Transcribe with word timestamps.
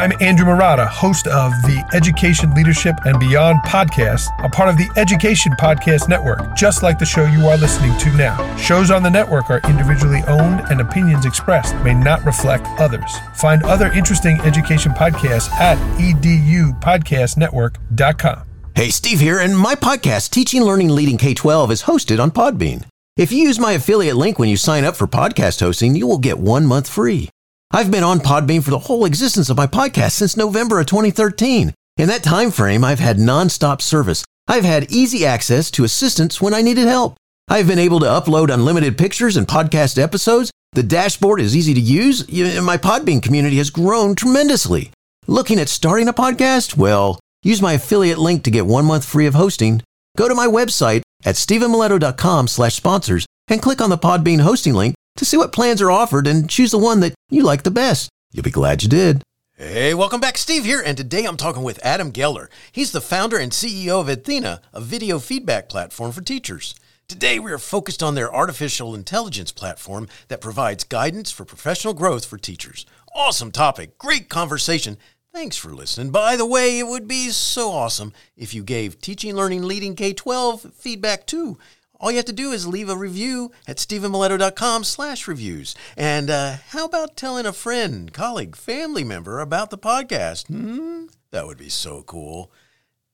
I'm 0.00 0.12
Andrew 0.18 0.46
Marotta, 0.46 0.86
host 0.86 1.26
of 1.26 1.52
the 1.60 1.86
Education 1.92 2.54
Leadership 2.54 2.96
and 3.04 3.20
Beyond 3.20 3.58
podcast, 3.66 4.28
a 4.42 4.48
part 4.48 4.70
of 4.70 4.78
the 4.78 4.88
Education 4.96 5.52
Podcast 5.60 6.08
Network, 6.08 6.56
just 6.56 6.82
like 6.82 6.98
the 6.98 7.04
show 7.04 7.26
you 7.26 7.46
are 7.48 7.58
listening 7.58 7.94
to 7.98 8.10
now. 8.16 8.56
Shows 8.56 8.90
on 8.90 9.02
the 9.02 9.10
network 9.10 9.50
are 9.50 9.60
individually 9.68 10.22
owned 10.26 10.62
and 10.70 10.80
opinions 10.80 11.26
expressed 11.26 11.76
may 11.84 11.92
not 11.92 12.24
reflect 12.24 12.66
others. 12.78 13.14
Find 13.34 13.62
other 13.64 13.92
interesting 13.92 14.40
education 14.40 14.92
podcasts 14.92 15.50
at 15.50 15.76
edupodcastnetwork.com. 15.98 18.46
Hey, 18.74 18.88
Steve 18.88 19.20
here, 19.20 19.38
and 19.38 19.58
my 19.58 19.74
podcast, 19.74 20.30
Teaching, 20.30 20.62
Learning, 20.62 20.88
Leading 20.88 21.18
K 21.18 21.34
12, 21.34 21.72
is 21.72 21.82
hosted 21.82 22.18
on 22.18 22.30
Podbean. 22.30 22.86
If 23.18 23.32
you 23.32 23.42
use 23.42 23.58
my 23.58 23.72
affiliate 23.72 24.16
link 24.16 24.38
when 24.38 24.48
you 24.48 24.56
sign 24.56 24.84
up 24.84 24.96
for 24.96 25.06
podcast 25.06 25.60
hosting, 25.60 25.94
you 25.94 26.06
will 26.06 26.16
get 26.16 26.38
one 26.38 26.64
month 26.64 26.88
free. 26.88 27.28
I've 27.72 27.92
been 27.92 28.02
on 28.02 28.18
Podbean 28.18 28.64
for 28.64 28.70
the 28.70 28.80
whole 28.80 29.04
existence 29.04 29.48
of 29.48 29.56
my 29.56 29.68
podcast 29.68 30.12
since 30.12 30.36
November 30.36 30.80
of 30.80 30.86
2013. 30.86 31.72
In 31.98 32.08
that 32.08 32.24
time 32.24 32.50
frame, 32.50 32.82
I've 32.82 32.98
had 32.98 33.16
nonstop 33.16 33.80
service. 33.80 34.24
I've 34.48 34.64
had 34.64 34.90
easy 34.90 35.24
access 35.24 35.70
to 35.72 35.84
assistance 35.84 36.40
when 36.40 36.52
I 36.52 36.62
needed 36.62 36.88
help. 36.88 37.16
I've 37.46 37.68
been 37.68 37.78
able 37.78 38.00
to 38.00 38.06
upload 38.06 38.52
unlimited 38.52 38.98
pictures 38.98 39.36
and 39.36 39.46
podcast 39.46 40.02
episodes. 40.02 40.50
The 40.72 40.82
dashboard 40.82 41.40
is 41.40 41.56
easy 41.56 41.72
to 41.74 41.80
use. 41.80 42.26
My 42.60 42.76
Podbean 42.76 43.22
community 43.22 43.58
has 43.58 43.70
grown 43.70 44.16
tremendously. 44.16 44.90
Looking 45.28 45.60
at 45.60 45.68
starting 45.68 46.08
a 46.08 46.12
podcast? 46.12 46.76
Well, 46.76 47.20
use 47.44 47.62
my 47.62 47.74
affiliate 47.74 48.18
link 48.18 48.42
to 48.44 48.50
get 48.50 48.66
one 48.66 48.84
month 48.84 49.04
free 49.04 49.26
of 49.26 49.34
hosting. 49.34 49.80
Go 50.16 50.28
to 50.28 50.34
my 50.34 50.48
website 50.48 51.02
at 51.24 51.36
stephenmiletto.com 51.36 52.48
slash 52.48 52.74
sponsors 52.74 53.26
and 53.46 53.62
click 53.62 53.80
on 53.80 53.90
the 53.90 53.98
Podbean 53.98 54.40
hosting 54.40 54.74
link 54.74 54.96
to 55.16 55.24
see 55.24 55.36
what 55.36 55.52
plans 55.52 55.82
are 55.82 55.90
offered 55.90 56.26
and 56.26 56.48
choose 56.48 56.70
the 56.70 56.78
one 56.78 57.00
that 57.00 57.14
you 57.28 57.42
like 57.42 57.62
the 57.62 57.70
best. 57.70 58.08
You'll 58.32 58.42
be 58.42 58.50
glad 58.50 58.82
you 58.82 58.88
did. 58.88 59.22
Hey, 59.56 59.92
welcome 59.92 60.20
back. 60.20 60.38
Steve 60.38 60.64
here, 60.64 60.82
and 60.84 60.96
today 60.96 61.26
I'm 61.26 61.36
talking 61.36 61.62
with 61.62 61.84
Adam 61.84 62.12
Geller. 62.12 62.48
He's 62.72 62.92
the 62.92 63.00
founder 63.00 63.36
and 63.36 63.52
CEO 63.52 64.00
of 64.00 64.06
Edthena, 64.06 64.60
a 64.72 64.80
video 64.80 65.18
feedback 65.18 65.68
platform 65.68 66.12
for 66.12 66.22
teachers. 66.22 66.74
Today 67.08 67.38
we 67.38 67.52
are 67.52 67.58
focused 67.58 68.02
on 68.02 68.14
their 68.14 68.34
artificial 68.34 68.94
intelligence 68.94 69.52
platform 69.52 70.08
that 70.28 70.40
provides 70.40 70.84
guidance 70.84 71.30
for 71.30 71.44
professional 71.44 71.92
growth 71.92 72.24
for 72.24 72.38
teachers. 72.38 72.86
Awesome 73.14 73.50
topic, 73.50 73.98
great 73.98 74.28
conversation. 74.28 74.96
Thanks 75.32 75.56
for 75.56 75.74
listening. 75.74 76.10
By 76.10 76.36
the 76.36 76.46
way, 76.46 76.78
it 76.78 76.86
would 76.86 77.06
be 77.06 77.28
so 77.30 77.70
awesome 77.70 78.12
if 78.36 78.54
you 78.54 78.62
gave 78.62 79.00
Teaching, 79.00 79.34
Learning, 79.34 79.62
Leading 79.62 79.94
K-12 79.94 80.72
feedback 80.72 81.26
too. 81.26 81.58
All 82.00 82.10
you 82.10 82.16
have 82.16 82.24
to 82.26 82.32
do 82.32 82.50
is 82.52 82.66
leave 82.66 82.88
a 82.88 82.96
review 82.96 83.52
at 83.68 83.76
stephenmiletto.com 83.76 84.84
slash 84.84 85.28
reviews. 85.28 85.74
And 85.98 86.30
uh, 86.30 86.56
how 86.70 86.86
about 86.86 87.14
telling 87.14 87.44
a 87.44 87.52
friend, 87.52 88.10
colleague, 88.10 88.56
family 88.56 89.04
member 89.04 89.38
about 89.38 89.68
the 89.68 89.76
podcast? 89.76 90.46
Hmm? 90.46 91.06
That 91.30 91.46
would 91.46 91.58
be 91.58 91.68
so 91.68 92.02
cool. 92.02 92.50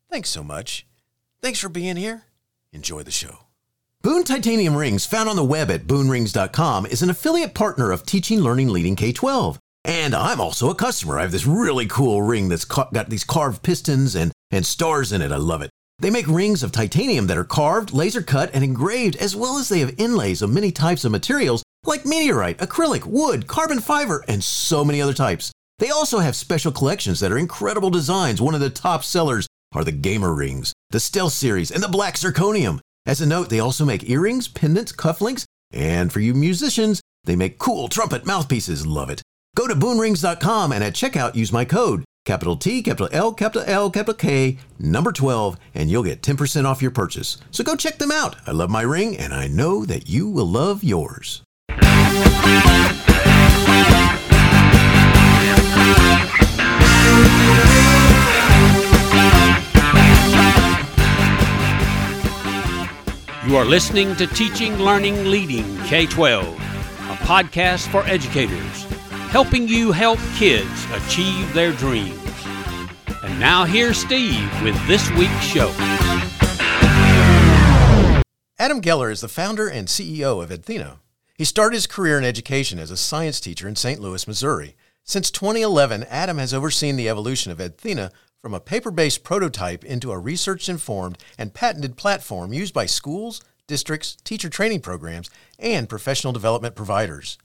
Thanks 0.09 0.29
so 0.31 0.45
much. 0.45 0.87
Thanks 1.43 1.59
for 1.59 1.69
being 1.69 1.97
here. 1.97 2.23
Enjoy 2.73 3.03
the 3.03 3.11
show. 3.11 3.39
Boone 4.03 4.23
Titanium 4.23 4.77
Rings, 4.77 5.05
found 5.05 5.29
on 5.29 5.35
the 5.35 5.45
web 5.45 5.69
at 5.69 5.89
boonrings.com, 5.89 6.87
is 6.87 7.03
an 7.03 7.11
affiliate 7.11 7.55
partner 7.55 7.91
of 7.91 8.07
Teaching, 8.07 8.41
Learning, 8.41 8.69
Leading 8.69 8.95
K-12. 8.95 9.59
And 9.85 10.15
I'm 10.15 10.41
also 10.41 10.71
a 10.71 10.77
customer. 10.77 11.19
I 11.19 11.23
have 11.23 11.33
this 11.33 11.47
really 11.47 11.87
cool 11.87 12.23
ring 12.23 12.49
that's 12.49 12.65
got 12.65 13.11
these 13.11 13.25
carved 13.25 13.65
pistons 13.65 14.15
and, 14.15 14.31
and 14.53 14.65
stars 14.65 15.11
in 15.11 15.23
it. 15.23 15.33
I 15.33 15.37
love 15.37 15.63
it. 15.63 15.71
They 15.99 16.11
make 16.11 16.27
rings 16.27 16.63
of 16.63 16.73
titanium 16.73 17.27
that 17.27 17.39
are 17.39 17.45
carved, 17.45 17.93
laser 17.93 18.21
cut, 18.23 18.51
and 18.53 18.63
engraved, 18.63 19.17
as 19.17 19.35
well 19.35 19.57
as 19.59 19.69
they 19.69 19.81
have 19.81 19.95
inlays 19.97 20.43
of 20.43 20.51
many 20.51 20.71
types 20.71 21.05
of 21.05 21.13
materials 21.13 21.63
like 21.85 22.05
meteorite, 22.05 22.59
acrylic, 22.59 23.07
wood, 23.07 23.47
carbon 23.47 23.81
fiber, 23.81 24.25
and 24.29 24.45
so 24.45 24.85
many 24.85 25.01
other 25.01 25.15
types. 25.15 25.53
They 25.79 25.89
also 25.89 26.19
have 26.19 26.37
special 26.37 26.73
collections 26.73 27.21
that 27.21 27.33
are 27.33 27.39
incredible 27.39 27.91
designs. 27.91 28.43
One 28.43 28.55
of 28.55 28.61
the 28.61 28.71
top 28.71 29.05
sellers 29.05 29.47
are 29.75 29.85
the 29.85 29.93
Gamer 29.93 30.35
Rings, 30.35 30.73
the 30.91 31.01
Stealth 31.01 31.33
Series, 31.33 31.71
and 31.71 31.83
the 31.83 31.89
Black 31.89 32.17
Zirconium. 32.17 32.81
As 33.07 33.21
a 33.21 33.27
note, 33.27 33.49
they 33.49 33.61
also 33.61 33.85
make 33.85 34.09
earrings, 34.09 34.49
pendants, 34.49 34.93
cufflinks, 34.93 35.45
and 35.73 36.13
for 36.13 36.21
you 36.21 36.35
musicians, 36.35 37.01
they 37.25 37.37
make 37.37 37.59
cool 37.59 37.89
trumpet 37.89 38.27
mouthpieces. 38.27 38.87
Love 38.87 39.11
it. 39.11 39.23
Go 39.55 39.67
to 39.67 39.75
boonrings.com 39.75 40.73
and 40.73 40.85
at 40.85 40.95
checkout 40.95 41.35
use 41.35 41.53
my 41.53 41.65
code 41.65 42.05
capital 42.27 42.57
T, 42.57 42.83
capital 42.83 43.09
L, 43.13 43.33
capital 43.33 43.63
L, 43.67 43.91
capital 43.91 44.15
K, 44.15 44.59
number 44.79 45.13
12, 45.13 45.57
and 45.75 45.91
you'll 45.91 46.03
get 46.03 46.21
10% 46.21 46.67
off 46.67 46.83
your 46.83 46.91
purchase. 46.91 47.39
So 47.51 47.65
go 47.65 47.77
check 47.77 47.97
them 47.99 48.11
out. 48.11 48.37
I 48.47 48.51
love 48.51 48.69
my 48.69 48.83
ring, 48.83 49.17
and 49.17 49.33
I 49.33 49.47
know 49.47 49.87
that 49.87 50.11
you 50.11 50.29
will 50.29 50.47
love 50.47 50.85
yours. 50.85 51.43
You 63.47 63.57
are 63.57 63.65
listening 63.65 64.17
to 64.17 64.27
Teaching, 64.27 64.77
Learning, 64.79 65.27
Leading 65.27 65.79
K 65.85 66.07
12, 66.07 66.45
a 66.45 67.17
podcast 67.23 67.87
for 67.93 68.05
educators 68.05 68.96
helping 69.29 69.69
you 69.69 69.93
help 69.93 70.19
kids 70.37 70.87
achieve 70.93 71.53
their 71.53 71.73
dreams. 71.73 72.19
And 73.23 73.39
now 73.41 73.65
here's 73.65 73.99
Steve 73.99 74.51
with 74.63 74.75
this 74.87 75.11
week's 75.13 75.45
show. 75.45 75.69
Adam 78.59 78.81
Geller 78.81 79.11
is 79.11 79.21
the 79.21 79.29
founder 79.29 79.69
and 79.69 79.89
CEO 79.89 80.43
of 80.43 80.51
Edthena. 80.51 80.99
He 81.37 81.45
started 81.45 81.77
his 81.77 81.87
career 81.87 82.19
in 82.19 82.25
education 82.25 82.79
as 82.79 82.91
a 82.91 82.97
science 82.97 83.41
teacher 83.41 83.69
in 83.69 83.77
St. 83.77 84.01
Louis, 84.01 84.27
Missouri. 84.27 84.77
Since 85.05 85.31
2011, 85.31 86.05
Adam 86.05 86.39
has 86.39 86.55
overseen 86.55 86.97
the 86.97 87.09
evolution 87.09 87.53
of 87.53 87.59
Edthena 87.59 88.11
from 88.41 88.55
a 88.55 88.61
paper 88.61 88.91
based 88.91 89.23
prototype 89.23 89.85
into 89.85 90.13
a 90.13 90.19
research 90.19 90.69
informed 90.69 91.19
and 91.37 91.53
patented 91.53 91.97
platform 91.97 92.53
used 92.53 92.73
by 92.73 92.87
schools, 92.87 93.43
districts, 93.67 94.17
teacher 94.25 94.49
training 94.49 94.81
programs, 94.81 95.31
and 95.59 95.89
professional 95.89 96.33
development 96.33 96.75
providers. 96.75 97.39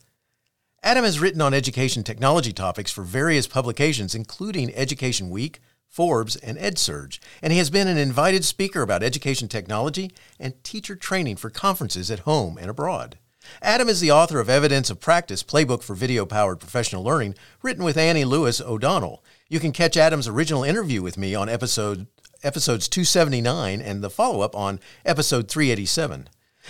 Adam 0.84 1.06
has 1.06 1.20
written 1.20 1.42
on 1.42 1.54
education 1.54 2.04
technology 2.04 2.52
topics 2.52 2.92
for 2.92 3.04
various 3.04 3.46
publications, 3.46 4.16
including 4.16 4.74
Education 4.74 5.30
Week, 5.30 5.60
Forbes, 5.88 6.36
and 6.38 6.58
EdSurge, 6.58 7.20
and 7.44 7.54
he 7.54 7.60
has 7.60 7.70
been 7.70 7.88
an 7.88 8.00
invited 8.00 8.44
speaker 8.44 8.82
about 8.82 9.04
education 9.04 9.48
technology 9.48 10.12
and 10.40 10.64
teacher 10.64 10.96
training 10.96 11.36
for 11.36 11.52
conferences 11.52 12.10
at 12.10 12.20
home 12.22 12.58
and 12.58 12.68
abroad. 12.68 13.20
Adam 13.62 13.90
is 13.90 14.00
the 14.00 14.12
author 14.12 14.40
of 14.40 14.50
Evidence 14.50 14.90
of 14.90 15.00
Practice 15.00 15.44
Playbook 15.44 15.84
for 15.84 15.94
Video 15.94 16.26
Powered 16.26 16.60
Professional 16.60 17.04
Learning, 17.04 17.36
written 17.62 17.84
with 17.84 17.98
Annie 17.98 18.26
Lewis 18.26 18.60
O'Donnell. 18.60 19.24
You 19.50 19.60
can 19.60 19.72
catch 19.72 19.98
Adam's 19.98 20.28
original 20.28 20.64
interview 20.64 21.04
with 21.04 21.16
me 21.16 21.36
on 21.36 21.48
episode, 21.48 22.08
episodes 22.42 22.88
279 22.88 23.82
and 23.82 24.04
the 24.04 24.10
follow 24.10 24.42
up 24.42 24.56
on 24.56 24.80
episode 25.06 25.48
387. 25.48 26.28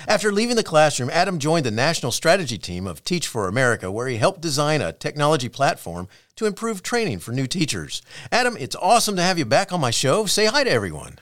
After 0.08 0.32
leaving 0.32 0.56
the 0.56 0.64
classroom, 0.64 1.10
Adam 1.10 1.40
joined 1.40 1.66
the 1.66 1.72
national 1.72 2.12
strategy 2.12 2.58
team 2.58 2.88
of 2.88 3.04
Teach 3.04 3.28
for 3.28 3.48
America, 3.48 3.92
where 3.92 4.08
he 4.08 4.18
helped 4.18 4.42
design 4.42 4.82
a 4.82 4.94
technology 4.94 5.50
platform 5.50 6.08
to 6.36 6.46
improve 6.46 6.82
training 6.82 7.20
for 7.20 7.32
new 7.32 7.48
teachers. 7.48 8.02
Adam, 8.32 8.56
it's 8.58 8.76
awesome 8.76 9.16
to 9.16 9.22
have 9.22 9.38
you 9.38 9.46
back 9.46 9.72
on 9.72 9.82
my 9.82 9.92
show. 9.92 10.26
Say 10.26 10.46
hi 10.46 10.64
to 10.64 10.72
everyone. 10.72 11.20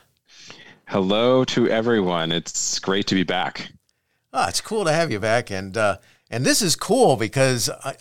Hello 0.86 1.44
to 1.44 1.68
everyone. 1.68 2.32
It's 2.32 2.78
great 2.78 3.06
to 3.08 3.14
be 3.14 3.22
back. 3.22 3.70
Ah, 4.32 4.48
it's 4.48 4.60
cool 4.60 4.84
to 4.84 4.92
have 4.92 5.10
you 5.10 5.20
back, 5.20 5.50
and 5.50 5.76
uh, 5.76 5.98
and 6.30 6.44
this 6.44 6.62
is 6.62 6.76
cool 6.76 7.16
because 7.16 7.68
I, 7.68 7.96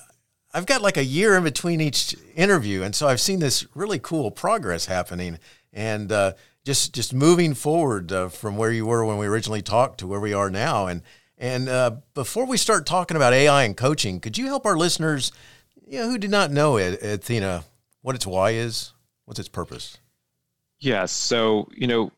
I've 0.54 0.66
got 0.66 0.82
like 0.82 0.98
a 0.98 1.04
year 1.04 1.36
in 1.36 1.44
between 1.44 1.82
each 1.82 2.16
interview, 2.36 2.84
and 2.84 2.96
so 2.96 3.08
I've 3.08 3.22
seen 3.22 3.40
this 3.40 3.66
really 3.76 4.00
cool 4.00 4.32
progress 4.32 4.86
happening. 4.86 5.40
And 5.72 6.12
uh, 6.12 6.34
just 6.66 6.94
just 6.94 7.14
moving 7.14 7.54
forward 7.54 8.12
uh, 8.12 8.30
from 8.30 8.58
where 8.58 8.72
you 8.72 8.86
were 8.86 9.06
when 9.06 9.18
we 9.18 9.28
originally 9.28 9.62
talked 9.62 10.00
to 10.00 10.08
where 10.08 10.20
we 10.20 10.34
are 10.34 10.50
now. 10.50 10.88
And 10.88 11.02
and 11.38 11.70
uh, 11.70 11.92
before 12.14 12.46
we 12.46 12.58
start 12.58 12.86
talking 12.86 13.18
about 13.18 13.34
AI 13.34 13.64
and 13.64 13.76
coaching, 13.76 14.20
could 14.20 14.38
you 14.38 14.48
help 14.48 14.66
our 14.66 14.78
listeners, 14.78 15.32
you 15.88 16.00
know, 16.00 16.10
who 16.10 16.18
do 16.18 16.28
not 16.28 16.52
know 16.52 16.78
it, 16.78 17.02
Edthena, 17.02 17.64
what 18.02 18.16
its 18.16 18.28
why 18.28 18.52
is, 18.52 18.94
what's 19.26 19.40
its 19.40 19.50
purpose? 19.50 19.98
Yes. 20.80 21.12
So 21.12 21.70
you 21.76 21.88
know, 21.88 22.12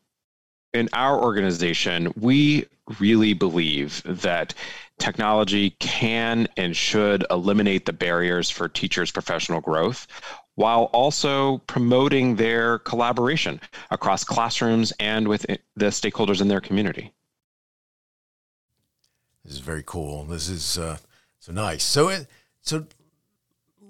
in 0.72 0.88
our 0.92 1.20
organization, 1.20 2.12
we 2.18 2.66
really 2.98 3.32
believe 3.32 4.02
that 4.04 4.54
technology 4.98 5.70
can 5.78 6.46
and 6.56 6.76
should 6.76 7.24
eliminate 7.30 7.86
the 7.86 7.92
barriers 7.92 8.50
for 8.50 8.68
teachers' 8.68 9.10
professional 9.10 9.60
growth 9.60 10.06
while 10.54 10.84
also 10.92 11.58
promoting 11.66 12.36
their 12.36 12.78
collaboration 12.80 13.60
across 13.90 14.24
classrooms 14.24 14.92
and 15.00 15.26
with 15.26 15.46
the 15.76 15.86
stakeholders 15.86 16.40
in 16.40 16.48
their 16.48 16.60
community. 16.60 17.12
This 19.44 19.54
is 19.54 19.60
very 19.60 19.82
cool. 19.84 20.24
This 20.24 20.48
is 20.48 20.78
uh, 20.78 20.98
so 21.40 21.52
nice. 21.52 21.82
So, 21.82 22.08
it, 22.08 22.26
so 22.60 22.86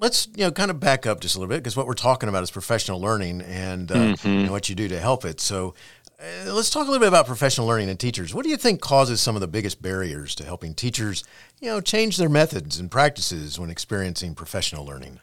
let's 0.01 0.29
you 0.35 0.45
know 0.45 0.51
kind 0.51 0.71
of 0.71 0.81
back 0.81 1.07
up 1.07 1.21
just 1.21 1.37
a 1.37 1.39
little 1.39 1.51
bit 1.51 1.59
because 1.59 1.77
what 1.77 1.87
we're 1.87 1.95
talking 1.95 2.29
about 2.29 2.43
is 2.43 2.51
professional 2.51 3.01
learning 3.01 3.43
and, 3.43 3.91
uh, 3.91 3.95
mm-hmm. 3.95 4.29
and 4.29 4.51
what 4.51 4.69
you 4.69 4.75
do 4.75 4.89
to 4.89 4.99
help 4.99 5.25
it. 5.25 5.41
So, 5.41 5.75
uh, 6.19 6.53
let's 6.53 6.71
talk 6.71 6.87
a 6.87 6.91
little 6.91 7.01
bit 7.01 7.09
about 7.09 7.27
professional 7.27 7.67
learning 7.67 7.91
and 7.91 7.99
teachers. 7.99 8.33
What 8.33 8.45
do 8.45 8.51
you 8.51 8.57
think 8.57 8.81
causes 8.81 9.21
some 9.21 9.35
of 9.35 9.41
the 9.41 9.49
biggest 9.49 9.83
barriers 9.83 10.35
to 10.37 10.45
helping 10.45 10.73
teachers, 10.73 11.25
you 11.61 11.69
know, 11.69 11.81
change 11.81 12.17
their 12.17 12.29
methods 12.29 12.79
and 12.79 12.91
practices 12.91 13.59
when 13.59 13.71
experiencing 13.71 14.35
professional 14.35 14.87
learning? 14.87 15.19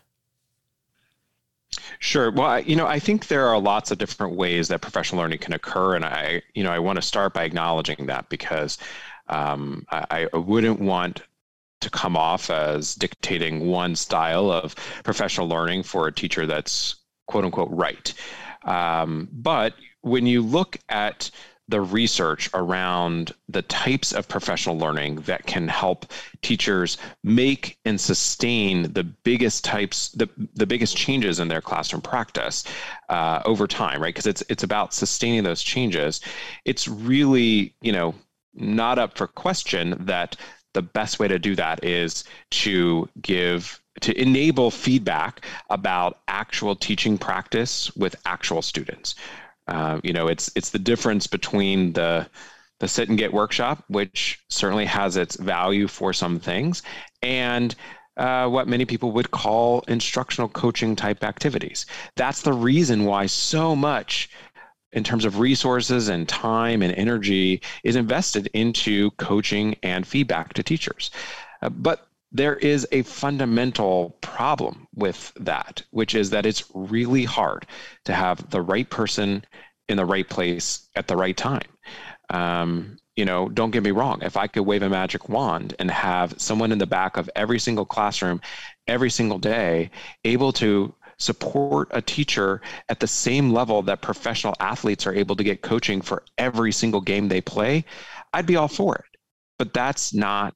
Sure. 1.99 2.31
Well, 2.31 2.47
I, 2.47 2.59
you 2.59 2.75
know, 2.75 2.87
I 2.87 2.99
think 2.99 3.27
there 3.27 3.47
are 3.47 3.59
lots 3.59 3.91
of 3.91 3.97
different 3.97 4.35
ways 4.35 4.67
that 4.67 4.81
professional 4.81 5.21
learning 5.21 5.39
can 5.39 5.53
occur, 5.53 5.95
and 5.95 6.05
I, 6.05 6.41
you 6.53 6.63
know, 6.63 6.71
I 6.71 6.79
want 6.79 6.97
to 6.97 7.01
start 7.01 7.33
by 7.33 7.43
acknowledging 7.43 8.05
that 8.07 8.29
because 8.29 8.77
um, 9.27 9.85
I, 9.91 10.27
I 10.33 10.37
wouldn't 10.37 10.79
want 10.79 11.21
to 11.81 11.89
come 11.89 12.17
off 12.17 12.49
as 12.49 12.95
dictating 12.95 13.67
one 13.67 13.95
style 13.95 14.51
of 14.51 14.75
professional 15.03 15.47
learning 15.47 15.83
for 15.83 16.07
a 16.07 16.11
teacher 16.13 16.45
that's 16.45 16.95
quote 17.27 17.45
unquote 17.45 17.69
right. 17.71 18.13
Um, 18.63 19.29
but 19.31 19.73
when 20.01 20.25
you 20.25 20.41
look 20.41 20.77
at 20.89 21.31
the 21.69 21.81
research 21.81 22.49
around 22.53 23.31
the 23.47 23.61
types 23.61 24.11
of 24.11 24.27
professional 24.27 24.77
learning 24.77 25.15
that 25.21 25.45
can 25.45 25.67
help 25.67 26.11
teachers 26.41 26.97
make 27.23 27.77
and 27.85 28.01
sustain 28.01 28.91
the 28.93 29.03
biggest 29.03 29.63
types 29.63 30.09
the, 30.09 30.27
the 30.55 30.65
biggest 30.65 30.97
changes 30.97 31.39
in 31.39 31.47
their 31.47 31.61
classroom 31.61 32.01
practice 32.01 32.63
uh, 33.09 33.41
over 33.45 33.67
time 33.67 33.99
right? 34.01 34.13
Because 34.13 34.27
it's 34.27 34.43
it's 34.49 34.63
about 34.63 34.93
sustaining 34.93 35.43
those 35.43 35.61
changes. 35.61 36.21
It's 36.65 36.87
really 36.87 37.73
you 37.81 37.91
know 37.91 38.15
not 38.53 38.99
up 38.99 39.17
for 39.17 39.27
question 39.27 39.95
that 40.05 40.35
the 40.73 40.81
best 40.81 41.19
way 41.19 41.27
to 41.27 41.39
do 41.39 41.55
that 41.55 41.83
is 41.83 42.23
to 42.51 43.09
give 43.21 43.81
to 44.01 44.19
enable 44.19 44.71
feedback 44.71 45.45
about 45.69 46.19
actual 46.27 46.75
teaching 46.75 47.17
practice 47.17 47.93
with 47.95 48.15
actual 48.25 48.61
students 48.61 49.15
uh, 49.69 50.01
you 50.03 50.13
know, 50.13 50.27
it's 50.27 50.51
it's 50.55 50.71
the 50.71 50.79
difference 50.79 51.27
between 51.27 51.93
the 51.93 52.27
the 52.79 52.87
sit 52.87 53.09
and 53.09 53.17
get 53.17 53.33
workshop, 53.33 53.83
which 53.87 54.39
certainly 54.49 54.85
has 54.85 55.17
its 55.17 55.35
value 55.35 55.87
for 55.87 56.13
some 56.13 56.39
things, 56.39 56.81
and 57.21 57.75
uh, 58.17 58.47
what 58.49 58.67
many 58.67 58.85
people 58.85 59.11
would 59.11 59.31
call 59.31 59.81
instructional 59.87 60.49
coaching 60.49 60.95
type 60.95 61.23
activities. 61.23 61.85
That's 62.15 62.41
the 62.41 62.53
reason 62.53 63.05
why 63.05 63.27
so 63.27 63.75
much 63.75 64.29
in 64.91 65.03
terms 65.03 65.23
of 65.23 65.39
resources 65.39 66.09
and 66.09 66.27
time 66.27 66.81
and 66.81 66.93
energy 66.95 67.61
is 67.83 67.95
invested 67.95 68.49
into 68.53 69.11
coaching 69.11 69.75
and 69.83 70.05
feedback 70.05 70.53
to 70.53 70.63
teachers. 70.63 71.11
Uh, 71.61 71.69
but 71.69 72.08
there 72.31 72.55
is 72.55 72.87
a 72.91 73.01
fundamental 73.03 74.17
problem 74.21 74.87
with 74.93 75.33
that, 75.39 75.83
which 75.91 76.13
is 76.13 76.29
that 76.29 76.45
it's 76.45 76.63
really 76.73 77.25
hard 77.25 77.65
to 78.05 78.13
have 78.13 78.49
the 78.49 78.61
right 78.61 78.89
person 78.89 79.43
in 79.87 79.97
the 79.97 80.05
right 80.05 80.29
place 80.29 80.87
at 80.95 81.07
the 81.07 81.17
right 81.17 81.35
time. 81.35 81.67
Um, 82.29 82.97
you 83.15 83.25
know, 83.25 83.49
don't 83.49 83.71
get 83.71 83.83
me 83.83 83.91
wrong. 83.91 84.21
If 84.21 84.37
I 84.37 84.47
could 84.47 84.61
wave 84.61 84.83
a 84.83 84.89
magic 84.89 85.27
wand 85.27 85.75
and 85.79 85.89
have 85.91 86.35
someone 86.37 86.71
in 86.71 86.77
the 86.77 86.85
back 86.85 87.17
of 87.17 87.29
every 87.35 87.59
single 87.59 87.85
classroom, 87.85 88.39
every 88.87 89.09
single 89.09 89.39
day, 89.39 89.89
able 90.23 90.53
to 90.53 90.93
support 91.17 91.89
a 91.91 92.01
teacher 92.01 92.61
at 92.87 93.01
the 93.01 93.07
same 93.07 93.51
level 93.51 93.81
that 93.81 94.01
professional 94.01 94.55
athletes 94.61 95.05
are 95.05 95.13
able 95.13 95.35
to 95.35 95.43
get 95.43 95.61
coaching 95.61 96.01
for 96.01 96.23
every 96.37 96.71
single 96.71 97.01
game 97.01 97.27
they 97.27 97.41
play, 97.41 97.83
I'd 98.33 98.45
be 98.45 98.55
all 98.55 98.69
for 98.69 98.95
it. 98.95 99.19
But 99.57 99.73
that's 99.73 100.13
not 100.13 100.53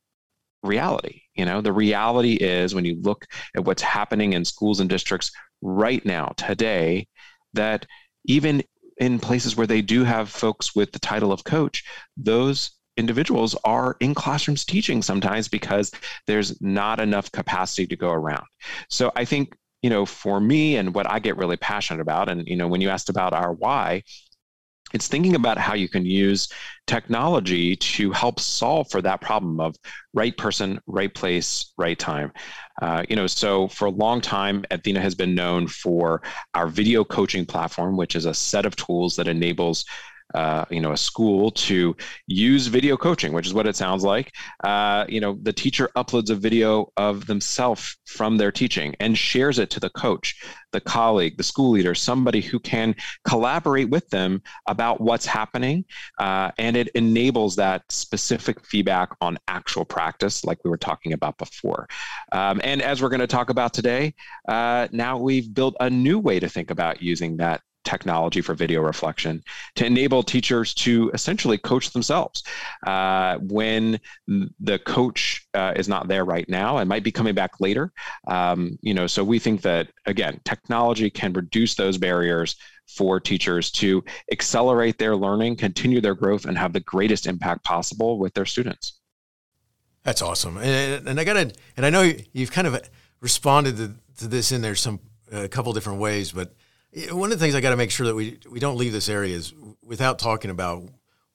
reality. 0.62 1.23
You 1.36 1.46
know, 1.46 1.62
the 1.62 1.74
reality 1.74 2.34
is 2.34 2.76
when 2.76 2.86
you 2.86 3.00
look 3.02 3.26
at 3.56 3.66
what's 3.66 3.82
happening 3.82 4.34
in 4.34 4.46
schools 4.46 4.80
and 4.80 4.90
districts 4.90 5.32
right 5.62 6.06
now, 6.06 6.34
today, 6.38 7.08
that 7.54 7.86
even 8.26 8.64
in 8.98 9.20
places 9.20 9.56
where 9.56 9.68
they 9.68 9.82
do 9.82 10.04
have 10.04 10.30
folks 10.30 10.76
with 10.76 10.92
the 10.92 11.00
title 11.00 11.32
of 11.32 11.44
coach, 11.44 11.84
those 12.16 12.72
individuals 12.98 13.56
are 13.64 13.98
in 14.00 14.14
classrooms 14.14 14.64
teaching 14.66 15.02
sometimes 15.02 15.48
because 15.48 15.92
there's 16.28 16.62
not 16.62 17.00
enough 17.00 17.32
capacity 17.32 17.88
to 17.88 17.96
go 17.96 18.12
around. 18.12 18.46
So 18.90 19.12
I 19.16 19.26
think, 19.26 19.56
you 19.82 19.90
know, 19.90 20.06
for 20.06 20.40
me 20.40 20.78
and 20.78 20.94
what 20.94 21.10
I 21.10 21.20
get 21.20 21.38
really 21.38 21.58
passionate 21.58 22.02
about, 22.02 22.30
and, 22.30 22.48
you 22.48 22.56
know, 22.56 22.68
when 22.68 22.82
you 22.82 22.90
asked 22.90 23.10
about 23.10 23.34
our 23.34 23.52
why, 23.52 24.04
it's 24.94 25.08
thinking 25.08 25.36
about 25.36 25.58
how 25.58 25.74
you 25.74 25.90
can 25.90 26.06
use 26.06 26.50
technology 26.86 27.76
to 27.76 28.12
help 28.12 28.40
solve 28.40 28.90
for 28.92 29.02
that 29.02 29.22
problem 29.22 29.60
of 29.60 29.76
right 30.14 30.38
person, 30.38 30.80
right 30.86 31.14
place, 31.14 31.74
right 31.78 31.98
time. 31.98 32.32
Uh, 32.82 33.04
you 33.10 33.16
know, 33.16 33.28
so 33.28 33.68
for 33.70 33.86
a 33.86 33.92
long 33.92 34.22
time, 34.22 34.64
Edthena 34.72 35.00
has 35.00 35.16
been 35.16 35.34
known 35.34 35.68
for 35.68 36.22
our 36.54 36.68
video 36.68 37.04
coaching 37.04 37.46
platform, 37.46 37.98
which 37.98 38.16
is 38.16 38.26
a 38.26 38.34
set 38.34 38.66
of 38.66 38.76
tools 38.76 39.16
that 39.16 39.28
enables 39.28 39.86
uh, 40.34 40.66
you 40.70 40.80
know 40.80 40.92
a 40.92 40.98
school 40.98 41.52
to 41.52 41.96
use 42.28 42.68
video 42.68 42.98
coaching 42.98 43.34
which 43.34 43.48
is 43.48 43.54
what 43.54 43.68
it 43.68 43.76
sounds 43.76 44.04
like. 44.04 44.32
Uh, 44.64 45.06
you 45.08 45.20
know 45.20 45.38
the 45.42 45.54
teacher 45.54 45.90
uploads 45.96 46.30
a 46.30 46.36
video 46.36 46.92
of 46.98 47.26
themselves 47.28 47.98
from 48.06 48.38
their 48.38 48.52
teaching 48.52 48.96
and 49.00 49.18
shares 49.18 49.60
it 49.60 49.70
to 49.70 49.80
the 49.80 49.90
coach 49.92 50.36
the 50.74 50.82
colleague 50.82 51.38
the 51.38 51.44
school 51.44 51.72
leader 51.72 51.96
somebody 51.96 52.42
who 52.42 52.60
can 52.60 52.94
collaborate 53.26 53.90
with 53.90 54.08
them 54.10 54.42
about 54.68 55.00
what's 55.00 55.26
happening 55.26 55.86
uh, 56.20 56.52
and 56.58 56.76
it 56.76 56.90
enables 56.90 57.56
that 57.56 57.84
specific 57.90 58.60
feedback 58.66 59.10
on 59.22 59.38
actual 59.48 59.86
practice 59.86 60.44
like 60.44 60.58
we 60.64 60.70
were 60.70 60.78
talking 60.78 61.14
about 61.14 61.38
before. 61.38 61.88
Um, 62.32 62.60
and 62.64 62.82
as 62.82 63.02
we're 63.02 63.10
going 63.10 63.20
to 63.22 63.28
talk 63.28 63.50
about 63.50 63.74
today 63.74 64.14
uh, 64.50 64.88
now 64.92 65.18
we've 65.18 65.54
built 65.54 65.76
a 65.80 65.90
new 65.90 66.20
way 66.20 66.40
to 66.40 66.50
think 66.50 66.72
about 66.72 67.02
using 67.02 67.38
that 67.38 67.62
technology 67.84 68.42
for 68.42 68.54
video 68.54 68.82
reflection 68.82 69.44
to 69.76 69.86
enable 69.86 70.24
teachers 70.24 70.74
to 70.74 71.12
essentially 71.14 71.58
coach 71.58 71.92
themselves. 71.92 72.44
Uh, 72.88 73.38
when 73.40 74.00
the 74.60 74.80
coach 74.80 75.48
uh, 75.54 75.74
is 75.76 75.88
not 75.88 76.08
there 76.08 76.26
right 76.26 76.48
now 76.50 76.78
and 76.78 76.90
might 76.90 77.04
be 77.04 77.12
coming 77.12 77.36
back 77.36 77.60
later. 77.60 77.92
Um, 78.28 78.78
you 78.82 78.94
know 78.94 79.08
so 79.08 79.24
we 79.24 79.40
think 79.40 79.62
that 79.62 79.90
again 80.06 80.40
technology 80.46 81.10
can 81.10 81.34
reduce 81.34 81.76
those 81.76 81.98
barriers 81.98 82.56
for 82.88 83.20
teachers 83.20 83.72
to 83.72 84.04
accelerate 84.32 84.98
their 84.98 85.16
learning 85.16 85.56
continue 85.56 86.02
their 86.02 86.16
growth 86.16 86.46
and 86.46 86.58
have 86.58 86.74
the 86.74 86.80
greatest 86.82 87.28
impact 87.28 87.64
possible 87.64 88.20
with 88.20 88.34
their 88.34 88.46
students. 88.46 89.00
That's 90.04 90.22
awesome. 90.22 90.58
And, 90.58 91.08
and 91.08 91.20
i 91.20 91.24
gotta 91.24 91.52
and 91.78 91.86
i 91.86 91.90
know 91.90 92.12
you've 92.34 92.52
kind 92.52 92.68
of 92.68 92.90
responded 93.22 93.78
to, 93.78 93.94
to 94.18 94.28
this 94.28 94.52
in 94.52 94.62
there 94.62 94.76
some 94.76 95.00
a 95.32 95.48
couple 95.48 95.74
different 95.74 96.00
ways 96.00 96.32
but 96.32 96.54
one 97.12 97.32
of 97.32 97.40
the 97.40 97.44
things 97.44 97.56
I 97.56 97.62
got 97.62 97.72
to 97.72 97.78
make 97.78 97.92
sure 97.92 98.06
that 98.08 98.16
we 98.16 98.40
we 98.50 98.60
don't 98.60 98.78
leave 98.78 98.92
this 98.92 99.10
area 99.10 99.36
is 99.36 99.54
without 99.84 100.20
talking 100.20 100.52
about 100.52 100.84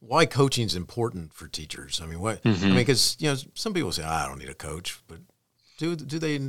why 0.01 0.27
coaching 0.27 0.67
is 0.67 0.75
important 0.75 1.33
for 1.33 1.49
teachers. 1.49 2.01
I 2.03 2.07
mean, 2.07 2.21
what 2.21 2.43
mm-hmm. 2.43 2.65
I 2.65 2.69
mean, 2.69 2.77
because 2.77 3.17
you 3.19 3.29
know, 3.31 3.37
some 3.55 3.75
people 3.75 3.93
say, 3.93 4.05
oh, 4.05 4.09
"I 4.09 4.27
don't 4.27 4.39
need 4.39 4.49
a 4.49 4.55
coach," 4.55 5.01
but 5.09 5.19
do 5.79 5.97
do 5.97 6.19
they 6.19 6.41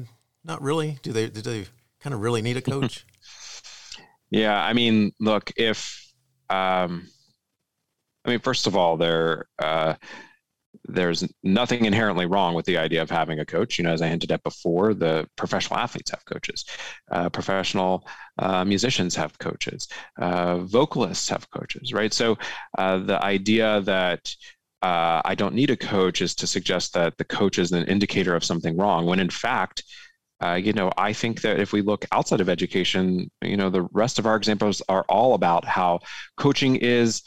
not 0.44 0.62
really? 0.62 1.00
Do 1.02 1.12
they 1.12 1.28
do 1.30 1.42
they 1.42 1.66
kind 2.00 2.14
of 2.14 2.22
really 2.22 2.42
need 2.42 2.58
a 2.58 2.62
coach? 2.62 3.06
yeah, 4.30 4.62
I 4.62 4.74
mean, 4.74 5.12
look, 5.20 5.52
if 5.58 6.14
um, 6.50 7.10
I 8.26 8.30
mean, 8.30 8.40
first 8.40 8.68
of 8.68 8.76
all, 8.76 8.98
they're 8.98 9.48
uh, 9.58 9.96
there's 10.86 11.28
nothing 11.44 11.86
inherently 11.86 12.26
wrong 12.26 12.54
with 12.54 12.66
the 12.66 12.78
idea 12.78 13.02
of 13.02 13.10
having 13.10 13.40
a 13.40 13.46
coach. 13.46 13.78
You 13.78 13.84
know, 13.84 13.92
as 13.92 14.02
I 14.02 14.08
hinted 14.08 14.32
at 14.32 14.44
before, 14.44 14.94
the 14.94 15.28
professional 15.36 15.80
athletes 15.80 16.12
have 16.12 16.26
coaches, 16.26 16.66
uh, 17.12 17.30
professional 17.30 18.08
uh, 18.38 18.64
musicians 18.66 19.16
have 19.16 19.38
coaches, 19.40 19.88
uh, 20.20 20.60
vocalists 20.60 21.30
have 21.30 21.50
coaches, 21.52 21.94
right? 21.94 22.14
So 22.14 22.38
uh, 22.78 22.98
the 23.00 23.24
idea 23.24 23.82
that 23.82 24.34
uh, 24.82 25.22
I 25.26 25.36
don't 25.36 25.56
need 25.56 25.72
a 25.72 25.78
coach 25.78 26.22
is 26.22 26.36
to 26.36 26.48
suggest 26.48 26.94
that 26.94 27.18
the 27.18 27.26
coach 27.26 27.60
is 27.60 27.72
an 27.72 27.86
indicator 27.86 28.36
of 28.36 28.44
something 28.44 28.78
wrong, 28.78 29.06
when 29.06 29.20
in 29.20 29.30
fact, 29.30 29.84
uh, 30.42 30.54
you 30.54 30.72
know, 30.72 30.90
I 30.98 31.12
think 31.12 31.42
that 31.42 31.60
if 31.60 31.74
we 31.74 31.82
look 31.82 32.06
outside 32.14 32.40
of 32.40 32.48
education, 32.48 33.30
you 33.42 33.58
know, 33.58 33.70
the 33.70 33.88
rest 33.92 34.20
of 34.20 34.26
our 34.26 34.38
examples 34.38 34.82
are 34.88 35.04
all 35.10 35.34
about 35.34 35.66
how 35.66 36.00
coaching 36.38 36.78
is 36.78 37.24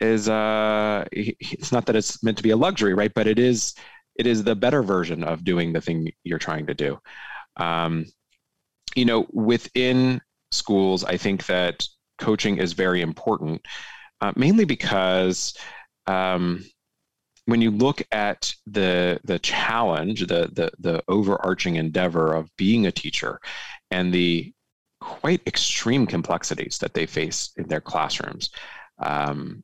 is 0.00 0.28
uh 0.28 1.04
it's 1.12 1.72
not 1.72 1.86
that 1.86 1.96
it's 1.96 2.22
meant 2.22 2.36
to 2.36 2.42
be 2.42 2.50
a 2.50 2.56
luxury 2.56 2.94
right? 2.94 3.12
But 3.14 3.26
it 3.26 3.38
is 3.38 3.74
it 4.16 4.26
is 4.26 4.44
the 4.44 4.56
better 4.56 4.82
version 4.82 5.24
of 5.24 5.44
doing 5.44 5.72
the 5.72 5.80
thing 5.80 6.12
you're 6.24 6.38
trying 6.38 6.66
to 6.66 6.74
do. 6.74 6.98
Um, 7.56 8.06
you 8.94 9.04
know 9.04 9.26
within 9.32 10.20
schools 10.50 11.04
i 11.04 11.16
think 11.16 11.46
that 11.46 11.86
coaching 12.18 12.58
is 12.58 12.72
very 12.72 13.00
important 13.00 13.64
uh, 14.20 14.32
mainly 14.36 14.64
because 14.64 15.56
um, 16.06 16.62
when 17.46 17.62
you 17.62 17.70
look 17.70 18.02
at 18.12 18.52
the 18.66 19.18
the 19.24 19.38
challenge 19.38 20.20
the, 20.26 20.50
the 20.52 20.70
the 20.78 21.02
overarching 21.08 21.76
endeavor 21.76 22.34
of 22.34 22.54
being 22.56 22.86
a 22.86 22.92
teacher 22.92 23.40
and 23.90 24.12
the 24.12 24.52
quite 25.00 25.40
extreme 25.46 26.06
complexities 26.06 26.78
that 26.78 26.92
they 26.92 27.06
face 27.06 27.52
in 27.56 27.66
their 27.68 27.80
classrooms 27.80 28.50
um, 28.98 29.62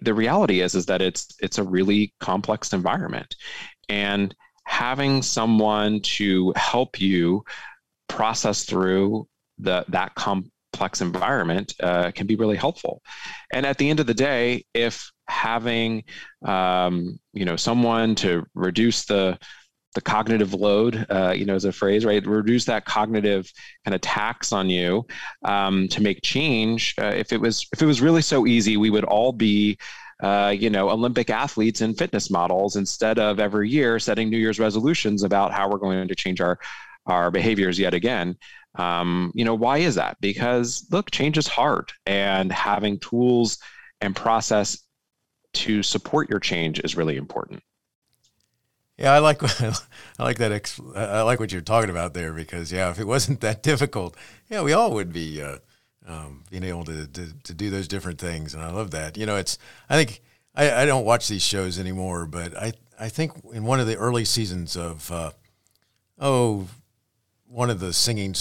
the 0.00 0.14
reality 0.14 0.60
is 0.60 0.74
is 0.74 0.86
that 0.86 1.02
it's 1.02 1.28
it's 1.40 1.58
a 1.58 1.64
really 1.64 2.14
complex 2.20 2.72
environment. 2.72 3.34
And 3.88 4.34
having 4.64 5.22
someone 5.22 6.00
to 6.00 6.52
help 6.56 7.00
you 7.00 7.44
process 8.08 8.64
through 8.64 9.28
the 9.58 9.84
that 9.88 10.14
complex 10.14 11.00
environment 11.00 11.74
uh, 11.82 12.10
can 12.10 12.26
be 12.26 12.36
really 12.36 12.56
helpful. 12.56 13.02
And 13.52 13.64
at 13.64 13.78
the 13.78 13.88
end 13.88 14.00
of 14.00 14.06
the 14.06 14.14
day 14.14 14.64
if 14.74 15.10
having 15.28 16.04
um, 16.44 17.18
you 17.32 17.44
know 17.44 17.56
someone 17.56 18.14
to 18.16 18.44
reduce 18.54 19.04
the 19.04 19.38
the 19.96 20.02
cognitive 20.02 20.52
load, 20.52 21.06
uh, 21.08 21.32
you 21.34 21.46
know, 21.46 21.54
as 21.54 21.64
a 21.64 21.72
phrase, 21.72 22.04
right? 22.04 22.24
Reduce 22.24 22.66
that 22.66 22.84
cognitive 22.84 23.50
kind 23.84 23.94
of 23.94 24.00
tax 24.02 24.52
on 24.52 24.68
you 24.68 25.06
um, 25.42 25.88
to 25.88 26.02
make 26.02 26.20
change. 26.22 26.94
Uh, 27.00 27.06
if 27.06 27.32
it 27.32 27.40
was 27.40 27.66
if 27.72 27.80
it 27.82 27.86
was 27.86 28.02
really 28.02 28.22
so 28.22 28.46
easy, 28.46 28.76
we 28.76 28.90
would 28.90 29.04
all 29.04 29.32
be 29.32 29.78
uh, 30.22 30.54
you 30.56 30.70
know, 30.70 30.90
Olympic 30.90 31.28
athletes 31.30 31.80
and 31.80 31.96
fitness 31.96 32.30
models 32.30 32.76
instead 32.76 33.18
of 33.18 33.40
every 33.40 33.68
year 33.68 33.98
setting 33.98 34.30
New 34.30 34.38
Year's 34.38 34.58
resolutions 34.58 35.22
about 35.22 35.52
how 35.52 35.68
we're 35.68 35.78
going 35.78 36.08
to 36.08 36.14
change 36.14 36.40
our 36.40 36.58
our 37.06 37.30
behaviors 37.30 37.78
yet 37.78 37.94
again. 37.94 38.36
Um, 38.74 39.32
you 39.34 39.44
know, 39.44 39.54
why 39.54 39.78
is 39.78 39.94
that? 39.94 40.18
Because 40.20 40.86
look, 40.90 41.10
change 41.10 41.38
is 41.38 41.46
hard, 41.46 41.90
and 42.04 42.52
having 42.52 42.98
tools 42.98 43.58
and 44.02 44.14
process 44.14 44.78
to 45.54 45.82
support 45.82 46.28
your 46.28 46.40
change 46.40 46.80
is 46.80 46.96
really 46.96 47.16
important. 47.16 47.62
Yeah, 48.98 49.12
I 49.12 49.18
like 49.18 49.42
I 49.62 49.72
like 50.18 50.38
that. 50.38 50.52
Ex, 50.52 50.80
I 50.94 51.22
like 51.22 51.38
what 51.38 51.52
you're 51.52 51.60
talking 51.60 51.90
about 51.90 52.14
there 52.14 52.32
because 52.32 52.72
yeah, 52.72 52.90
if 52.90 52.98
it 52.98 53.06
wasn't 53.06 53.40
that 53.42 53.62
difficult, 53.62 54.16
yeah, 54.48 54.62
we 54.62 54.72
all 54.72 54.92
would 54.92 55.12
be 55.12 55.42
uh, 55.42 55.58
um, 56.06 56.44
being 56.50 56.64
able 56.64 56.84
to, 56.84 57.06
to, 57.06 57.32
to 57.44 57.54
do 57.54 57.70
those 57.70 57.88
different 57.88 58.18
things, 58.18 58.54
and 58.54 58.62
I 58.62 58.70
love 58.70 58.92
that. 58.92 59.16
You 59.16 59.26
know, 59.26 59.36
it's 59.36 59.58
I 59.90 59.96
think 59.96 60.22
I, 60.54 60.82
I 60.82 60.86
don't 60.86 61.04
watch 61.04 61.28
these 61.28 61.42
shows 61.42 61.78
anymore, 61.78 62.26
but 62.26 62.56
I 62.56 62.72
I 62.98 63.08
think 63.08 63.32
in 63.52 63.64
one 63.64 63.80
of 63.80 63.86
the 63.86 63.96
early 63.96 64.24
seasons 64.24 64.76
of 64.76 65.10
uh, 65.10 65.32
oh 66.18 66.66
one 67.48 67.70
of 67.70 67.80
the 67.80 67.92
singing 67.92 68.34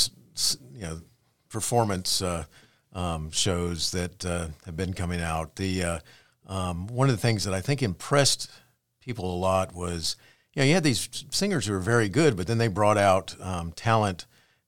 you 0.74 0.82
know 0.82 1.02
performance 1.50 2.22
uh, 2.22 2.46
um, 2.94 3.30
shows 3.32 3.92
that 3.92 4.26
uh, 4.26 4.48
have 4.66 4.78
been 4.78 4.94
coming 4.94 5.22
out, 5.22 5.58
the 5.58 5.84
uh, 5.84 6.00
um, 6.48 6.88
one 6.88 7.10
of 7.10 7.16
the 7.16 7.22
things 7.22 7.44
that 7.44 7.54
I 7.54 7.60
think 7.60 7.84
impressed 7.84 8.50
people 9.02 9.34
a 9.34 9.38
lot 9.38 9.76
was 9.76 10.16
you 10.56 10.62
know 10.62 10.68
you 10.68 10.74
had 10.74 10.84
these 10.84 11.26
singers 11.32 11.66
who 11.66 11.74
were 11.74 11.80
very 11.80 12.10
good, 12.10 12.38
but 12.38 12.48
then 12.48 12.58
they 12.58 12.68
brought 12.68 12.98
out 12.98 13.36
um, 13.42 13.72
talent 13.74 14.26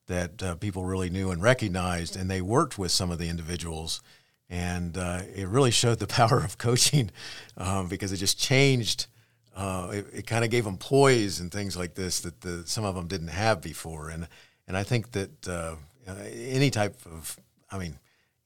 that 0.07 0.43
uh, 0.43 0.55
people 0.55 0.83
really 0.85 1.09
knew 1.09 1.31
and 1.31 1.41
recognized, 1.41 2.15
and 2.15 2.29
they 2.29 2.41
worked 2.41 2.77
with 2.77 2.91
some 2.91 3.09
of 3.09 3.17
the 3.17 3.29
individuals, 3.29 4.01
and 4.49 4.97
uh, 4.97 5.21
it 5.33 5.47
really 5.47 5.71
showed 5.71 5.99
the 5.99 6.07
power 6.19 6.43
of 6.43 6.57
coaching 6.57 7.09
um, 7.57 7.87
because 7.87 8.11
it 8.11 8.17
just 8.17 8.39
changed. 8.39 9.07
Uh, 9.55 9.89
it, 9.91 10.05
it 10.13 10.27
kind 10.27 10.45
of 10.45 10.51
gave 10.51 10.65
them 10.65 10.77
poise 10.77 11.39
and 11.39 11.51
things 11.51 11.75
like 11.75 11.95
this 11.95 12.19
that 12.19 12.41
the, 12.41 12.61
some 12.67 12.85
of 12.85 12.93
them 12.93 13.07
didn't 13.07 13.29
have 13.29 13.61
before, 13.61 14.09
and 14.09 14.27
and 14.67 14.75
I 14.75 14.83
think 14.83 15.11
that 15.13 15.47
uh, 15.47 15.75
any 16.05 16.69
type 16.69 16.97
of, 17.05 17.39
I 17.71 17.77
mean, 17.77 17.97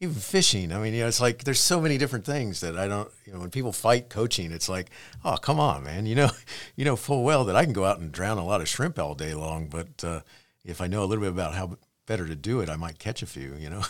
even 0.02 0.16
fishing. 0.16 0.74
I 0.74 0.80
mean, 0.80 0.94
you 0.94 1.02
know, 1.02 1.08
it's 1.08 1.22
like 1.22 1.44
there's 1.44 1.60
so 1.60 1.80
many 1.80 1.98
different 1.98 2.26
things 2.26 2.60
that 2.62 2.78
I 2.78 2.88
don't. 2.88 3.10
You 3.26 3.34
know, 3.34 3.40
when 3.40 3.52
people 3.52 3.72
fight 3.72 4.10
coaching, 4.10 4.52
it's 4.52 4.68
like, 4.68 4.90
oh, 5.24 5.38
come 5.38 5.60
on, 5.60 5.84
man. 5.84 6.08
You 6.08 6.16
know, 6.16 6.30
you 6.76 6.84
know 6.84 6.96
full 6.96 7.24
well 7.24 7.46
that 7.46 7.56
I 7.56 7.64
can 7.64 7.74
go 7.74 7.86
out 7.86 8.00
and 8.00 8.12
drown 8.12 8.40
a 8.40 8.46
lot 8.46 8.62
of 8.62 8.68
shrimp 8.68 8.98
all 9.00 9.16
day 9.16 9.34
long, 9.36 9.68
but 9.68 10.04
uh, 10.04 10.22
if 10.66 10.82
I 10.82 10.88
know 10.88 11.04
a 11.04 11.06
little 11.06 11.24
bit 11.24 11.32
about 11.32 11.54
how 11.54 11.78
better 12.08 12.28
to 12.28 12.36
do 12.36 12.62
it, 12.62 12.70
I 12.70 12.76
might 12.76 13.00
catch 13.00 13.22
a 13.22 13.28
few. 13.28 13.56
You 13.56 13.70
know. 13.70 13.84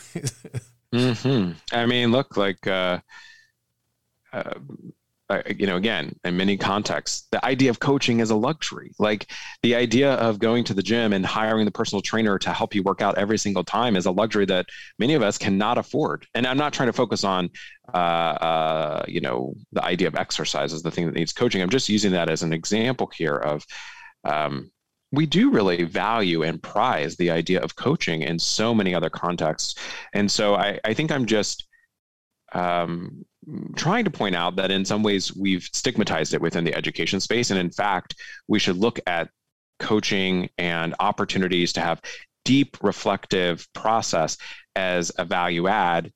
hmm 0.94 1.52
I 1.72 1.86
mean, 1.86 2.12
look, 2.12 2.36
like, 2.36 2.68
uh, 2.68 3.00
uh, 4.34 4.54
you 5.58 5.68
know, 5.68 5.76
again, 5.76 6.16
in 6.24 6.38
many 6.38 6.58
contexts, 6.58 7.28
the 7.32 7.44
idea 7.46 7.70
of 7.70 7.80
coaching 7.80 8.20
is 8.20 8.30
a 8.30 8.36
luxury. 8.36 8.92
Like 9.00 9.32
the 9.64 9.76
idea 9.76 10.14
of 10.14 10.40
going 10.40 10.64
to 10.66 10.74
the 10.74 10.84
gym 10.84 11.14
and 11.14 11.26
hiring 11.26 11.66
the 11.66 11.72
personal 11.72 12.02
trainer 12.02 12.38
to 12.40 12.52
help 12.52 12.76
you 12.76 12.84
work 12.84 13.02
out 13.02 13.18
every 13.18 13.38
single 13.38 13.64
time 13.64 13.96
is 13.96 14.06
a 14.06 14.12
luxury 14.12 14.46
that 14.46 14.66
many 15.00 15.14
of 15.14 15.22
us 15.22 15.38
cannot 15.38 15.78
afford. 15.78 16.26
And 16.34 16.46
I'm 16.48 16.58
not 16.58 16.74
trying 16.74 16.90
to 16.90 16.94
focus 16.94 17.24
on, 17.24 17.50
uh, 17.94 17.98
uh, 17.98 19.06
you 19.08 19.22
know, 19.22 19.54
the 19.72 19.84
idea 19.84 20.08
of 20.08 20.16
exercise 20.16 20.74
as 20.74 20.82
the 20.82 20.92
thing 20.92 21.06
that 21.06 21.16
needs 21.16 21.34
coaching. 21.34 21.62
I'm 21.62 21.70
just 21.70 21.90
using 21.90 22.12
that 22.12 22.30
as 22.30 22.44
an 22.44 22.54
example 22.54 23.10
here 23.16 23.36
of, 23.36 23.66
um, 24.24 24.72
we 25.14 25.26
do 25.26 25.52
really 25.52 25.84
value 25.84 26.44
and 26.44 26.64
prize 26.64 27.18
the 27.18 27.32
idea 27.32 27.60
of 27.60 27.76
coaching 27.76 28.22
in 28.22 28.40
so 28.40 28.74
many 28.74 28.96
other 28.96 29.10
contexts. 29.10 29.76
And 30.14 30.32
so 30.32 30.56
I, 30.56 30.80
I 30.86 30.94
think 30.94 31.12
I'm 31.12 31.26
just 31.26 31.68
um, 32.54 33.26
trying 33.76 34.06
to 34.06 34.12
point 34.12 34.36
out 34.36 34.56
that 34.56 34.72
in 34.72 34.86
some 34.86 35.04
ways 35.04 35.36
we've 35.36 35.68
stigmatized 35.74 36.34
it 36.34 36.42
within 36.42 36.64
the 36.64 36.76
education 36.76 37.20
space. 37.20 37.52
And 37.52 37.60
in 37.60 37.72
fact, 37.72 38.16
we 38.48 38.60
should 38.60 38.78
look 38.78 39.00
at 39.08 39.30
coaching 39.80 40.50
and 40.58 40.94
opportunities 41.00 41.74
to 41.74 41.82
have 41.82 42.02
deep 42.46 42.78
reflective 42.82 43.68
process 43.74 44.38
as 44.76 45.12
a 45.18 45.26
value 45.26 45.68
add 45.68 46.12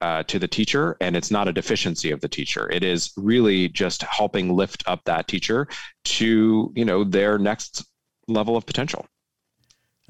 uh, 0.00 0.22
to 0.22 0.38
the 0.38 0.48
teacher 0.48 0.96
and 1.02 1.14
it's 1.14 1.30
not 1.30 1.46
a 1.46 1.52
deficiency 1.52 2.10
of 2.10 2.22
the 2.22 2.28
teacher 2.28 2.70
it 2.70 2.82
is 2.82 3.12
really 3.18 3.68
just 3.68 4.02
helping 4.02 4.56
lift 4.56 4.82
up 4.86 5.04
that 5.04 5.28
teacher 5.28 5.68
to 6.04 6.72
you 6.74 6.86
know 6.86 7.04
their 7.04 7.38
next 7.38 7.84
level 8.30 8.56
of 8.56 8.64
potential. 8.64 9.06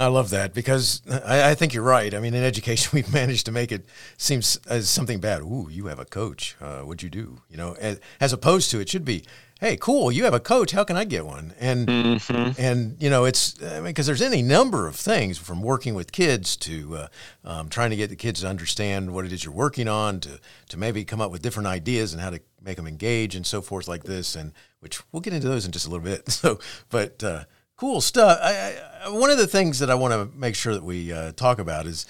I 0.00 0.06
love 0.06 0.30
that 0.30 0.54
because 0.54 1.02
I, 1.26 1.50
I, 1.50 1.54
think 1.54 1.74
you're 1.74 1.84
right. 1.84 2.14
I 2.14 2.20
mean, 2.20 2.32
in 2.32 2.42
education, 2.42 2.90
we've 2.94 3.12
managed 3.12 3.44
to 3.46 3.52
make 3.52 3.70
it 3.70 3.84
seem 4.16 4.40
as 4.66 4.88
something 4.88 5.20
bad. 5.20 5.42
Ooh, 5.42 5.68
you 5.70 5.86
have 5.86 5.98
a 5.98 6.06
coach. 6.06 6.56
Uh, 6.58 6.80
what'd 6.80 7.02
you 7.02 7.10
do? 7.10 7.42
You 7.50 7.58
know, 7.58 7.76
as, 7.78 8.00
as, 8.18 8.32
opposed 8.32 8.70
to 8.70 8.80
it 8.80 8.88
should 8.88 9.04
be, 9.04 9.24
hey, 9.60 9.76
cool, 9.76 10.10
you 10.10 10.24
have 10.24 10.32
a 10.32 10.40
coach. 10.40 10.72
How 10.72 10.84
can 10.84 10.96
I 10.96 11.04
get 11.04 11.26
one? 11.26 11.52
And 11.60 11.86
mm-hmm. 11.86 12.58
and 12.58 12.96
you 12.98 13.10
know, 13.10 13.26
it's 13.26 13.62
I 13.62 13.74
mean, 13.74 13.84
because 13.84 14.06
there's 14.06 14.22
any 14.22 14.40
number 14.40 14.88
of 14.88 14.96
things 14.96 15.36
from 15.36 15.60
working 15.60 15.92
with 15.92 16.12
kids 16.12 16.56
to 16.58 16.96
uh, 16.96 17.08
um, 17.44 17.68
trying 17.68 17.90
to 17.90 17.96
get 17.96 18.08
the 18.08 18.16
kids 18.16 18.40
to 18.40 18.48
understand 18.48 19.12
what 19.12 19.26
it 19.26 19.32
is 19.32 19.44
you're 19.44 19.52
working 19.52 19.86
on 19.86 20.20
to 20.20 20.40
to 20.70 20.78
maybe 20.78 21.04
come 21.04 21.20
up 21.20 21.30
with 21.30 21.42
different 21.42 21.66
ideas 21.66 22.14
and 22.14 22.22
how 22.22 22.30
to 22.30 22.40
make 22.62 22.78
them 22.78 22.86
engage 22.86 23.36
and 23.36 23.44
so 23.44 23.60
forth 23.60 23.86
like 23.86 24.04
this. 24.04 24.34
And 24.34 24.52
which 24.80 25.02
we'll 25.12 25.20
get 25.20 25.34
into 25.34 25.48
those 25.48 25.66
in 25.66 25.72
just 25.72 25.86
a 25.86 25.90
little 25.90 26.04
bit. 26.04 26.28
So, 26.40 26.58
but. 26.88 27.22
Uh, 27.22 27.44
Cool 27.80 28.02
stuff. 28.02 28.38
I, 28.42 28.78
I, 29.06 29.08
one 29.08 29.30
of 29.30 29.38
the 29.38 29.46
things 29.46 29.78
that 29.78 29.88
I 29.88 29.94
want 29.94 30.12
to 30.12 30.38
make 30.38 30.54
sure 30.54 30.74
that 30.74 30.84
we 30.84 31.14
uh, 31.14 31.32
talk 31.32 31.58
about 31.58 31.86
is, 31.86 32.04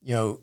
you 0.00 0.14
know, 0.14 0.38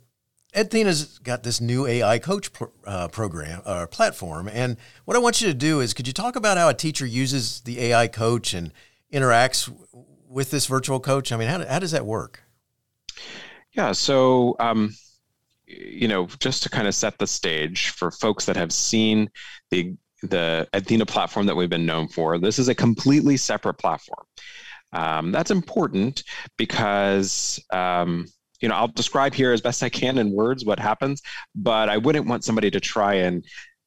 EdThena's 0.54 1.20
got 1.20 1.42
this 1.42 1.62
new 1.62 1.88
AI 1.88 2.20
coach 2.20 2.52
uh, 2.86 3.08
program 3.08 3.62
or 3.66 3.84
uh, 3.84 3.88
platform, 3.88 4.50
and 4.52 4.75
what 5.06 5.16
I 5.16 5.22
want 5.22 5.40
you 5.40 5.48
to 5.48 5.54
do 5.54 5.80
is, 5.80 5.94
could 5.94 6.06
you 6.06 6.12
talk 6.12 6.36
about 6.36 6.58
how 6.58 6.68
a 6.68 6.74
teacher 6.74 7.06
uses 7.06 7.62
the 7.62 7.80
AI 7.80 8.10
coach 8.10 8.54
and 8.54 8.74
interacts 9.10 9.74
with 10.28 10.52
this 10.52 10.66
virtual 10.66 11.00
coach? 11.00 11.32
I 11.32 11.38
mean, 11.38 11.48
how, 11.48 11.66
how 11.66 11.80
does 11.80 11.92
that 11.92 12.06
work? 12.06 12.44
Yeah. 13.72 13.94
So, 13.94 14.58
um, 14.60 14.94
you 15.66 16.10
know, 16.10 16.28
just 16.40 16.62
to 16.63 16.70
kind 16.70 16.90
of 16.90 16.94
set 16.94 17.18
the 17.20 17.28
stage 17.28 17.92
for 17.92 18.12
folks 18.12 18.44
that 18.48 18.58
have 18.58 18.74
seen 18.74 19.30
the 19.72 19.96
the 20.24 20.68
EdThena 20.74 21.08
platform 21.08 21.46
that 21.46 21.56
we've 21.56 21.70
been 21.70 21.86
known 21.86 22.10
for, 22.10 22.38
this 22.38 22.60
is 22.60 22.68
a 22.68 22.75
completely 22.75 23.38
separate 23.38 23.75
platform. 23.75 24.25
Um, 24.94 25.32
that's 25.32 25.52
important 25.52 26.24
because 26.58 27.64
um, 27.72 28.28
you 28.62 28.70
know 28.70 28.76
I'll 28.76 28.88
describe 28.88 29.34
here 29.34 29.52
as 29.52 29.62
best 29.62 29.84
I 29.84 29.90
can 29.90 30.18
in 30.18 30.32
words 30.32 30.66
what 30.66 30.80
happens, 30.80 31.22
but 31.56 31.90
I 31.90 31.98
wouldn't 31.98 32.28
want 32.28 32.44
somebody 32.44 32.72
to 32.72 32.80
try 32.80 33.16
and 33.16 33.46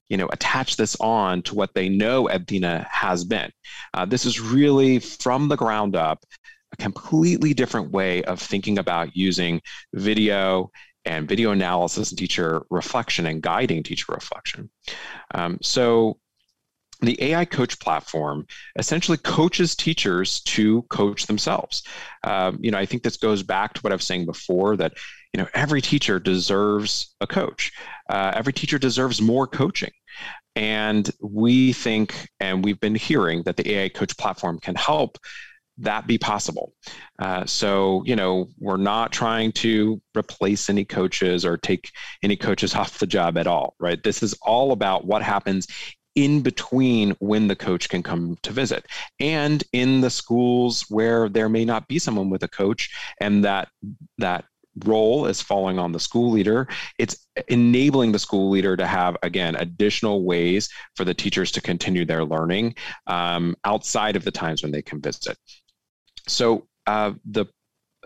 you 0.08 0.16
know 0.16 0.28
attach 0.32 0.76
this 0.76 0.96
on 1.00 1.42
to 1.42 1.54
what 1.54 1.74
they 1.74 1.88
know 1.88 2.28
EdThena 2.28 2.86
has 2.88 3.24
been. 3.24 3.50
Uh, 3.94 4.04
this 4.04 4.26
is 4.26 4.40
really 4.40 4.98
from 4.98 5.48
the 5.48 5.56
ground 5.56 5.96
up 5.96 6.24
a 6.72 6.76
completely 6.76 7.54
different 7.54 7.92
way 7.92 8.22
of 8.24 8.40
thinking 8.40 8.78
about 8.78 9.16
using 9.16 9.60
video 9.94 10.70
and 11.04 11.28
video 11.28 11.52
analysis 11.52 12.10
and 12.10 12.18
teacher 12.18 12.62
reflection 12.68 13.26
and 13.26 13.40
guiding 13.40 13.82
teacher 13.82 14.12
reflection. 14.12 14.68
Um, 15.34 15.58
so 15.62 16.18
the 17.00 17.20
AI 17.22 17.44
coach 17.44 17.78
platform 17.78 18.46
essentially 18.78 19.18
coaches 19.18 19.74
teachers 19.74 20.40
to 20.42 20.82
coach 20.82 21.26
themselves. 21.26 21.82
Um, 22.24 22.58
you 22.60 22.70
know, 22.70 22.78
I 22.78 22.86
think 22.86 23.02
this 23.02 23.16
goes 23.16 23.42
back 23.42 23.74
to 23.74 23.80
what 23.80 23.92
I 23.92 23.96
was 23.96 24.04
saying 24.04 24.26
before 24.26 24.76
that, 24.76 24.94
you 25.32 25.42
know, 25.42 25.48
every 25.54 25.82
teacher 25.82 26.18
deserves 26.18 27.14
a 27.20 27.26
coach. 27.26 27.72
Uh, 28.08 28.32
every 28.34 28.52
teacher 28.52 28.78
deserves 28.78 29.20
more 29.20 29.46
coaching. 29.46 29.90
And 30.54 31.10
we 31.20 31.74
think, 31.74 32.28
and 32.40 32.64
we've 32.64 32.80
been 32.80 32.94
hearing 32.94 33.42
that 33.42 33.58
the 33.58 33.70
AI 33.72 33.88
coach 33.90 34.16
platform 34.16 34.58
can 34.58 34.74
help 34.74 35.18
that 35.78 36.06
be 36.06 36.16
possible. 36.16 36.72
Uh, 37.18 37.44
so, 37.44 38.02
you 38.06 38.16
know, 38.16 38.48
we're 38.58 38.78
not 38.78 39.12
trying 39.12 39.52
to 39.52 40.00
replace 40.16 40.70
any 40.70 40.84
coaches 40.84 41.44
or 41.44 41.56
take 41.56 41.90
any 42.22 42.36
coaches 42.36 42.74
off 42.76 42.98
the 42.98 43.06
job 43.06 43.36
at 43.36 43.46
all, 43.46 43.74
right? 43.78 44.02
This 44.02 44.22
is 44.22 44.34
all 44.42 44.72
about 44.72 45.04
what 45.06 45.22
happens 45.22 45.66
in 46.16 46.40
between 46.42 47.12
when 47.20 47.46
the 47.46 47.56
coach 47.56 47.88
can 47.88 48.02
come 48.02 48.36
to 48.42 48.50
visit 48.50 48.86
and 49.20 49.62
in 49.72 50.00
the 50.00 50.10
schools 50.10 50.84
where 50.88 51.28
there 51.28 51.48
may 51.48 51.64
not 51.64 51.86
be 51.86 51.98
someone 51.98 52.30
with 52.30 52.42
a 52.42 52.48
coach 52.48 52.90
and 53.20 53.44
that 53.44 53.68
that 54.18 54.44
role 54.84 55.24
is 55.26 55.40
falling 55.40 55.78
on 55.78 55.92
the 55.92 56.00
school 56.00 56.30
leader 56.30 56.68
it's 56.98 57.26
enabling 57.48 58.12
the 58.12 58.18
school 58.18 58.50
leader 58.50 58.76
to 58.76 58.86
have 58.86 59.16
again 59.22 59.56
additional 59.56 60.24
ways 60.24 60.68
for 60.94 61.04
the 61.04 61.14
teachers 61.14 61.50
to 61.52 61.60
continue 61.60 62.04
their 62.04 62.24
learning 62.24 62.74
um, 63.06 63.54
outside 63.64 64.16
of 64.16 64.24
the 64.24 64.30
times 64.30 64.62
when 64.62 64.72
they 64.72 64.82
can 64.82 65.00
visit. 65.00 65.38
So 66.26 66.66
uh, 66.86 67.12
the 67.24 67.46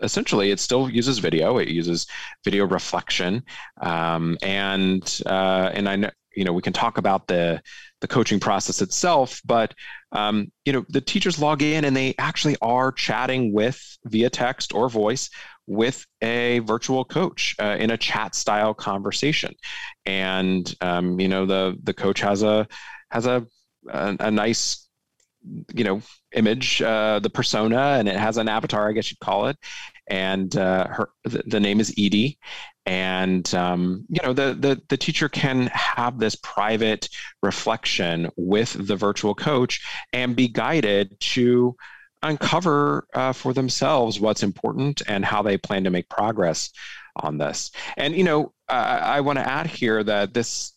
essentially 0.01 0.49
it 0.49 0.59
still 0.59 0.89
uses 0.89 1.19
video 1.19 1.59
it 1.59 1.67
uses 1.67 2.07
video 2.43 2.65
reflection 2.65 3.43
um, 3.81 4.35
and 4.41 5.21
uh, 5.27 5.69
and 5.73 5.87
i 5.87 5.95
know 5.95 6.09
you 6.35 6.43
know 6.43 6.53
we 6.53 6.61
can 6.61 6.73
talk 6.73 6.97
about 6.97 7.27
the 7.27 7.61
the 8.01 8.07
coaching 8.07 8.39
process 8.39 8.81
itself 8.81 9.41
but 9.45 9.73
um, 10.11 10.51
you 10.65 10.73
know 10.73 10.85
the 10.89 11.01
teachers 11.01 11.39
log 11.39 11.61
in 11.61 11.85
and 11.85 11.95
they 11.95 12.13
actually 12.17 12.57
are 12.61 12.91
chatting 12.91 13.53
with 13.53 13.97
via 14.05 14.29
text 14.29 14.73
or 14.73 14.89
voice 14.89 15.29
with 15.67 16.05
a 16.21 16.59
virtual 16.59 17.05
coach 17.05 17.55
uh, 17.59 17.77
in 17.79 17.91
a 17.91 17.97
chat 17.97 18.35
style 18.35 18.73
conversation. 18.73 19.55
And 20.05 20.73
um, 20.81 21.19
you 21.19 21.27
know 21.27 21.45
the 21.45 21.77
the 21.83 21.93
coach 21.93 22.19
has 22.21 22.43
a 22.43 22.67
has 23.09 23.25
a 23.25 23.45
a, 23.89 24.17
a 24.19 24.31
nice 24.31 24.87
you 25.73 25.83
know 25.83 26.01
image 26.33 26.81
uh, 26.81 27.19
the 27.19 27.29
persona 27.29 27.95
and 27.97 28.07
it 28.07 28.15
has 28.15 28.37
an 28.37 28.47
avatar 28.47 28.87
i 28.87 28.91
guess 28.91 29.11
you'd 29.11 29.19
call 29.19 29.47
it. 29.47 29.57
And 30.07 30.55
uh, 30.57 30.87
her 30.87 31.09
the, 31.23 31.43
the, 31.45 31.59
name 31.59 31.79
is 31.79 31.91
edie 31.91 32.37
and 32.85 33.53
um, 33.53 34.05
you 34.09 34.21
know 34.23 34.33
the, 34.33 34.55
the 34.59 34.81
the 34.89 34.97
teacher 34.97 35.29
can 35.29 35.67
have 35.67 36.19
this 36.19 36.35
private 36.35 37.07
reflection 37.43 38.29
with 38.35 38.75
the 38.87 38.95
virtual 38.95 39.35
coach 39.35 39.81
and 40.13 40.35
be 40.35 40.47
guided 40.47 41.19
to 41.19 41.75
uncover 42.23 43.05
uh, 43.13 43.33
for 43.33 43.53
themselves 43.53 44.19
what's 44.19 44.43
important 44.43 45.01
and 45.07 45.25
how 45.25 45.41
they 45.41 45.57
plan 45.57 45.83
to 45.83 45.89
make 45.89 46.07
progress 46.09 46.71
on 47.17 47.37
this 47.37 47.71
and 47.97 48.15
you 48.15 48.23
know 48.23 48.53
uh, 48.69 48.99
i 49.03 49.19
want 49.19 49.37
to 49.37 49.47
add 49.47 49.67
here 49.67 50.03
that 50.03 50.33
this 50.33 50.73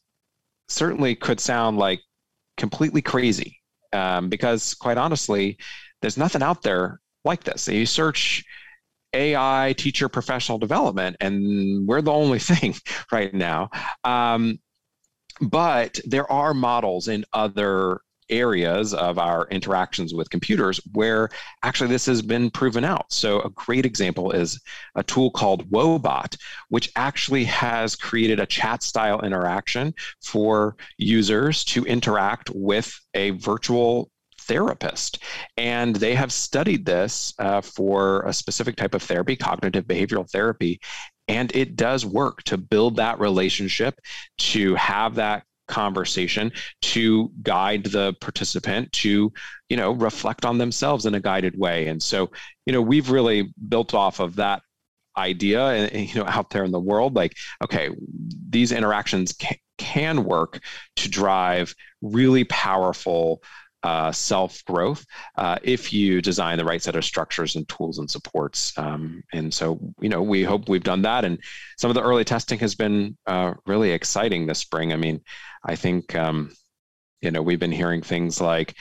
certainly 0.68 1.14
could 1.14 1.38
sound 1.38 1.78
like 1.78 2.00
completely 2.56 3.02
crazy 3.02 3.60
um, 3.94 4.28
because 4.28 4.74
quite 4.74 4.98
honestly, 4.98 5.56
there's 6.02 6.18
nothing 6.18 6.42
out 6.42 6.62
there 6.62 7.00
like 7.24 7.44
this. 7.44 7.68
You 7.68 7.86
search 7.86 8.44
AI 9.14 9.74
teacher 9.78 10.08
professional 10.08 10.58
development, 10.58 11.16
and 11.20 11.86
we're 11.86 12.02
the 12.02 12.12
only 12.12 12.38
thing 12.50 12.74
right 13.12 13.32
now. 13.32 13.70
Um, 14.04 14.58
but 15.40 15.98
there 16.04 16.30
are 16.30 16.54
models 16.54 17.08
in 17.08 17.24
other 17.32 18.00
areas 18.30 18.94
of 18.94 19.18
our 19.18 19.46
interactions 19.48 20.14
with 20.14 20.30
computers 20.30 20.80
where 20.92 21.28
actually 21.62 21.90
this 21.90 22.06
has 22.06 22.22
been 22.22 22.50
proven 22.50 22.84
out. 22.84 23.12
So, 23.12 23.40
a 23.40 23.50
great 23.50 23.84
example 23.84 24.30
is 24.30 24.60
a 24.94 25.02
tool 25.02 25.30
called 25.30 25.70
Woebot, 25.70 26.36
which 26.68 26.90
actually 26.96 27.44
has 27.44 27.96
created 27.96 28.40
a 28.40 28.46
chat 28.46 28.82
style 28.82 29.20
interaction 29.20 29.94
for 30.22 30.76
users 30.98 31.64
to 31.64 31.84
interact 31.84 32.50
with 32.54 32.98
a 33.14 33.30
virtual 33.30 34.10
therapist. 34.46 35.22
And 35.56 35.96
they 35.96 36.14
have 36.14 36.32
studied 36.32 36.84
this 36.84 37.34
uh, 37.38 37.60
for 37.60 38.22
a 38.22 38.32
specific 38.32 38.76
type 38.76 38.94
of 38.94 39.02
therapy, 39.02 39.36
cognitive 39.36 39.84
behavioral 39.84 40.30
therapy. 40.30 40.80
And 41.28 41.54
it 41.54 41.76
does 41.76 42.04
work 42.04 42.42
to 42.44 42.58
build 42.58 42.96
that 42.96 43.18
relationship, 43.18 43.98
to 44.38 44.74
have 44.74 45.14
that 45.16 45.44
conversation 45.66 46.52
to 46.82 47.30
guide 47.42 47.84
the 47.84 48.14
participant 48.20 48.92
to 48.92 49.32
you 49.70 49.76
know 49.76 49.92
reflect 49.92 50.44
on 50.44 50.58
themselves 50.58 51.06
in 51.06 51.14
a 51.14 51.20
guided 51.20 51.58
way 51.58 51.88
and 51.88 52.02
so 52.02 52.30
you 52.66 52.72
know 52.74 52.82
we've 52.82 53.10
really 53.10 53.50
built 53.68 53.94
off 53.94 54.20
of 54.20 54.36
that 54.36 54.60
idea 55.16 55.64
and 55.68 56.08
you 56.08 56.20
know 56.20 56.28
out 56.28 56.50
there 56.50 56.64
in 56.64 56.70
the 56.70 56.80
world 56.80 57.14
like 57.14 57.34
okay 57.62 57.88
these 58.50 58.72
interactions 58.72 59.34
can 59.78 60.24
work 60.24 60.60
to 60.96 61.08
drive 61.08 61.74
really 62.02 62.44
powerful 62.44 63.42
uh, 63.84 64.10
self 64.10 64.64
growth 64.64 65.04
uh, 65.36 65.58
if 65.62 65.92
you 65.92 66.22
design 66.22 66.56
the 66.56 66.64
right 66.64 66.82
set 66.82 66.96
of 66.96 67.04
structures 67.04 67.54
and 67.54 67.68
tools 67.68 67.98
and 67.98 68.10
supports. 68.10 68.76
Um, 68.78 69.22
and 69.32 69.52
so, 69.52 69.78
you 70.00 70.08
know, 70.08 70.22
we 70.22 70.42
hope 70.42 70.68
we've 70.68 70.82
done 70.82 71.02
that. 71.02 71.24
And 71.24 71.38
some 71.76 71.90
of 71.90 71.94
the 71.94 72.02
early 72.02 72.24
testing 72.24 72.58
has 72.60 72.74
been 72.74 73.16
uh, 73.26 73.52
really 73.66 73.90
exciting 73.90 74.46
this 74.46 74.58
spring. 74.58 74.92
I 74.92 74.96
mean, 74.96 75.20
I 75.64 75.76
think, 75.76 76.14
um, 76.14 76.50
you 77.20 77.30
know, 77.30 77.42
we've 77.42 77.60
been 77.60 77.72
hearing 77.72 78.00
things 78.00 78.40
like 78.40 78.74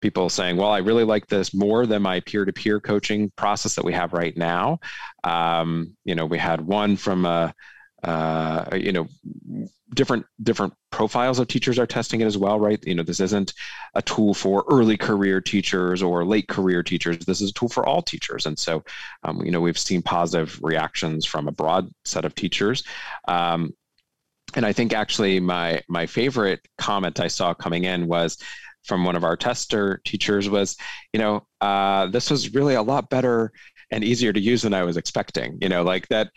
people 0.00 0.28
saying, 0.28 0.56
well, 0.56 0.70
I 0.70 0.78
really 0.78 1.04
like 1.04 1.26
this 1.26 1.52
more 1.52 1.84
than 1.84 2.02
my 2.02 2.20
peer 2.20 2.44
to 2.44 2.52
peer 2.52 2.78
coaching 2.78 3.32
process 3.36 3.74
that 3.74 3.84
we 3.84 3.94
have 3.94 4.12
right 4.12 4.36
now. 4.36 4.78
Um, 5.24 5.96
you 6.04 6.14
know, 6.14 6.26
we 6.26 6.38
had 6.38 6.60
one 6.60 6.96
from 6.96 7.26
a, 7.26 7.52
uh, 8.04 8.64
you 8.76 8.92
know 8.92 9.08
different 9.94 10.26
different 10.42 10.74
profiles 10.90 11.38
of 11.38 11.46
teachers 11.46 11.78
are 11.78 11.86
testing 11.86 12.20
it 12.20 12.26
as 12.26 12.36
well 12.36 12.58
right? 12.58 12.82
You 12.86 12.94
know 12.94 13.02
this 13.02 13.20
isn't 13.20 13.54
a 13.94 14.02
tool 14.02 14.34
for 14.34 14.64
early 14.70 14.96
career 14.96 15.40
teachers 15.40 16.02
or 16.02 16.24
late 16.24 16.48
career 16.48 16.82
teachers. 16.82 17.18
This 17.18 17.40
is 17.40 17.50
a 17.50 17.54
tool 17.54 17.68
for 17.68 17.86
all 17.86 18.02
teachers. 18.02 18.46
And 18.46 18.58
so 18.58 18.82
um, 19.22 19.44
you 19.44 19.50
know 19.50 19.60
we've 19.60 19.78
seen 19.78 20.02
positive 20.02 20.58
reactions 20.62 21.24
from 21.24 21.48
a 21.48 21.52
broad 21.52 21.88
set 22.04 22.24
of 22.24 22.34
teachers. 22.34 22.82
Um, 23.28 23.74
and 24.54 24.64
i 24.64 24.72
think 24.72 24.92
actually 24.92 25.40
my 25.40 25.82
my 25.88 26.06
favorite 26.06 26.60
comment 26.78 27.18
i 27.18 27.26
saw 27.26 27.52
coming 27.52 27.82
in 27.82 28.06
was 28.06 28.38
from 28.84 29.04
one 29.04 29.16
of 29.16 29.24
our 29.24 29.36
tester 29.36 30.00
teachers 30.04 30.48
was 30.48 30.76
you 31.12 31.18
know 31.18 31.46
uh, 31.60 32.06
this 32.06 32.30
was 32.30 32.54
really 32.54 32.74
a 32.74 32.82
lot 32.82 33.10
better 33.10 33.52
and 33.90 34.04
easier 34.04 34.32
to 34.32 34.40
use 34.40 34.62
than 34.62 34.74
i 34.74 34.82
was 34.82 34.96
expecting. 34.96 35.58
You 35.60 35.68
know 35.68 35.82
like 35.82 36.08
that 36.08 36.30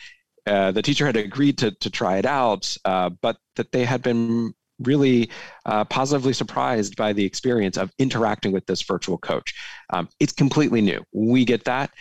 uh, 0.50 0.72
the 0.72 0.82
teacher 0.82 1.06
had 1.06 1.16
agreed 1.16 1.58
to, 1.60 1.72
to 1.72 1.90
try 1.90 2.18
it 2.18 2.26
out, 2.26 2.76
uh, 2.86 3.10
but 3.22 3.38
that 3.56 3.72
they 3.72 3.86
had 3.86 4.02
been 4.02 4.54
really 4.80 5.30
uh, 5.66 5.86
positively 5.86 6.34
surprised 6.34 6.96
by 6.96 7.14
the 7.14 7.24
experience 7.24 7.78
of 7.78 7.92
interacting 8.00 8.52
with 8.52 8.66
this 8.66 8.82
virtual 8.82 9.18
coach. 9.18 9.54
Um, 9.92 10.10
it's 10.20 10.34
completely 10.34 10.82
new. 10.82 11.04
We 11.14 11.46
get 11.46 11.66
that, 11.66 11.92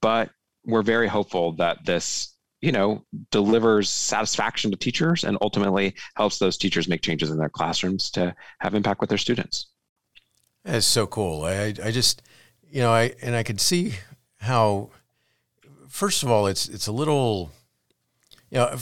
but 0.00 0.30
we're 0.66 0.82
very 0.82 1.08
hopeful 1.08 1.52
that 1.52 1.84
this, 1.84 2.34
you 2.60 2.72
know, 2.72 3.04
delivers 3.30 3.88
satisfaction 3.88 4.70
to 4.70 4.76
teachers 4.76 5.24
and 5.24 5.38
ultimately 5.40 5.94
helps 6.16 6.38
those 6.38 6.58
teachers 6.58 6.88
make 6.88 7.00
changes 7.00 7.30
in 7.30 7.38
their 7.38 7.48
classrooms 7.48 8.10
to 8.10 8.34
have 8.60 8.74
impact 8.74 9.00
with 9.00 9.08
their 9.08 9.18
students. 9.18 9.68
That's 10.64 10.86
so 10.86 11.06
cool. 11.06 11.44
I, 11.44 11.74
I 11.82 11.90
just, 11.90 12.22
you 12.70 12.82
know, 12.82 12.92
I 12.92 13.14
and 13.22 13.34
I 13.34 13.42
could 13.42 13.60
see 13.60 13.94
how 14.40 14.90
first 15.92 16.22
of 16.22 16.30
all, 16.30 16.46
it's 16.46 16.68
it's 16.68 16.86
a 16.86 16.92
little, 16.92 17.52
you 18.52 18.58
know, 18.58 18.78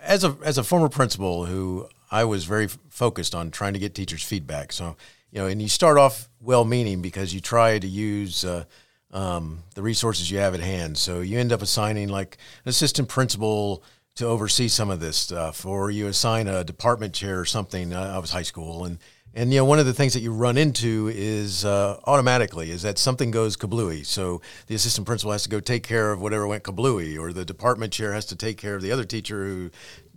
as 0.00 0.22
a 0.22 0.36
as 0.44 0.58
a 0.58 0.62
former 0.62 0.90
principal 0.90 1.46
who 1.46 1.88
I 2.10 2.24
was 2.24 2.44
very 2.44 2.68
focused 2.90 3.34
on 3.34 3.50
trying 3.50 3.72
to 3.72 3.78
get 3.78 3.94
teachers 3.94 4.22
feedback. 4.22 4.70
So 4.70 4.96
you 5.32 5.40
know, 5.40 5.46
and 5.46 5.62
you 5.62 5.68
start 5.68 5.96
off 5.96 6.28
well-meaning 6.40 7.00
because 7.00 7.32
you 7.32 7.40
try 7.40 7.78
to 7.78 7.86
use 7.88 8.44
uh, 8.44 8.64
um, 9.10 9.64
the 9.74 9.82
resources 9.82 10.30
you 10.30 10.38
have 10.38 10.54
at 10.54 10.60
hand. 10.60 10.98
So 10.98 11.22
you 11.22 11.38
end 11.38 11.52
up 11.52 11.62
assigning 11.62 12.08
like 12.08 12.36
an 12.64 12.68
assistant 12.68 13.08
principal 13.08 13.82
to 14.16 14.26
oversee 14.26 14.68
some 14.68 14.90
of 14.90 15.00
this 15.00 15.16
stuff, 15.16 15.64
or 15.64 15.90
you 15.90 16.06
assign 16.06 16.46
a 16.46 16.62
department 16.62 17.14
chair 17.14 17.40
or 17.40 17.46
something. 17.46 17.94
I 17.94 18.18
was 18.18 18.30
high 18.30 18.42
school, 18.42 18.84
and 18.84 18.98
and 19.34 19.52
you 19.52 19.58
know, 19.58 19.64
one 19.64 19.78
of 19.78 19.86
the 19.86 19.92
things 19.92 20.14
that 20.14 20.20
you 20.20 20.32
run 20.32 20.56
into 20.56 21.10
is 21.12 21.64
uh, 21.64 21.98
automatically 22.04 22.70
is 22.70 22.82
that 22.82 22.98
something 22.98 23.30
goes 23.30 23.56
kablooey. 23.56 24.06
So 24.06 24.40
the 24.68 24.74
assistant 24.74 25.06
principal 25.06 25.32
has 25.32 25.42
to 25.42 25.48
go 25.48 25.60
take 25.60 25.82
care 25.82 26.12
of 26.12 26.20
whatever 26.20 26.46
went 26.46 26.62
kablooey, 26.62 27.18
or 27.18 27.32
the 27.32 27.44
department 27.44 27.92
chair 27.92 28.12
has 28.12 28.26
to 28.26 28.36
take 28.36 28.58
care 28.58 28.76
of 28.76 28.82
the 28.82 28.92
other 28.92 29.04
teacher 29.04 29.44
who 29.44 29.70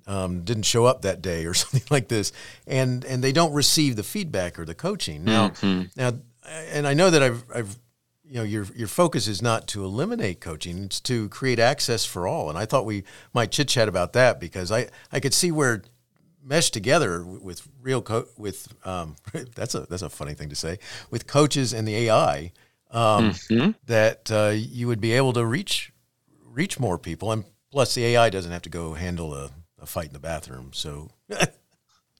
um, 0.05 0.43
didn't 0.43 0.63
show 0.63 0.85
up 0.85 1.01
that 1.01 1.21
day, 1.21 1.45
or 1.45 1.53
something 1.55 1.83
like 1.89 2.07
this, 2.07 2.31
and 2.67 3.03
and 3.05 3.23
they 3.23 3.31
don't 3.31 3.53
receive 3.53 3.95
the 3.95 4.03
feedback 4.03 4.59
or 4.59 4.65
the 4.65 4.75
coaching. 4.75 5.23
Now, 5.23 5.49
mm-hmm. 5.49 5.85
now, 5.95 6.11
and 6.71 6.87
I 6.87 6.93
know 6.93 7.09
that 7.09 7.23
I've, 7.23 7.43
I've 7.53 7.77
you 8.23 8.35
know 8.35 8.43
your 8.43 8.65
your 8.75 8.87
focus 8.87 9.27
is 9.27 9.41
not 9.41 9.67
to 9.69 9.83
eliminate 9.83 10.41
coaching 10.41 10.83
it's 10.83 10.99
to 10.99 11.29
create 11.29 11.59
access 11.59 12.03
for 12.03 12.27
all 12.27 12.49
and 12.49 12.57
i 12.57 12.65
thought 12.65 12.85
we 12.85 13.03
might 13.33 13.51
chit 13.51 13.69
chat 13.69 13.87
about 13.87 14.11
that 14.13 14.37
because 14.37 14.69
i 14.69 14.87
i 15.13 15.19
could 15.21 15.33
see 15.33 15.49
where 15.49 15.81
mesh 16.47 16.71
together 16.71 17.23
with 17.23 17.67
real 17.81 18.01
co- 18.01 18.27
with 18.37 18.73
um, 18.85 19.15
that's 19.55 19.75
a 19.75 19.81
that's 19.81 20.01
a 20.01 20.09
funny 20.09 20.33
thing 20.33 20.49
to 20.49 20.55
say 20.55 20.79
with 21.11 21.27
coaches 21.27 21.73
and 21.73 21.87
the 21.87 21.95
AI 21.95 22.51
um, 22.91 23.31
mm-hmm. 23.31 23.71
that 23.85 24.31
uh, 24.31 24.53
you 24.55 24.87
would 24.87 25.01
be 25.01 25.13
able 25.13 25.33
to 25.33 25.45
reach 25.45 25.91
reach 26.45 26.79
more 26.79 26.97
people 26.97 27.31
and 27.31 27.43
plus 27.71 27.93
the 27.93 28.05
AI 28.05 28.29
doesn't 28.29 28.51
have 28.51 28.61
to 28.63 28.69
go 28.69 28.93
handle 28.93 29.33
a, 29.33 29.51
a 29.79 29.85
fight 29.85 30.07
in 30.07 30.13
the 30.13 30.19
bathroom 30.19 30.71
so 30.73 31.11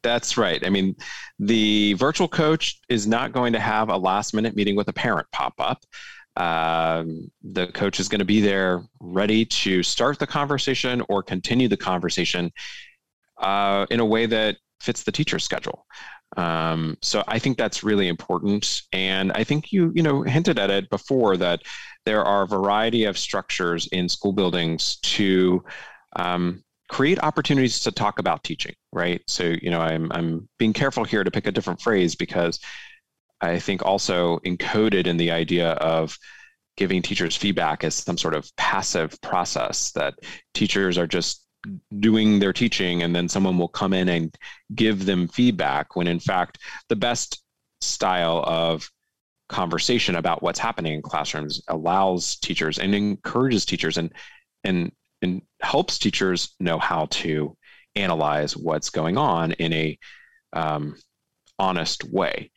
That's 0.03 0.37
right. 0.37 0.65
I 0.65 0.69
mean, 0.69 0.95
the 1.39 1.93
virtual 1.93 2.27
coach 2.27 2.79
is 2.87 3.07
not 3.07 3.33
going 3.33 3.51
to 3.53 3.59
have 3.59 3.89
a 3.89 3.97
last 3.97 4.33
minute 4.33 4.55
meeting 4.55 4.75
with 4.75 4.87
a 4.87 4.93
parent 4.93 5.27
pop 5.31 5.55
up. 5.57 5.83
Um, 6.37 7.31
the 7.43 7.67
coach 7.67 7.99
is 7.99 8.07
going 8.07 8.19
to 8.19 8.25
be 8.25 8.39
there 8.39 8.83
ready 8.99 9.43
to 9.43 9.81
start 9.81 10.19
the 10.19 10.27
conversation 10.27 11.01
or 11.09 11.23
continue 11.23 11.67
the 11.67 11.77
conversation 11.77 12.51
uh, 13.39 13.85
in 13.89 13.99
a 13.99 14.05
way 14.05 14.25
that 14.25 14.57
fits 14.79 15.03
the 15.03 15.11
teacher's 15.11 15.43
schedule. 15.43 15.85
Um, 16.35 16.97
so 17.01 17.23
I 17.27 17.39
think 17.39 17.57
that's 17.57 17.83
really 17.83 18.07
important. 18.07 18.83
And 18.91 19.31
I 19.31 19.43
think 19.43 19.71
you, 19.71 19.91
you 19.95 20.03
know, 20.03 20.23
hinted 20.23 20.59
at 20.59 20.69
it 20.69 20.89
before 20.89 21.37
that 21.37 21.61
there 22.05 22.23
are 22.23 22.43
a 22.43 22.47
variety 22.47 23.05
of 23.05 23.17
structures 23.17 23.87
in 23.87 24.09
school 24.09 24.33
buildings 24.33 24.97
to 24.97 25.63
um, 26.15 26.63
create 26.89 27.19
opportunities 27.23 27.79
to 27.81 27.91
talk 27.91 28.19
about 28.19 28.43
teaching, 28.43 28.73
right? 28.91 29.21
So, 29.27 29.55
you 29.61 29.69
know, 29.69 29.81
I'm, 29.81 30.11
I'm 30.11 30.49
being 30.57 30.73
careful 30.73 31.03
here 31.03 31.23
to 31.23 31.31
pick 31.31 31.47
a 31.47 31.51
different 31.51 31.81
phrase 31.81 32.15
because 32.15 32.59
I 33.41 33.59
think 33.59 33.85
also 33.85 34.39
encoded 34.39 35.07
in 35.07 35.17
the 35.17 35.31
idea 35.31 35.71
of 35.73 36.17
giving 36.75 37.01
teachers 37.01 37.35
feedback 37.35 37.83
as 37.83 37.95
some 37.95 38.17
sort 38.17 38.35
of 38.35 38.49
passive 38.55 39.19
process 39.21 39.91
that 39.93 40.15
teachers 40.53 40.97
are 40.97 41.07
just 41.07 41.46
doing 41.99 42.39
their 42.39 42.53
teaching 42.53 43.03
and 43.03 43.15
then 43.15 43.29
someone 43.29 43.57
will 43.57 43.67
come 43.67 43.93
in 43.93 44.09
and 44.09 44.35
give 44.75 45.05
them 45.05 45.27
feedback 45.27 45.95
when 45.95 46.07
in 46.07 46.19
fact 46.19 46.59
the 46.89 46.95
best 46.95 47.43
style 47.81 48.43
of 48.45 48.89
conversation 49.49 50.15
about 50.15 50.43
what's 50.43 50.59
happening 50.59 50.93
in 50.93 51.01
classrooms 51.01 51.61
allows 51.69 52.35
teachers 52.37 52.79
and 52.79 52.93
encourages 52.93 53.65
teachers 53.65 53.97
and 53.97 54.11
and 54.63 54.91
and 55.21 55.41
helps 55.61 55.97
teachers 55.97 56.55
know 56.59 56.77
how 56.77 57.05
to 57.07 57.55
analyze 57.95 58.55
what's 58.55 58.89
going 58.89 59.17
on 59.17 59.51
in 59.53 59.73
a 59.73 59.97
um, 60.53 60.95
honest 61.59 62.03
way. 62.03 62.51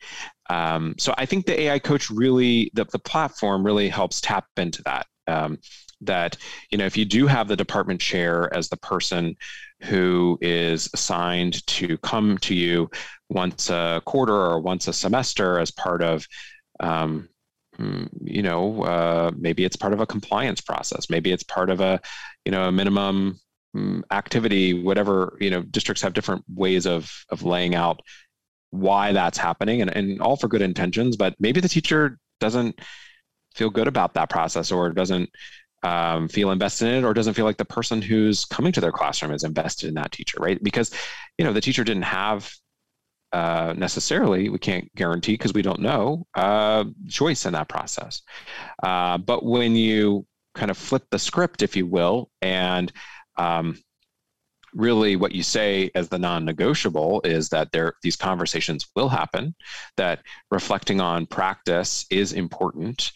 Um, 0.49 0.95
so 0.97 1.13
I 1.17 1.25
think 1.25 1.45
the 1.45 1.59
AI 1.61 1.79
coach 1.79 2.09
really, 2.09 2.71
the, 2.73 2.85
the 2.85 2.99
platform 2.99 3.65
really 3.65 3.89
helps 3.89 4.21
tap 4.21 4.45
into 4.57 4.83
that. 4.83 5.07
Um, 5.27 5.59
that 6.01 6.35
you 6.71 6.77
know 6.77 6.85
if 6.85 6.97
you 6.97 7.05
do 7.05 7.27
have 7.27 7.47
the 7.47 7.55
department 7.55 8.01
chair 8.01 8.53
as 8.53 8.69
the 8.69 8.77
person 8.77 9.35
who 9.83 10.37
is 10.41 10.89
assigned 10.93 11.65
to 11.67 11.97
come 11.99 12.37
to 12.39 12.55
you 12.55 12.89
once 13.29 13.69
a 13.69 14.01
quarter 14.05 14.33
or 14.33 14.59
once 14.59 14.87
a 14.87 14.93
semester 14.93 15.59
as 15.59 15.71
part 15.71 16.01
of 16.01 16.25
um, 16.79 17.29
mm, 17.77 18.09
you 18.21 18.41
know 18.41 18.83
uh, 18.83 19.31
maybe 19.37 19.63
it's 19.63 19.75
part 19.75 19.93
of 19.93 20.01
a 20.01 20.05
compliance 20.07 20.61
process 20.61 21.09
maybe 21.09 21.31
it's 21.31 21.43
part 21.43 21.69
of 21.69 21.79
a 21.79 21.99
you 22.45 22.51
know 22.51 22.67
a 22.67 22.71
minimum 22.71 23.39
mm, 23.75 24.01
activity 24.11 24.73
whatever 24.73 25.37
you 25.39 25.49
know 25.49 25.61
districts 25.61 26.01
have 26.01 26.13
different 26.13 26.43
ways 26.53 26.85
of 26.85 27.11
of 27.29 27.43
laying 27.43 27.75
out 27.75 28.01
why 28.71 29.11
that's 29.11 29.37
happening 29.37 29.81
and, 29.81 29.95
and 29.95 30.21
all 30.21 30.35
for 30.35 30.47
good 30.47 30.61
intentions 30.61 31.15
but 31.15 31.35
maybe 31.39 31.59
the 31.59 31.67
teacher 31.69 32.17
doesn't 32.39 32.79
feel 33.55 33.69
good 33.69 33.87
about 33.87 34.13
that 34.13 34.29
process 34.29 34.71
or 34.71 34.89
doesn't 34.91 35.29
um, 35.83 36.27
feel 36.27 36.51
invested 36.51 36.87
in 36.87 37.03
it 37.03 37.07
or 37.07 37.13
doesn't 37.13 37.33
feel 37.33 37.45
like 37.45 37.57
the 37.57 37.65
person 37.65 38.01
who's 38.01 38.45
coming 38.45 38.71
to 38.71 38.81
their 38.81 38.91
classroom 38.91 39.33
is 39.33 39.43
invested 39.43 39.87
in 39.87 39.95
that 39.95 40.11
teacher, 40.11 40.37
right? 40.39 40.61
Because, 40.63 40.91
you 41.37 41.45
know, 41.45 41.53
the 41.53 41.61
teacher 41.61 41.83
didn't 41.83 42.03
have 42.03 42.51
uh, 43.33 43.73
necessarily, 43.77 44.49
we 44.49 44.59
can't 44.59 44.93
guarantee 44.95 45.33
because 45.33 45.53
we 45.53 45.61
don't 45.61 45.79
know, 45.79 46.25
uh, 46.35 46.83
choice 47.09 47.45
in 47.45 47.53
that 47.53 47.69
process. 47.69 48.21
Uh, 48.83 49.17
but 49.17 49.43
when 49.43 49.75
you 49.75 50.25
kind 50.53 50.69
of 50.69 50.77
flip 50.77 51.03
the 51.11 51.19
script, 51.19 51.61
if 51.61 51.75
you 51.75 51.87
will, 51.87 52.29
and 52.41 52.91
um, 53.37 53.77
really 54.73 55.15
what 55.15 55.31
you 55.31 55.43
say 55.43 55.89
as 55.95 56.09
the 56.09 56.19
non-negotiable 56.19 57.21
is 57.23 57.49
that 57.49 57.71
there 57.71 57.93
these 58.03 58.15
conversations 58.15 58.87
will 58.95 59.09
happen 59.09 59.53
that 59.97 60.21
reflecting 60.49 61.01
on 61.01 61.25
practice 61.25 62.05
is 62.09 62.33
important 62.33 63.11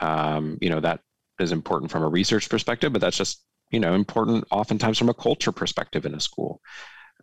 um, 0.00 0.58
you 0.60 0.70
know 0.70 0.80
that 0.80 1.00
is 1.38 1.52
important 1.52 1.90
from 1.90 2.02
a 2.02 2.08
research 2.08 2.48
perspective, 2.48 2.92
but 2.92 3.00
that's 3.00 3.16
just 3.16 3.42
you 3.70 3.80
know 3.80 3.94
important 3.94 4.44
oftentimes 4.50 4.98
from 4.98 5.08
a 5.08 5.14
culture 5.14 5.52
perspective 5.52 6.06
in 6.06 6.14
a 6.14 6.20
school. 6.20 6.60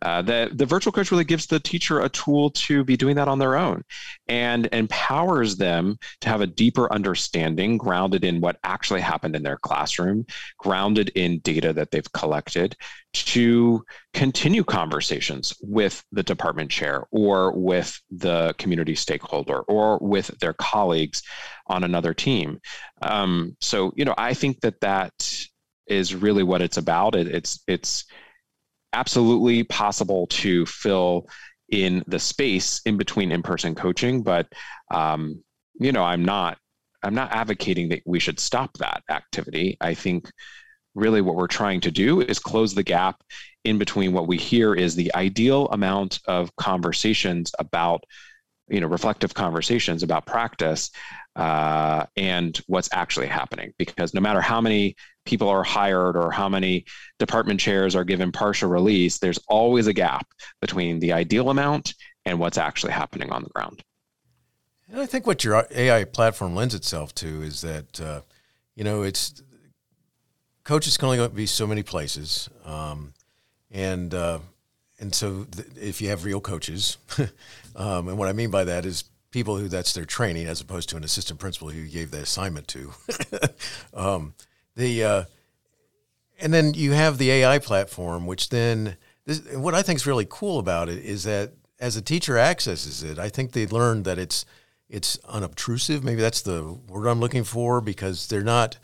Uh, 0.02 0.20
the, 0.20 0.50
the 0.52 0.66
virtual 0.66 0.92
coach 0.92 1.10
really 1.10 1.24
gives 1.24 1.46
the 1.46 1.58
teacher 1.58 2.00
a 2.00 2.08
tool 2.08 2.50
to 2.50 2.84
be 2.84 2.96
doing 2.96 3.16
that 3.16 3.28
on 3.28 3.38
their 3.38 3.56
own 3.56 3.82
and 4.28 4.68
empowers 4.72 5.56
them 5.56 5.98
to 6.20 6.28
have 6.28 6.42
a 6.42 6.46
deeper 6.46 6.92
understanding 6.92 7.78
grounded 7.78 8.22
in 8.22 8.40
what 8.40 8.58
actually 8.62 9.00
happened 9.00 9.34
in 9.34 9.42
their 9.42 9.56
classroom, 9.56 10.26
grounded 10.58 11.10
in 11.14 11.38
data 11.38 11.72
that 11.72 11.90
they've 11.90 12.12
collected 12.12 12.76
to 13.14 13.82
continue 14.12 14.62
conversations 14.62 15.54
with 15.62 16.04
the 16.12 16.22
department 16.22 16.70
chair 16.70 17.06
or 17.10 17.52
with 17.52 17.98
the 18.10 18.54
community 18.58 18.94
stakeholder 18.94 19.60
or 19.62 19.98
with 20.02 20.26
their 20.40 20.52
colleagues 20.52 21.22
on 21.68 21.84
another 21.84 22.12
team. 22.12 22.60
Um, 23.00 23.56
so, 23.62 23.92
you 23.96 24.04
know, 24.04 24.14
I 24.18 24.34
think 24.34 24.60
that 24.60 24.80
that 24.82 25.46
is 25.86 26.14
really 26.14 26.42
what 26.42 26.60
it's 26.60 26.76
about. 26.76 27.14
It, 27.14 27.28
it's, 27.28 27.62
it's, 27.66 28.04
absolutely 28.92 29.64
possible 29.64 30.26
to 30.28 30.64
fill 30.66 31.28
in 31.70 32.04
the 32.06 32.18
space 32.18 32.80
in 32.86 32.96
between 32.96 33.32
in-person 33.32 33.74
coaching 33.74 34.22
but 34.22 34.46
um, 34.92 35.42
you 35.80 35.92
know 35.92 36.02
i'm 36.02 36.24
not 36.24 36.58
i'm 37.02 37.14
not 37.14 37.32
advocating 37.32 37.88
that 37.88 38.02
we 38.04 38.18
should 38.18 38.40
stop 38.40 38.76
that 38.78 39.02
activity. 39.10 39.76
I 39.80 39.94
think 39.94 40.30
really 40.94 41.20
what 41.20 41.36
we're 41.36 41.46
trying 41.46 41.80
to 41.82 41.90
do 41.90 42.20
is 42.20 42.38
close 42.38 42.74
the 42.74 42.82
gap 42.82 43.22
in 43.64 43.78
between 43.78 44.12
what 44.12 44.26
we 44.26 44.38
hear 44.38 44.74
is 44.74 44.94
the 44.94 45.14
ideal 45.14 45.68
amount 45.68 46.20
of 46.26 46.54
conversations 46.56 47.52
about 47.58 48.02
you 48.68 48.80
know 48.80 48.86
reflective 48.86 49.34
conversations 49.34 50.02
about 50.02 50.26
practice 50.26 50.90
uh, 51.36 52.06
and 52.16 52.60
what's 52.66 52.88
actually 52.92 53.26
happening 53.26 53.72
because 53.78 54.14
no 54.14 54.20
matter 54.20 54.40
how 54.40 54.60
many 54.60 54.96
people 55.26 55.48
are 55.48 55.62
hired 55.62 56.16
or 56.16 56.30
how 56.30 56.48
many 56.48 56.84
department 57.18 57.60
chairs 57.60 57.94
are 57.94 58.04
given 58.04 58.32
partial 58.32 58.70
release, 58.70 59.18
there's 59.18 59.38
always 59.48 59.86
a 59.86 59.92
gap 59.92 60.26
between 60.60 60.98
the 60.98 61.12
ideal 61.12 61.50
amount 61.50 61.94
and 62.24 62.38
what's 62.38 62.56
actually 62.56 62.92
happening 62.92 63.30
on 63.30 63.42
the 63.42 63.50
ground. 63.50 63.84
And 64.90 65.00
I 65.00 65.06
think 65.06 65.26
what 65.26 65.44
your 65.44 65.66
AI 65.70 66.04
platform 66.04 66.54
lends 66.54 66.74
itself 66.74 67.14
to 67.16 67.42
is 67.42 67.60
that, 67.60 68.00
uh, 68.00 68.20
you 68.74 68.84
know, 68.84 69.02
it's 69.02 69.42
coaches 70.64 70.96
can 70.96 71.08
only 71.08 71.28
be 71.28 71.46
so 71.46 71.66
many 71.66 71.82
places. 71.82 72.48
Um, 72.64 73.12
and, 73.70 74.14
uh, 74.14 74.38
and 74.98 75.14
so 75.14 75.44
th- 75.44 75.68
if 75.76 76.00
you 76.00 76.08
have 76.08 76.24
real 76.24 76.40
coaches, 76.40 76.96
um, 77.76 78.08
and 78.08 78.16
what 78.16 78.28
I 78.28 78.32
mean 78.32 78.50
by 78.50 78.64
that 78.64 78.86
is 78.86 79.04
people 79.30 79.56
who 79.56 79.68
that's 79.68 79.92
their 79.92 80.04
training 80.04 80.46
as 80.46 80.60
opposed 80.60 80.88
to 80.90 80.96
an 80.96 81.04
assistant 81.04 81.38
principal 81.38 81.68
who 81.68 81.80
you 81.80 81.88
gave 81.88 82.10
the 82.10 82.18
assignment 82.18 82.68
to. 82.68 82.92
um, 83.94 84.34
the 84.76 85.04
uh, 85.04 85.24
and 86.40 86.52
then 86.52 86.74
you 86.74 86.92
have 86.92 87.18
the 87.18 87.30
AI 87.30 87.58
platform, 87.58 88.26
which 88.26 88.50
then 88.50 88.96
this, 89.24 89.42
what 89.54 89.74
I 89.74 89.82
think 89.82 89.98
is 89.98 90.06
really 90.06 90.26
cool 90.28 90.58
about 90.58 90.88
it 90.88 90.98
is 91.04 91.24
that 91.24 91.52
as 91.78 91.96
a 91.96 92.02
teacher 92.02 92.38
accesses 92.38 93.02
it, 93.02 93.18
I 93.18 93.28
think 93.28 93.52
they 93.52 93.66
learn 93.66 94.04
that 94.04 94.18
it's 94.18 94.44
it's 94.88 95.18
unobtrusive. 95.24 96.04
Maybe 96.04 96.20
that's 96.20 96.42
the 96.42 96.78
word 96.88 97.08
I'm 97.08 97.20
looking 97.20 97.44
for 97.44 97.80
because 97.80 98.28
they're 98.28 98.42
not 98.42 98.78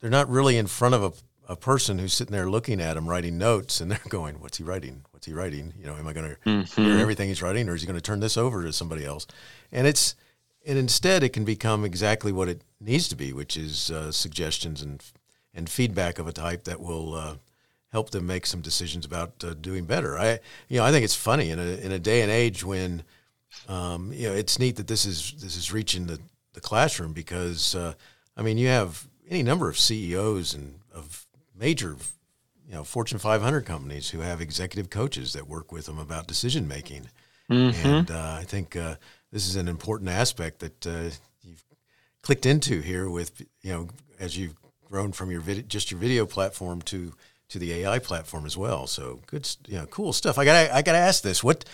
they're 0.00 0.10
not 0.10 0.28
really 0.28 0.56
in 0.56 0.66
front 0.66 0.94
of 0.94 1.02
a, 1.02 1.52
a 1.52 1.56
person 1.56 1.98
who's 1.98 2.12
sitting 2.12 2.32
there 2.32 2.50
looking 2.50 2.80
at 2.80 2.94
them 2.94 3.08
writing 3.08 3.38
notes 3.38 3.80
and 3.80 3.90
they're 3.90 4.00
going, 4.08 4.40
"What's 4.40 4.58
he 4.58 4.64
writing? 4.64 5.04
What's 5.20 5.26
he 5.26 5.34
writing? 5.34 5.74
You 5.78 5.84
know, 5.84 5.96
am 5.96 6.06
I 6.06 6.14
going 6.14 6.30
to 6.30 6.36
mm-hmm. 6.48 6.82
hear 6.82 6.96
everything 6.96 7.28
he's 7.28 7.42
writing, 7.42 7.68
or 7.68 7.74
is 7.74 7.82
he 7.82 7.86
going 7.86 7.94
to 7.94 8.00
turn 8.00 8.20
this 8.20 8.38
over 8.38 8.62
to 8.62 8.72
somebody 8.72 9.04
else?" 9.04 9.26
And 9.70 9.86
it's 9.86 10.14
and 10.64 10.78
instead 10.78 11.22
it 11.22 11.34
can 11.34 11.44
become 11.44 11.84
exactly 11.84 12.32
what 12.32 12.48
it 12.48 12.62
needs 12.80 13.06
to 13.08 13.16
be, 13.16 13.34
which 13.34 13.54
is 13.54 13.90
uh, 13.90 14.12
suggestions 14.12 14.80
and 14.80 15.04
and 15.52 15.68
feedback 15.68 16.18
of 16.18 16.26
a 16.26 16.32
type 16.32 16.64
that 16.64 16.80
will 16.80 17.12
uh, 17.12 17.34
help 17.92 18.08
them 18.08 18.26
make 18.26 18.46
some 18.46 18.62
decisions 18.62 19.04
about 19.04 19.44
uh, 19.44 19.52
doing 19.52 19.84
better. 19.84 20.18
I, 20.18 20.38
you 20.70 20.78
know, 20.78 20.84
I 20.86 20.90
think 20.90 21.04
it's 21.04 21.14
funny 21.14 21.50
in 21.50 21.58
a 21.58 21.76
in 21.84 21.92
a 21.92 21.98
day 21.98 22.22
and 22.22 22.30
age 22.30 22.64
when, 22.64 23.02
um, 23.68 24.14
you 24.14 24.26
know, 24.26 24.34
it's 24.34 24.58
neat 24.58 24.76
that 24.76 24.86
this 24.86 25.04
is 25.04 25.34
this 25.36 25.54
is 25.54 25.70
reaching 25.70 26.06
the, 26.06 26.18
the 26.54 26.62
classroom 26.62 27.12
because, 27.12 27.74
uh, 27.74 27.92
I 28.38 28.40
mean, 28.40 28.56
you 28.56 28.68
have 28.68 29.06
any 29.28 29.42
number 29.42 29.68
of 29.68 29.78
CEOs 29.78 30.54
and 30.54 30.80
of 30.94 31.26
major, 31.54 31.98
you 32.70 32.76
know, 32.76 32.84
Fortune 32.84 33.18
500 33.18 33.62
companies 33.62 34.10
who 34.10 34.20
have 34.20 34.40
executive 34.40 34.90
coaches 34.90 35.32
that 35.32 35.48
work 35.48 35.72
with 35.72 35.86
them 35.86 35.98
about 35.98 36.28
decision 36.28 36.68
making, 36.68 37.08
mm-hmm. 37.50 37.86
and 37.86 38.10
uh, 38.12 38.36
I 38.38 38.44
think 38.44 38.76
uh, 38.76 38.94
this 39.32 39.48
is 39.48 39.56
an 39.56 39.66
important 39.66 40.08
aspect 40.08 40.60
that 40.60 40.86
uh, 40.86 41.10
you've 41.42 41.64
clicked 42.22 42.46
into 42.46 42.80
here 42.80 43.10
with, 43.10 43.42
you 43.62 43.72
know, 43.72 43.88
as 44.20 44.38
you've 44.38 44.54
grown 44.88 45.10
from 45.10 45.32
your 45.32 45.40
video, 45.40 45.64
just 45.66 45.90
your 45.90 45.98
video 45.98 46.26
platform 46.26 46.80
to 46.82 47.12
to 47.48 47.58
the 47.58 47.72
AI 47.72 47.98
platform 47.98 48.46
as 48.46 48.56
well. 48.56 48.86
So 48.86 49.18
good, 49.26 49.48
you 49.66 49.76
know, 49.76 49.86
cool 49.86 50.12
stuff. 50.12 50.38
I 50.38 50.44
got 50.44 50.70
I 50.70 50.82
got 50.82 50.92
to 50.92 50.98
ask 50.98 51.24
this: 51.24 51.42
what 51.42 51.64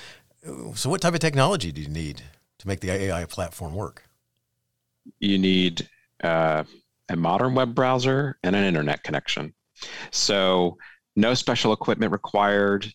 so 0.75 0.89
what 0.89 1.03
type 1.03 1.13
of 1.13 1.21
technology 1.21 1.73
do 1.73 1.83
you 1.83 1.89
need 1.89 2.23
to 2.57 2.69
make 2.69 2.81
the 2.81 2.91
AI 2.91 3.27
platform 3.27 3.75
work? 3.75 4.05
You 5.21 5.37
need 5.37 5.91
uh, 6.25 6.65
a 7.11 7.17
modern 7.17 7.55
web 7.55 7.75
browser 7.75 8.39
and 8.43 8.57
an 8.57 8.65
internet 8.65 9.03
connection. 9.03 9.53
So 10.11 10.77
no 11.17 11.35
special 11.35 11.73
equipment 11.73 12.13
required. 12.13 12.87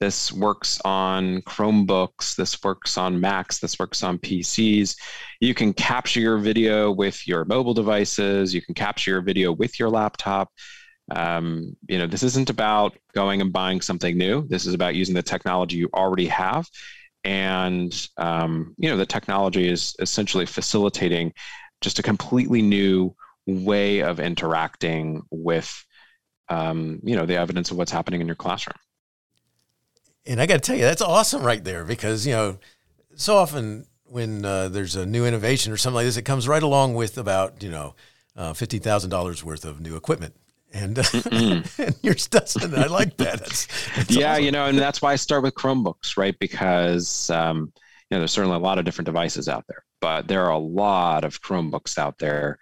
This 0.00 0.32
works 0.32 0.80
on 0.84 1.42
Chromebooks. 1.42 2.34
This 2.34 2.60
works 2.62 2.98
on 2.98 3.20
Macs. 3.20 3.60
This 3.60 3.78
works 3.78 4.02
on 4.02 4.18
PCs. 4.18 4.96
You 5.40 5.54
can 5.54 5.72
capture 5.72 6.20
your 6.20 6.38
video 6.38 6.90
with 6.90 7.26
your 7.26 7.44
mobile 7.44 7.74
devices. 7.74 8.52
You 8.52 8.62
can 8.62 8.74
capture 8.74 9.12
your 9.12 9.20
video 9.22 9.52
with 9.52 9.78
your 9.78 9.88
laptop. 9.90 10.50
Um, 11.14 11.76
you 11.88 11.98
know, 11.98 12.06
this 12.06 12.22
isn't 12.22 12.50
about 12.50 12.96
going 13.14 13.40
and 13.40 13.52
buying 13.52 13.80
something 13.80 14.16
new. 14.16 14.46
This 14.48 14.66
is 14.66 14.74
about 14.74 14.94
using 14.94 15.14
the 15.14 15.22
technology 15.22 15.76
you 15.76 15.88
already 15.94 16.26
have. 16.26 16.68
And, 17.24 17.94
um, 18.16 18.74
you 18.78 18.90
know, 18.90 18.96
the 18.96 19.06
technology 19.06 19.68
is 19.68 19.94
essentially 20.00 20.46
facilitating 20.46 21.32
just 21.80 21.98
a 21.98 22.02
completely 22.02 22.62
new 22.62 23.14
way 23.46 24.00
of 24.00 24.20
interacting 24.20 25.22
with, 25.30 25.84
um, 26.52 27.00
you 27.02 27.16
know, 27.16 27.24
the 27.26 27.36
evidence 27.36 27.70
of 27.70 27.76
what's 27.76 27.90
happening 27.90 28.20
in 28.20 28.26
your 28.26 28.36
classroom. 28.36 28.76
And 30.26 30.40
I 30.40 30.46
got 30.46 30.54
to 30.54 30.60
tell 30.60 30.76
you, 30.76 30.82
that's 30.82 31.02
awesome 31.02 31.42
right 31.42 31.62
there 31.62 31.84
because, 31.84 32.26
you 32.26 32.32
know, 32.32 32.58
so 33.16 33.36
often 33.36 33.86
when 34.04 34.44
uh, 34.44 34.68
there's 34.68 34.94
a 34.94 35.06
new 35.06 35.24
innovation 35.26 35.72
or 35.72 35.76
something 35.76 35.96
like 35.96 36.06
this, 36.06 36.16
it 36.16 36.22
comes 36.22 36.46
right 36.46 36.62
along 36.62 36.94
with 36.94 37.18
about, 37.18 37.62
you 37.62 37.70
know, 37.70 37.94
uh, 38.36 38.52
$50,000 38.52 39.42
worth 39.42 39.64
of 39.64 39.80
new 39.80 39.96
equipment. 39.96 40.34
And, 40.74 40.98
and 41.30 41.96
yours 42.02 42.28
doesn't. 42.28 42.74
I 42.74 42.86
like 42.86 43.16
that. 43.16 43.40
That's, 43.40 43.66
that's 43.96 44.10
yeah, 44.10 44.32
awesome. 44.32 44.44
you 44.44 44.52
know, 44.52 44.66
and 44.66 44.78
that's 44.78 45.02
why 45.02 45.12
I 45.12 45.16
start 45.16 45.42
with 45.42 45.54
Chromebooks, 45.54 46.16
right? 46.16 46.38
Because 46.38 47.28
um, 47.30 47.72
you 48.10 48.16
know, 48.16 48.20
there's 48.20 48.32
certainly 48.32 48.56
a 48.56 48.60
lot 48.60 48.78
of 48.78 48.84
different 48.84 49.06
devices 49.06 49.48
out 49.48 49.64
there, 49.68 49.84
but 50.00 50.28
there 50.28 50.44
are 50.44 50.52
a 50.52 50.58
lot 50.58 51.24
of 51.24 51.42
Chromebooks 51.42 51.98
out 51.98 52.18
there, 52.18 52.58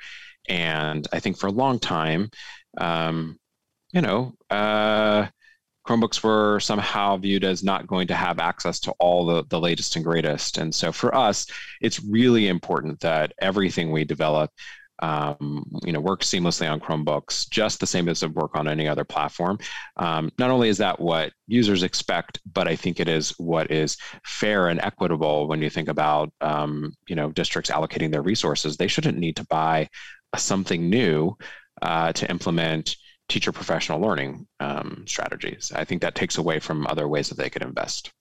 and 0.48 1.06
I 1.12 1.20
think 1.20 1.38
for 1.38 1.46
a 1.46 1.52
long 1.52 1.78
time, 1.78 2.30
um, 2.78 3.38
you 3.92 4.00
know, 4.00 4.32
uh, 4.50 5.26
Chromebooks 5.86 6.22
were 6.22 6.60
somehow 6.60 7.16
viewed 7.16 7.44
as 7.44 7.64
not 7.64 7.86
going 7.86 8.06
to 8.08 8.14
have 8.14 8.38
access 8.38 8.78
to 8.80 8.92
all 9.00 9.26
the, 9.26 9.44
the 9.48 9.60
latest 9.60 9.96
and 9.96 10.04
greatest. 10.04 10.58
And 10.58 10.74
so 10.74 10.92
for 10.92 11.14
us, 11.14 11.46
it's 11.80 12.04
really 12.04 12.48
important 12.48 13.00
that 13.00 13.32
everything 13.40 13.90
we 13.90 14.04
develop 14.04 14.50
um, 15.02 15.64
you 15.84 15.92
know, 15.92 16.00
works 16.00 16.28
seamlessly 16.28 16.70
on 16.70 16.80
Chromebooks, 16.80 17.48
just 17.48 17.80
the 17.80 17.86
same 17.86 18.08
as 18.08 18.22
it 18.22 18.32
work 18.32 18.54
on 18.54 18.68
any 18.68 18.86
other 18.86 19.04
platform. 19.04 19.58
Um, 19.96 20.30
not 20.38 20.50
only 20.50 20.68
is 20.68 20.78
that 20.78 21.00
what 21.00 21.32
users 21.46 21.82
expect, 21.82 22.38
but 22.52 22.68
I 22.68 22.76
think 22.76 23.00
it 23.00 23.08
is 23.08 23.30
what 23.38 23.70
is 23.70 23.96
fair 24.24 24.68
and 24.68 24.80
equitable 24.80 25.48
when 25.48 25.62
you 25.62 25.70
think 25.70 25.88
about, 25.88 26.30
um, 26.40 26.92
you 27.08 27.16
know, 27.16 27.30
districts 27.32 27.70
allocating 27.70 28.12
their 28.12 28.22
resources. 28.22 28.76
They 28.76 28.88
shouldn't 28.88 29.18
need 29.18 29.36
to 29.36 29.46
buy 29.46 29.88
something 30.36 30.88
new 30.90 31.36
uh, 31.82 32.12
to 32.12 32.30
implement 32.30 32.96
teacher 33.30 33.52
professional 33.52 34.00
learning 34.00 34.46
um, 34.60 35.04
strategies. 35.06 35.72
I 35.74 35.84
think 35.84 36.02
that 36.02 36.14
takes 36.14 36.36
away 36.36 36.58
from 36.58 36.86
other 36.86 37.08
ways 37.08 37.28
that 37.28 37.38
they 37.38 37.48
could 37.48 37.62
invest. 37.62 38.12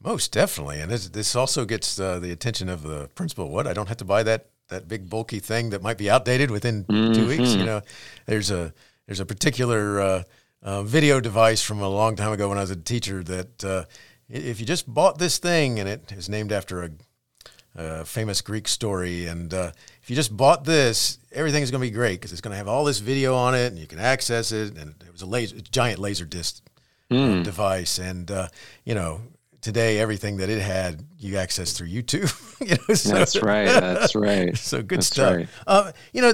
Most 0.00 0.30
definitely, 0.32 0.80
and 0.80 0.90
this, 0.92 1.08
this 1.08 1.34
also 1.34 1.64
gets 1.64 1.98
uh, 1.98 2.20
the 2.20 2.30
attention 2.30 2.68
of 2.68 2.82
the 2.82 3.08
principal. 3.16 3.50
What 3.50 3.66
I 3.66 3.72
don't 3.72 3.88
have 3.88 3.96
to 3.96 4.04
buy 4.04 4.22
that 4.22 4.50
that 4.68 4.86
big 4.86 5.08
bulky 5.08 5.38
thing 5.40 5.70
that 5.70 5.82
might 5.82 5.96
be 5.96 6.10
outdated 6.10 6.50
within 6.50 6.84
mm-hmm. 6.84 7.14
two 7.14 7.26
weeks. 7.26 7.54
You 7.54 7.64
know, 7.64 7.80
there's 8.26 8.50
a 8.50 8.72
there's 9.06 9.18
a 9.18 9.26
particular 9.26 10.00
uh, 10.00 10.22
uh, 10.62 10.82
video 10.84 11.18
device 11.20 11.62
from 11.62 11.80
a 11.80 11.88
long 11.88 12.14
time 12.14 12.32
ago 12.32 12.50
when 12.50 12.58
I 12.58 12.60
was 12.60 12.70
a 12.70 12.76
teacher 12.76 13.24
that 13.24 13.64
uh, 13.64 13.84
if 14.28 14.60
you 14.60 14.66
just 14.66 14.86
bought 14.86 15.18
this 15.18 15.38
thing 15.38 15.80
and 15.80 15.88
it 15.88 16.12
is 16.12 16.28
named 16.28 16.52
after 16.52 16.84
a 16.84 16.90
a 17.78 18.04
famous 18.04 18.40
Greek 18.40 18.68
story. 18.68 19.26
And 19.26 19.54
uh, 19.54 19.72
if 20.08 20.12
you 20.12 20.16
just 20.16 20.34
bought 20.34 20.64
this, 20.64 21.18
everything 21.32 21.62
is 21.62 21.70
going 21.70 21.82
to 21.82 21.86
be 21.86 21.90
great 21.90 22.14
because 22.14 22.32
it's 22.32 22.40
going 22.40 22.52
to 22.52 22.56
have 22.56 22.66
all 22.66 22.82
this 22.82 22.98
video 22.98 23.34
on 23.34 23.54
it 23.54 23.66
and 23.66 23.78
you 23.78 23.86
can 23.86 23.98
access 23.98 24.52
it. 24.52 24.74
And 24.78 24.94
it 25.06 25.12
was 25.12 25.20
a 25.20 25.26
laser, 25.26 25.56
a 25.56 25.60
giant 25.60 25.98
laser 25.98 26.24
disc 26.24 26.64
mm. 27.10 27.44
device. 27.44 27.98
And, 27.98 28.30
uh, 28.30 28.48
you 28.86 28.94
know, 28.94 29.20
today 29.60 29.98
everything 29.98 30.38
that 30.38 30.48
it 30.48 30.62
had 30.62 31.04
you 31.18 31.36
access 31.36 31.74
through 31.74 31.88
YouTube. 31.88 32.32
you 32.66 32.76
know, 32.88 32.94
so, 32.94 33.12
that's 33.12 33.36
right. 33.42 33.66
That's 33.66 34.14
right. 34.14 34.56
so 34.56 34.80
good 34.80 35.00
that's 35.00 35.08
stuff. 35.08 35.36
Right. 35.36 35.48
Uh, 35.66 35.92
you 36.14 36.22
know, 36.22 36.32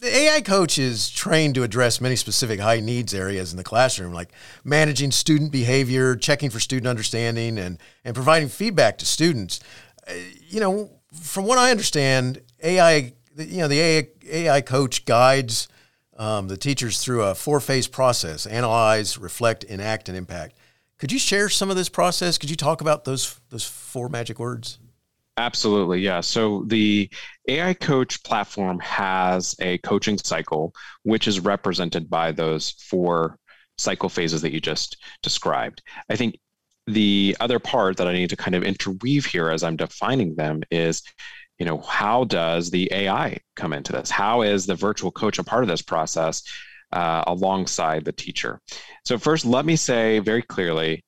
the 0.00 0.08
AI 0.08 0.40
coach 0.40 0.80
is 0.80 1.08
trained 1.08 1.54
to 1.54 1.62
address 1.62 2.00
many 2.00 2.16
specific 2.16 2.58
high 2.58 2.80
needs 2.80 3.14
areas 3.14 3.52
in 3.52 3.56
the 3.56 3.62
classroom, 3.62 4.12
like 4.12 4.32
managing 4.64 5.12
student 5.12 5.52
behavior, 5.52 6.16
checking 6.16 6.50
for 6.50 6.58
student 6.58 6.88
understanding, 6.88 7.56
and, 7.56 7.78
and 8.04 8.16
providing 8.16 8.48
feedback 8.48 8.98
to 8.98 9.06
students 9.06 9.60
you 10.48 10.60
know, 10.60 10.90
from 11.12 11.44
what 11.44 11.58
I 11.58 11.70
understand, 11.70 12.40
AI, 12.62 13.12
you 13.36 13.58
know, 13.58 13.68
the 13.68 13.80
AI, 13.80 14.08
AI 14.30 14.60
coach 14.60 15.04
guides 15.04 15.68
um, 16.16 16.48
the 16.48 16.56
teachers 16.56 17.02
through 17.02 17.22
a 17.22 17.34
four 17.34 17.60
phase 17.60 17.88
process 17.88 18.46
analyze, 18.46 19.18
reflect, 19.18 19.64
enact, 19.64 20.08
and 20.08 20.16
impact. 20.16 20.56
Could 20.98 21.10
you 21.10 21.18
share 21.18 21.48
some 21.48 21.70
of 21.70 21.76
this 21.76 21.88
process? 21.88 22.38
Could 22.38 22.50
you 22.50 22.56
talk 22.56 22.80
about 22.80 23.04
those, 23.04 23.40
those 23.50 23.64
four 23.64 24.08
magic 24.08 24.38
words? 24.38 24.78
Absolutely, 25.38 26.00
yeah. 26.00 26.20
So 26.20 26.64
the 26.66 27.10
AI 27.48 27.74
Coach 27.74 28.22
platform 28.22 28.78
has 28.80 29.56
a 29.60 29.78
coaching 29.78 30.18
cycle, 30.18 30.74
which 31.02 31.26
is 31.26 31.40
represented 31.40 32.10
by 32.10 32.32
those 32.32 32.70
four 32.72 33.38
cycle 33.78 34.10
phases 34.10 34.42
that 34.42 34.52
you 34.52 34.60
just 34.60 34.98
described. 35.22 35.82
I 36.10 36.16
think 36.16 36.38
the 36.86 37.36
other 37.40 37.58
part 37.58 37.96
that 37.96 38.06
I 38.06 38.12
need 38.12 38.30
to 38.30 38.36
kind 38.36 38.54
of 38.54 38.62
interweave 38.62 39.24
here 39.24 39.48
as 39.50 39.62
I'm 39.62 39.76
defining 39.76 40.34
them 40.34 40.62
is, 40.70 41.02
you 41.62 41.68
know, 41.68 41.78
how 41.78 42.24
does 42.24 42.72
the 42.72 42.92
AI 42.92 43.38
come 43.54 43.72
into 43.72 43.92
this? 43.92 44.10
How 44.10 44.42
is 44.42 44.66
the 44.66 44.74
virtual 44.74 45.12
coach 45.12 45.38
a 45.38 45.44
part 45.44 45.62
of 45.62 45.68
this 45.68 45.80
process 45.80 46.42
uh, 46.90 47.22
alongside 47.28 48.04
the 48.04 48.10
teacher? 48.10 48.60
So, 49.04 49.16
first, 49.16 49.44
let 49.44 49.64
me 49.64 49.76
say 49.76 50.18
very 50.18 50.42
clearly 50.42 51.04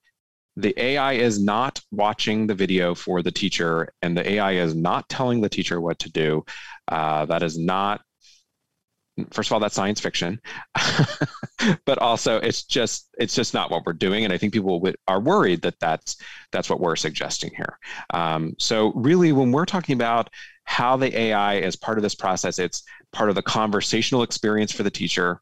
the 0.55 0.73
AI 0.81 1.15
is 1.15 1.43
not 1.43 1.81
watching 1.91 2.47
the 2.47 2.55
video 2.55 2.95
for 2.95 3.21
the 3.21 3.33
teacher, 3.33 3.91
and 4.01 4.15
the 4.15 4.25
AI 4.31 4.53
is 4.53 4.73
not 4.73 5.09
telling 5.09 5.41
the 5.41 5.49
teacher 5.49 5.81
what 5.81 5.99
to 5.99 6.09
do. 6.09 6.45
Uh, 6.87 7.25
that 7.25 7.43
is 7.43 7.59
not 7.59 7.99
first 9.31 9.49
of 9.49 9.53
all 9.53 9.59
that's 9.59 9.75
science 9.75 9.99
fiction. 9.99 10.39
But 11.85 11.97
also 11.99 12.37
it's 12.37 12.63
just 12.63 13.09
it's 13.17 13.33
just 13.33 13.53
not 13.53 13.71
what 13.71 13.85
we're 13.85 13.93
doing. 13.93 14.23
And 14.23 14.33
i 14.33 14.37
think 14.37 14.53
people 14.53 14.87
are 15.07 15.19
worried 15.19 15.61
that 15.61 15.79
that's 15.79 16.17
that's 16.51 16.69
what 16.69 16.79
we're 16.79 16.95
suggesting 16.95 17.51
here. 17.55 17.79
Um, 18.13 18.55
so 18.59 18.91
really 18.93 19.31
when 19.31 19.51
we're 19.51 19.65
talking 19.65 19.95
about 19.95 20.29
how 20.65 20.97
the 20.97 21.15
ai 21.17 21.55
is 21.55 21.75
part 21.75 21.97
of 21.97 22.01
this 22.01 22.15
process 22.15 22.57
it's 22.57 22.83
part 23.13 23.29
of 23.29 23.35
the 23.35 23.41
conversational 23.41 24.23
experience 24.23 24.71
for 24.71 24.81
the 24.81 24.89
teacher 24.89 25.39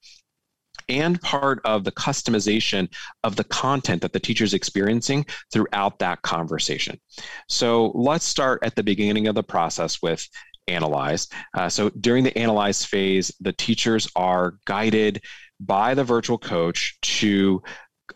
and 0.89 1.21
part 1.21 1.61
of 1.65 1.83
the 1.83 1.91
customization 1.91 2.89
of 3.23 3.35
the 3.35 3.43
content 3.45 4.01
that 4.01 4.13
the 4.13 4.19
teacher 4.19 4.43
is 4.43 4.53
experiencing 4.53 5.25
throughout 5.51 5.99
that 5.99 6.21
conversation. 6.23 6.99
So 7.47 7.91
let's 7.95 8.25
start 8.25 8.63
at 8.63 8.75
the 8.75 8.83
beginning 8.83 9.27
of 9.27 9.35
the 9.35 9.43
process 9.43 10.01
with 10.01 10.27
analyze. 10.67 11.27
Uh, 11.55 11.69
so 11.69 11.89
during 11.89 12.23
the 12.23 12.37
analyze 12.37 12.85
phase, 12.85 13.31
the 13.41 13.53
teachers 13.53 14.07
are 14.15 14.55
guided 14.65 15.21
by 15.59 15.93
the 15.93 16.03
virtual 16.03 16.37
coach 16.37 16.97
to 17.01 17.61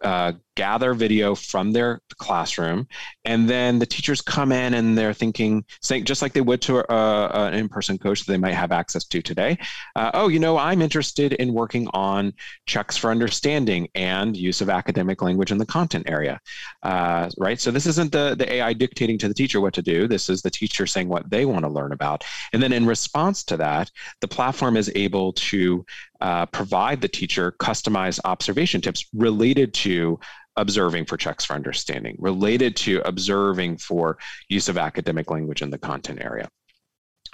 uh, 0.02 0.34
gather 0.58 0.96
video 0.96 1.36
from 1.36 1.72
their 1.72 2.02
classroom, 2.18 2.88
and 3.26 3.48
then 3.48 3.78
the 3.78 3.86
teachers 3.86 4.22
come 4.22 4.52
in 4.52 4.74
and 4.74 4.98
they're 4.98 5.14
thinking, 5.14 5.64
saying 5.84 6.04
just 6.04 6.24
like 6.24 6.34
they 6.34 6.42
would 6.42 6.62
to 6.64 6.80
a, 6.92 7.48
an 7.48 7.54
in-person 7.54 7.98
coach 8.00 8.26
that 8.26 8.32
they 8.32 8.40
might 8.40 8.56
have 8.56 8.72
access 8.72 9.06
to 9.06 9.22
today. 9.22 9.56
Uh, 9.96 10.10
oh, 10.16 10.28
you 10.28 10.40
know, 10.40 10.58
I'm 10.58 10.82
interested 10.82 11.34
in 11.34 11.54
working 11.54 11.88
on 11.94 12.34
checks 12.66 12.98
for 12.98 13.12
understanding 13.12 13.88
and 13.94 14.36
use 14.36 14.60
of 14.60 14.70
academic 14.70 15.22
language 15.22 15.52
in 15.52 15.60
the 15.60 15.66
content 15.66 16.10
area, 16.10 16.42
uh, 16.82 17.30
right? 17.38 17.62
So 17.62 17.70
this 17.70 17.86
isn't 17.86 18.12
the 18.12 18.36
the 18.36 18.52
AI 18.56 18.74
dictating 18.74 19.20
to 19.20 19.28
the 19.28 19.36
teacher 19.36 19.62
what 19.62 19.76
to 19.76 19.84
do. 19.84 20.08
This 20.08 20.28
is 20.28 20.42
the 20.42 20.50
teacher 20.50 20.88
saying 20.88 21.08
what 21.08 21.30
they 21.30 21.46
want 21.46 21.66
to 21.66 21.72
learn 21.72 21.92
about, 21.92 22.24
and 22.52 22.64
then 22.64 22.74
in 22.74 22.88
response 22.88 23.44
to 23.46 23.58
that, 23.58 23.92
the 24.22 24.28
platform 24.28 24.76
is 24.76 24.92
able 24.96 25.34
to 25.34 25.86
uh, 26.20 26.48
provide 26.48 27.00
the 27.02 27.08
teacher 27.08 27.54
customized 27.60 28.20
observation 28.26 28.82
tips 28.82 29.06
related 29.14 29.74
to 29.74 30.20
observing 30.58 31.06
for 31.06 31.18
checks 31.18 31.46
for 31.46 31.54
understanding, 31.54 32.16
related 32.20 32.76
to 32.76 33.02
observing 33.08 33.78
for 33.78 34.18
use 34.50 34.68
of 34.68 34.78
academic 34.78 35.32
language 35.32 35.62
in 35.62 35.70
the 35.70 35.78
content 35.78 36.20
area. 36.22 36.48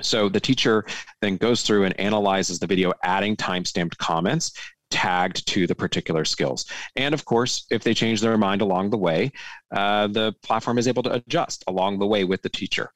So 0.02 0.30
the 0.30 0.40
teacher 0.40 0.86
then 1.22 1.38
goes 1.38 1.64
through 1.64 1.86
and 1.86 2.00
analyzes 2.00 2.60
the 2.60 2.68
video, 2.68 2.94
adding 3.04 3.36
time-stamped 3.36 3.98
comments 3.98 4.52
tagged 4.90 5.48
to 5.48 5.66
the 5.66 5.76
particular 5.76 6.24
skills. 6.24 6.66
And 6.96 7.14
of 7.14 7.26
course, 7.26 7.66
if 7.72 7.84
they 7.84 7.94
change 7.94 8.22
their 8.22 8.38
mind 8.38 8.62
along 8.62 8.92
the 8.92 8.98
way, 8.98 9.32
uh, 9.72 10.08
the 10.08 10.34
platform 10.44 10.78
is 10.78 10.88
able 10.88 11.04
to 11.04 11.14
adjust 11.14 11.64
along 11.68 12.00
the 12.00 12.06
way 12.06 12.24
with 12.24 12.42
the 12.44 12.50
teacher. 12.50 12.92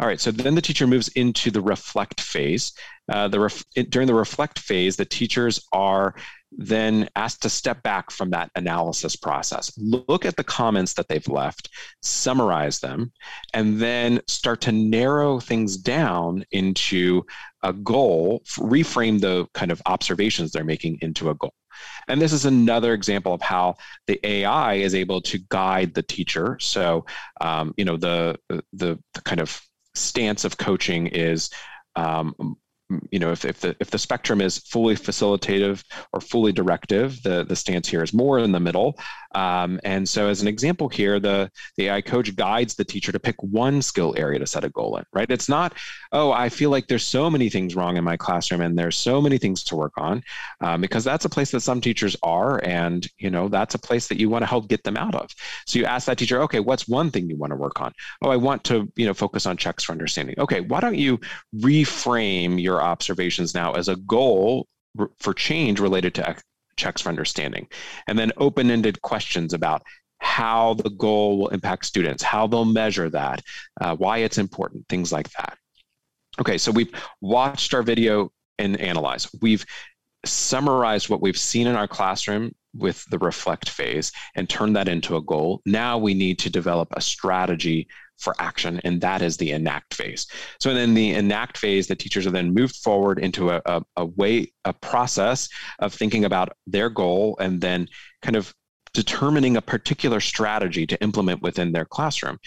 All 0.00 0.06
right, 0.06 0.20
so 0.20 0.30
then 0.30 0.54
the 0.54 0.62
teacher 0.62 0.86
moves 0.86 1.08
into 1.08 1.50
the 1.50 1.60
reflect 1.60 2.20
phase. 2.20 2.72
Uh, 3.10 3.28
the 3.28 3.40
ref- 3.40 3.64
during 3.88 4.06
the 4.06 4.14
reflect 4.14 4.58
phase, 4.58 4.94
the 4.96 5.04
teachers 5.04 5.66
are 5.72 6.14
then 6.52 7.08
asked 7.14 7.42
to 7.42 7.50
step 7.50 7.82
back 7.82 8.10
from 8.10 8.30
that 8.30 8.50
analysis 8.54 9.16
process. 9.16 9.72
Look 9.76 10.24
at 10.24 10.36
the 10.36 10.44
comments 10.44 10.94
that 10.94 11.08
they've 11.08 11.28
left, 11.28 11.68
summarize 12.02 12.80
them, 12.80 13.12
and 13.54 13.78
then 13.80 14.20
start 14.26 14.60
to 14.62 14.72
narrow 14.72 15.40
things 15.40 15.76
down 15.76 16.44
into 16.50 17.24
a 17.62 17.72
goal, 17.72 18.42
reframe 18.56 19.20
the 19.20 19.46
kind 19.54 19.70
of 19.70 19.82
observations 19.86 20.52
they're 20.52 20.64
making 20.64 20.98
into 21.02 21.30
a 21.30 21.34
goal. 21.34 21.54
And 22.08 22.20
this 22.20 22.32
is 22.32 22.44
another 22.44 22.92
example 22.92 23.32
of 23.32 23.42
how 23.42 23.76
the 24.06 24.18
AI 24.26 24.74
is 24.74 24.94
able 24.94 25.20
to 25.22 25.38
guide 25.48 25.94
the 25.94 26.02
teacher. 26.02 26.56
So, 26.60 27.06
um, 27.40 27.74
you 27.76 27.84
know, 27.84 27.96
the, 27.96 28.38
the, 28.48 28.98
the 29.14 29.20
kind 29.22 29.40
of 29.40 29.60
stance 29.94 30.44
of 30.44 30.56
coaching 30.56 31.08
is 31.08 31.50
um, 31.96 32.34
you 33.10 33.18
know, 33.18 33.32
if, 33.32 33.44
if 33.44 33.60
the 33.60 33.76
if 33.80 33.90
the 33.90 33.98
spectrum 33.98 34.40
is 34.40 34.58
fully 34.58 34.94
facilitative 34.94 35.84
or 36.12 36.20
fully 36.20 36.52
directive, 36.52 37.22
the 37.22 37.44
the 37.44 37.56
stance 37.56 37.88
here 37.88 38.02
is 38.02 38.14
more 38.14 38.38
in 38.38 38.52
the 38.52 38.60
middle. 38.60 38.98
Um, 39.34 39.80
and 39.84 40.08
so, 40.08 40.28
as 40.28 40.40
an 40.40 40.48
example 40.48 40.88
here, 40.88 41.20
the 41.20 41.50
the 41.76 41.88
AI 41.88 42.00
coach 42.00 42.34
guides 42.34 42.74
the 42.74 42.84
teacher 42.84 43.12
to 43.12 43.20
pick 43.20 43.36
one 43.42 43.82
skill 43.82 44.14
area 44.16 44.38
to 44.38 44.46
set 44.46 44.64
a 44.64 44.70
goal 44.70 44.96
in. 44.96 45.04
Right? 45.12 45.30
It's 45.30 45.48
not, 45.48 45.74
oh, 46.12 46.32
I 46.32 46.48
feel 46.48 46.70
like 46.70 46.86
there's 46.86 47.04
so 47.04 47.28
many 47.28 47.48
things 47.48 47.76
wrong 47.76 47.96
in 47.96 48.04
my 48.04 48.16
classroom, 48.16 48.60
and 48.60 48.78
there's 48.78 48.96
so 48.96 49.20
many 49.20 49.38
things 49.38 49.62
to 49.64 49.76
work 49.76 49.92
on, 49.96 50.22
um, 50.60 50.80
because 50.80 51.04
that's 51.04 51.24
a 51.24 51.28
place 51.28 51.50
that 51.50 51.60
some 51.60 51.80
teachers 51.80 52.16
are, 52.22 52.64
and 52.64 53.06
you 53.18 53.30
know, 53.30 53.48
that's 53.48 53.74
a 53.74 53.78
place 53.78 54.08
that 54.08 54.18
you 54.18 54.30
want 54.30 54.42
to 54.42 54.46
help 54.46 54.68
get 54.68 54.84
them 54.84 54.96
out 54.96 55.14
of. 55.14 55.30
So 55.66 55.78
you 55.78 55.84
ask 55.84 56.06
that 56.06 56.18
teacher, 56.18 56.40
okay, 56.42 56.60
what's 56.60 56.88
one 56.88 57.10
thing 57.10 57.28
you 57.28 57.36
want 57.36 57.52
to 57.52 57.56
work 57.56 57.80
on? 57.80 57.92
Oh, 58.22 58.30
I 58.30 58.36
want 58.36 58.64
to 58.64 58.90
you 58.96 59.06
know 59.06 59.14
focus 59.14 59.46
on 59.46 59.56
checks 59.56 59.84
for 59.84 59.92
understanding. 59.92 60.36
Okay, 60.38 60.60
why 60.60 60.80
don't 60.80 60.98
you 60.98 61.20
reframe 61.54 62.60
your 62.60 62.82
observations 62.82 63.54
now 63.54 63.72
as 63.72 63.88
a 63.88 63.96
goal 63.96 64.66
for 65.18 65.34
change 65.34 65.80
related 65.80 66.14
to 66.14 66.28
checks 66.78 67.02
for 67.02 67.10
understanding. 67.10 67.68
And 68.06 68.18
then 68.18 68.32
open 68.38 68.70
ended 68.70 69.02
questions 69.02 69.52
about 69.52 69.82
how 70.20 70.74
the 70.74 70.90
goal 70.90 71.38
will 71.38 71.48
impact 71.48 71.84
students, 71.84 72.22
how 72.22 72.46
they'll 72.46 72.64
measure 72.64 73.10
that, 73.10 73.42
uh, 73.80 73.94
why 73.96 74.18
it's 74.18 74.38
important, 74.38 74.88
things 74.88 75.12
like 75.12 75.30
that. 75.32 75.58
Okay, 76.40 76.58
so 76.58 76.70
we've 76.72 76.92
watched 77.20 77.74
our 77.74 77.82
video 77.82 78.32
and 78.58 78.80
analyzed. 78.80 79.28
We've 79.40 79.64
summarized 80.24 81.08
what 81.08 81.20
we've 81.20 81.38
seen 81.38 81.66
in 81.66 81.76
our 81.76 81.88
classroom 81.88 82.54
with 82.74 83.04
the 83.10 83.18
reflect 83.18 83.68
phase 83.68 84.12
and 84.34 84.48
turn 84.48 84.72
that 84.72 84.88
into 84.88 85.16
a 85.16 85.22
goal. 85.22 85.62
Now 85.66 85.98
we 85.98 86.14
need 86.14 86.38
to 86.40 86.50
develop 86.50 86.88
a 86.92 87.00
strategy 87.00 87.88
for 88.18 88.34
action, 88.38 88.80
and 88.84 89.00
that 89.00 89.22
is 89.22 89.36
the 89.36 89.52
enact 89.52 89.94
phase. 89.94 90.26
So 90.60 90.74
then 90.74 90.94
the 90.94 91.14
enact 91.14 91.58
phase, 91.58 91.86
the 91.86 91.96
teachers 91.96 92.26
are 92.26 92.30
then 92.30 92.52
moved 92.52 92.76
forward 92.76 93.18
into 93.18 93.50
a, 93.50 93.62
a, 93.66 93.82
a 93.96 94.06
way, 94.06 94.52
a 94.64 94.72
process 94.72 95.48
of 95.78 95.94
thinking 95.94 96.24
about 96.24 96.50
their 96.66 96.90
goal 96.90 97.36
and 97.40 97.60
then 97.60 97.88
kind 98.22 98.36
of 98.36 98.54
determining 98.94 99.56
a 99.56 99.62
particular 99.62 100.20
strategy 100.20 100.86
to 100.86 101.00
implement 101.02 101.42
within 101.42 101.72
their 101.72 101.84
classroom. 101.84 102.38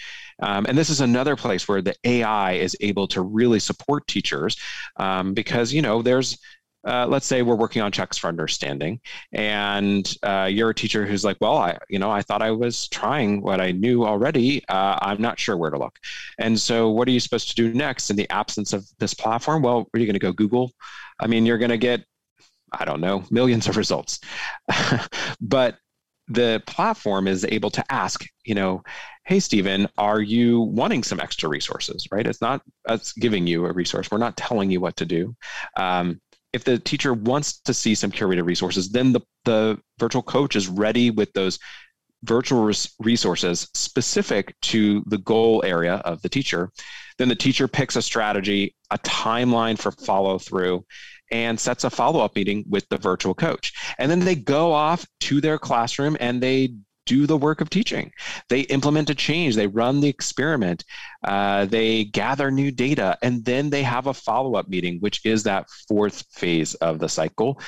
Um, 0.42 0.66
and 0.68 0.76
this 0.76 0.90
is 0.90 1.00
another 1.00 1.36
place 1.36 1.68
where 1.68 1.82
the 1.82 1.94
AI 2.04 2.52
is 2.52 2.76
able 2.80 3.06
to 3.08 3.22
really 3.22 3.60
support 3.60 4.06
teachers 4.06 4.56
um, 4.96 5.34
because, 5.34 5.72
you 5.72 5.82
know, 5.82 6.02
there's 6.02 6.38
uh, 6.86 7.06
let's 7.06 7.26
say 7.26 7.42
we're 7.42 7.54
working 7.54 7.82
on 7.82 7.92
checks 7.92 8.18
for 8.18 8.28
understanding 8.28 9.00
and 9.32 10.16
uh, 10.22 10.48
you're 10.50 10.70
a 10.70 10.74
teacher 10.74 11.06
who's 11.06 11.24
like 11.24 11.36
well 11.40 11.56
i 11.56 11.76
you 11.88 11.98
know 11.98 12.10
i 12.10 12.22
thought 12.22 12.42
i 12.42 12.50
was 12.50 12.88
trying 12.88 13.40
what 13.40 13.60
i 13.60 13.70
knew 13.70 14.04
already. 14.04 14.62
Uh, 14.68 14.98
i'm 15.00 15.20
not 15.20 15.38
sure 15.38 15.56
where 15.56 15.70
to 15.70 15.78
look. 15.78 15.98
And 16.38 16.58
so 16.58 16.90
what 16.90 17.06
are 17.08 17.12
you 17.12 17.20
supposed 17.20 17.48
to 17.50 17.54
do 17.54 17.72
next 17.72 18.10
in 18.10 18.16
the 18.16 18.28
absence 18.30 18.72
of 18.72 18.86
this 18.98 19.14
platform? 19.14 19.62
Well 19.62 19.88
are 19.94 19.98
you 19.98 20.06
going 20.06 20.14
to 20.14 20.20
go 20.20 20.32
google? 20.32 20.72
I 21.20 21.26
mean 21.26 21.46
you're 21.46 21.58
going 21.58 21.70
to 21.70 21.78
get 21.78 22.04
i 22.72 22.84
don't 22.84 23.00
know 23.00 23.24
millions 23.30 23.68
of 23.68 23.76
results. 23.76 24.20
But 25.40 25.78
the 26.28 26.62
platform 26.66 27.28
is 27.28 27.44
able 27.44 27.70
to 27.70 27.84
ask 27.92 28.24
you 28.44 28.54
know 28.54 28.80
hey 29.24 29.40
stephen 29.40 29.88
are 29.98 30.20
you 30.20 30.60
wanting 30.60 31.02
some 31.04 31.20
extra 31.20 31.48
resources? 31.48 32.08
Right? 32.10 32.26
It's 32.26 32.40
not 32.40 32.62
us 32.88 33.12
giving 33.12 33.46
you 33.46 33.66
a 33.66 33.72
resource. 33.72 34.10
We're 34.10 34.18
not 34.18 34.36
telling 34.36 34.70
you 34.70 34.80
what 34.80 34.96
to 34.96 35.06
do. 35.06 35.36
Um, 35.76 36.20
if 36.52 36.64
the 36.64 36.78
teacher 36.78 37.14
wants 37.14 37.60
to 37.60 37.74
see 37.74 37.94
some 37.94 38.10
curated 38.10 38.44
resources, 38.44 38.90
then 38.90 39.12
the, 39.12 39.20
the 39.44 39.78
virtual 39.98 40.22
coach 40.22 40.56
is 40.56 40.68
ready 40.68 41.10
with 41.10 41.32
those 41.32 41.58
virtual 42.24 42.64
res- 42.64 42.94
resources 43.00 43.68
specific 43.74 44.54
to 44.62 45.02
the 45.06 45.18
goal 45.18 45.62
area 45.66 45.94
of 45.96 46.22
the 46.22 46.28
teacher. 46.28 46.70
Then 47.18 47.28
the 47.28 47.34
teacher 47.34 47.68
picks 47.68 47.96
a 47.96 48.02
strategy, 48.02 48.74
a 48.90 48.98
timeline 48.98 49.78
for 49.78 49.92
follow 49.92 50.38
through, 50.38 50.84
and 51.30 51.58
sets 51.58 51.84
a 51.84 51.90
follow 51.90 52.20
up 52.20 52.36
meeting 52.36 52.64
with 52.68 52.86
the 52.90 52.98
virtual 52.98 53.34
coach. 53.34 53.72
And 53.98 54.10
then 54.10 54.20
they 54.20 54.34
go 54.34 54.72
off 54.72 55.06
to 55.20 55.40
their 55.40 55.58
classroom 55.58 56.16
and 56.20 56.42
they 56.42 56.74
do 57.06 57.26
the 57.26 57.36
work 57.36 57.60
of 57.60 57.70
teaching. 57.70 58.12
They 58.48 58.60
implement 58.60 59.10
a 59.10 59.14
change, 59.14 59.54
they 59.54 59.66
run 59.66 60.00
the 60.00 60.08
experiment, 60.08 60.84
uh, 61.24 61.66
they 61.66 62.04
gather 62.04 62.50
new 62.50 62.70
data, 62.70 63.18
and 63.22 63.44
then 63.44 63.70
they 63.70 63.82
have 63.82 64.06
a 64.06 64.14
follow 64.14 64.54
up 64.54 64.68
meeting, 64.68 64.98
which 65.00 65.24
is 65.24 65.42
that 65.44 65.68
fourth 65.88 66.24
phase 66.30 66.74
of 66.74 66.98
the 66.98 67.08
cycle, 67.08 67.60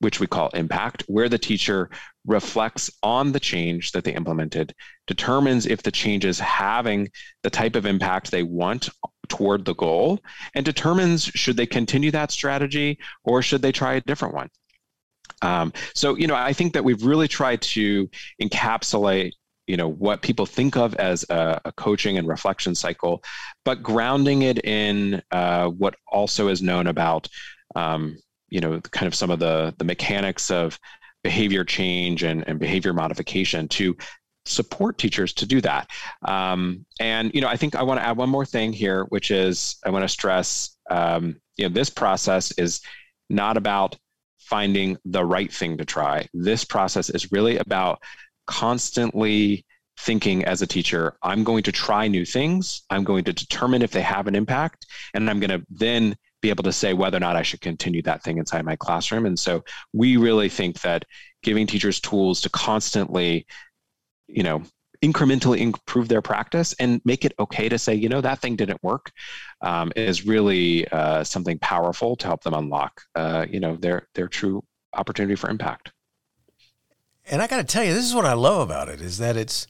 which 0.00 0.20
we 0.20 0.26
call 0.26 0.48
impact, 0.50 1.04
where 1.06 1.28
the 1.28 1.38
teacher 1.38 1.90
reflects 2.26 2.90
on 3.02 3.32
the 3.32 3.40
change 3.40 3.92
that 3.92 4.04
they 4.04 4.14
implemented, 4.14 4.74
determines 5.06 5.66
if 5.66 5.82
the 5.82 5.92
change 5.92 6.24
is 6.24 6.38
having 6.40 7.08
the 7.42 7.50
type 7.50 7.76
of 7.76 7.86
impact 7.86 8.30
they 8.30 8.42
want 8.42 8.90
toward 9.28 9.64
the 9.64 9.74
goal, 9.74 10.20
and 10.54 10.64
determines 10.64 11.24
should 11.24 11.56
they 11.56 11.66
continue 11.66 12.10
that 12.10 12.30
strategy 12.30 12.98
or 13.24 13.42
should 13.42 13.62
they 13.62 13.72
try 13.72 13.94
a 13.94 14.00
different 14.02 14.34
one. 14.34 14.48
Um, 15.42 15.72
so, 15.94 16.16
you 16.16 16.26
know, 16.26 16.34
I 16.34 16.52
think 16.52 16.72
that 16.74 16.84
we've 16.84 17.04
really 17.04 17.28
tried 17.28 17.62
to 17.62 18.08
encapsulate 18.42 19.32
you 19.66 19.76
know 19.76 19.88
what 19.88 20.22
people 20.22 20.46
think 20.46 20.76
of 20.76 20.94
as 20.94 21.24
a, 21.28 21.60
a 21.64 21.72
coaching 21.72 22.18
and 22.18 22.28
reflection 22.28 22.72
cycle 22.74 23.22
but 23.64 23.82
grounding 23.82 24.42
it 24.42 24.64
in 24.64 25.20
uh, 25.32 25.68
what 25.68 25.96
also 26.12 26.46
is 26.46 26.62
known 26.62 26.86
about 26.86 27.28
um, 27.74 28.16
you 28.48 28.60
know 28.60 28.80
kind 28.80 29.06
of 29.06 29.14
some 29.14 29.30
of 29.30 29.38
the 29.38 29.74
the 29.78 29.84
mechanics 29.84 30.50
of 30.50 30.78
behavior 31.22 31.64
change 31.64 32.22
and, 32.22 32.46
and 32.46 32.60
behavior 32.60 32.92
modification 32.92 33.66
to 33.66 33.96
support 34.44 34.96
teachers 34.96 35.32
to 35.32 35.44
do 35.44 35.60
that. 35.60 35.90
Um, 36.22 36.86
and 37.00 37.34
you 37.34 37.40
know 37.40 37.48
i 37.48 37.56
think 37.56 37.74
i 37.74 37.82
want 37.82 38.00
to 38.00 38.06
add 38.06 38.16
one 38.16 38.30
more 38.30 38.46
thing 38.46 38.72
here 38.72 39.04
which 39.08 39.30
is 39.30 39.76
i 39.84 39.90
want 39.90 40.04
to 40.04 40.08
stress 40.08 40.76
um, 40.90 41.36
you 41.56 41.68
know 41.68 41.74
this 41.74 41.90
process 41.90 42.52
is 42.52 42.80
not 43.28 43.56
about 43.56 43.96
finding 44.48 44.96
the 45.04 45.24
right 45.24 45.52
thing 45.52 45.76
to 45.76 45.84
try. 45.84 46.28
This 46.32 46.64
process 46.64 47.10
is 47.10 47.32
really 47.32 47.58
about 47.58 48.00
constantly 48.46 49.64
thinking 49.98 50.44
as 50.44 50.62
a 50.62 50.66
teacher, 50.66 51.16
I'm 51.22 51.42
going 51.42 51.62
to 51.64 51.72
try 51.72 52.06
new 52.06 52.24
things. 52.24 52.82
I'm 52.90 53.02
going 53.02 53.24
to 53.24 53.32
determine 53.32 53.82
if 53.82 53.90
they 53.90 54.02
have 54.02 54.26
an 54.26 54.34
impact, 54.34 54.86
and 55.14 55.28
I'm 55.28 55.40
going 55.40 55.58
to 55.58 55.66
then 55.70 56.16
be 56.42 56.50
able 56.50 56.64
to 56.64 56.72
say 56.72 56.92
whether 56.92 57.16
or 57.16 57.20
not 57.20 57.34
I 57.34 57.42
should 57.42 57.60
continue 57.60 58.02
that 58.02 58.22
thing 58.22 58.38
inside 58.38 58.64
my 58.64 58.76
classroom. 58.76 59.26
And 59.26 59.38
so 59.38 59.64
we 59.92 60.16
really 60.16 60.48
think 60.48 60.80
that 60.82 61.04
giving 61.42 61.66
teachers 61.66 61.98
tools 61.98 62.40
to 62.42 62.50
constantly, 62.50 63.46
you 64.28 64.42
know, 64.42 64.62
incrementally 65.02 65.58
improve 65.58 66.08
their 66.08 66.22
practice 66.22 66.74
and 66.78 67.00
make 67.04 67.24
it 67.24 67.32
okay 67.38 67.68
to 67.68 67.78
say, 67.78 67.94
you 67.94 68.08
know, 68.08 68.20
that 68.20 68.40
thing 68.40 68.56
didn't 68.56 68.82
work, 68.82 69.12
um, 69.60 69.92
is 69.96 70.26
really 70.26 70.88
uh, 70.88 71.24
something 71.24 71.58
powerful 71.58 72.16
to 72.16 72.26
help 72.26 72.42
them 72.42 72.54
unlock, 72.54 73.02
uh, 73.14 73.46
you 73.48 73.60
know, 73.60 73.76
their 73.76 74.08
their 74.14 74.28
true 74.28 74.62
opportunity 74.94 75.34
for 75.34 75.50
impact. 75.50 75.92
And 77.28 77.42
I 77.42 77.46
got 77.46 77.56
to 77.56 77.64
tell 77.64 77.84
you, 77.84 77.92
this 77.92 78.04
is 78.04 78.14
what 78.14 78.24
I 78.24 78.34
love 78.34 78.68
about 78.68 78.88
it: 78.88 79.00
is 79.00 79.18
that 79.18 79.36
it's 79.36 79.66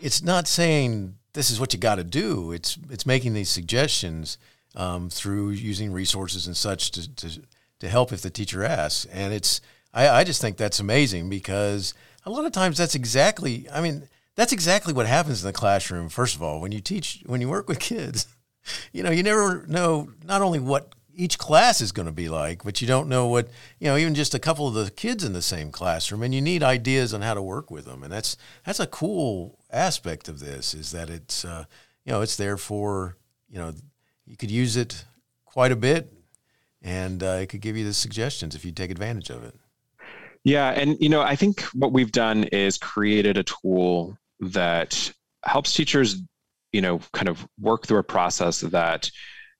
it's 0.00 0.22
not 0.22 0.48
saying 0.48 1.16
this 1.32 1.50
is 1.50 1.60
what 1.60 1.72
you 1.72 1.78
got 1.78 1.96
to 1.96 2.04
do. 2.04 2.52
It's 2.52 2.78
it's 2.90 3.06
making 3.06 3.34
these 3.34 3.48
suggestions 3.48 4.38
um, 4.74 5.08
through 5.08 5.50
using 5.50 5.92
resources 5.92 6.46
and 6.46 6.56
such 6.56 6.90
to, 6.92 7.14
to 7.16 7.42
to 7.80 7.88
help 7.88 8.12
if 8.12 8.22
the 8.22 8.30
teacher 8.30 8.64
asks. 8.64 9.04
And 9.06 9.32
it's 9.32 9.60
I, 9.94 10.08
I 10.08 10.24
just 10.24 10.40
think 10.40 10.56
that's 10.56 10.80
amazing 10.80 11.28
because 11.28 11.94
a 12.24 12.30
lot 12.30 12.44
of 12.44 12.52
times 12.52 12.78
that's 12.78 12.94
exactly 12.94 13.68
I 13.72 13.80
mean 13.80 14.08
that's 14.36 14.52
exactly 14.52 14.92
what 14.92 15.06
happens 15.06 15.42
in 15.42 15.46
the 15.46 15.52
classroom. 15.52 16.08
First 16.08 16.36
of 16.36 16.42
all, 16.42 16.60
when 16.60 16.70
you 16.70 16.80
teach, 16.80 17.22
when 17.26 17.40
you 17.40 17.48
work 17.48 17.68
with 17.68 17.80
kids, 17.80 18.28
you 18.92 19.02
know, 19.02 19.10
you 19.10 19.22
never 19.22 19.66
know 19.66 20.10
not 20.24 20.42
only 20.42 20.60
what 20.60 20.94
each 21.16 21.38
class 21.38 21.80
is 21.80 21.92
going 21.92 22.06
to 22.06 22.12
be 22.12 22.28
like, 22.28 22.62
but 22.62 22.82
you 22.82 22.86
don't 22.86 23.08
know 23.08 23.26
what, 23.26 23.48
you 23.80 23.86
know, 23.86 23.96
even 23.96 24.14
just 24.14 24.34
a 24.34 24.38
couple 24.38 24.68
of 24.68 24.74
the 24.74 24.90
kids 24.90 25.24
in 25.24 25.32
the 25.32 25.40
same 25.40 25.72
classroom 25.72 26.22
and 26.22 26.34
you 26.34 26.42
need 26.42 26.62
ideas 26.62 27.14
on 27.14 27.22
how 27.22 27.32
to 27.32 27.40
work 27.40 27.70
with 27.70 27.86
them. 27.86 28.02
And 28.02 28.12
that's, 28.12 28.36
that's 28.66 28.80
a 28.80 28.86
cool 28.86 29.58
aspect 29.72 30.28
of 30.28 30.40
this 30.40 30.74
is 30.74 30.92
that 30.92 31.08
it's, 31.08 31.44
uh, 31.44 31.64
you 32.04 32.12
know, 32.12 32.20
it's 32.20 32.36
there 32.36 32.58
for, 32.58 33.16
you 33.48 33.58
know, 33.58 33.72
you 34.26 34.36
could 34.36 34.50
use 34.50 34.76
it 34.76 35.06
quite 35.46 35.72
a 35.72 35.76
bit 35.76 36.12
and 36.82 37.22
uh, 37.22 37.38
it 37.40 37.46
could 37.48 37.62
give 37.62 37.78
you 37.78 37.84
the 37.84 37.94
suggestions 37.94 38.54
if 38.54 38.64
you 38.66 38.72
take 38.72 38.90
advantage 38.90 39.30
of 39.30 39.42
it. 39.42 39.54
Yeah. 40.44 40.68
And, 40.68 40.98
you 41.00 41.08
know, 41.08 41.22
I 41.22 41.34
think 41.34 41.62
what 41.72 41.92
we've 41.92 42.12
done 42.12 42.44
is 42.44 42.76
created 42.76 43.38
a 43.38 43.42
tool 43.42 44.18
that 44.40 45.12
helps 45.44 45.72
teachers, 45.72 46.16
you 46.72 46.80
know, 46.80 47.00
kind 47.12 47.28
of 47.28 47.46
work 47.60 47.86
through 47.86 47.98
a 47.98 48.04
process 48.04 48.60
that, 48.60 49.10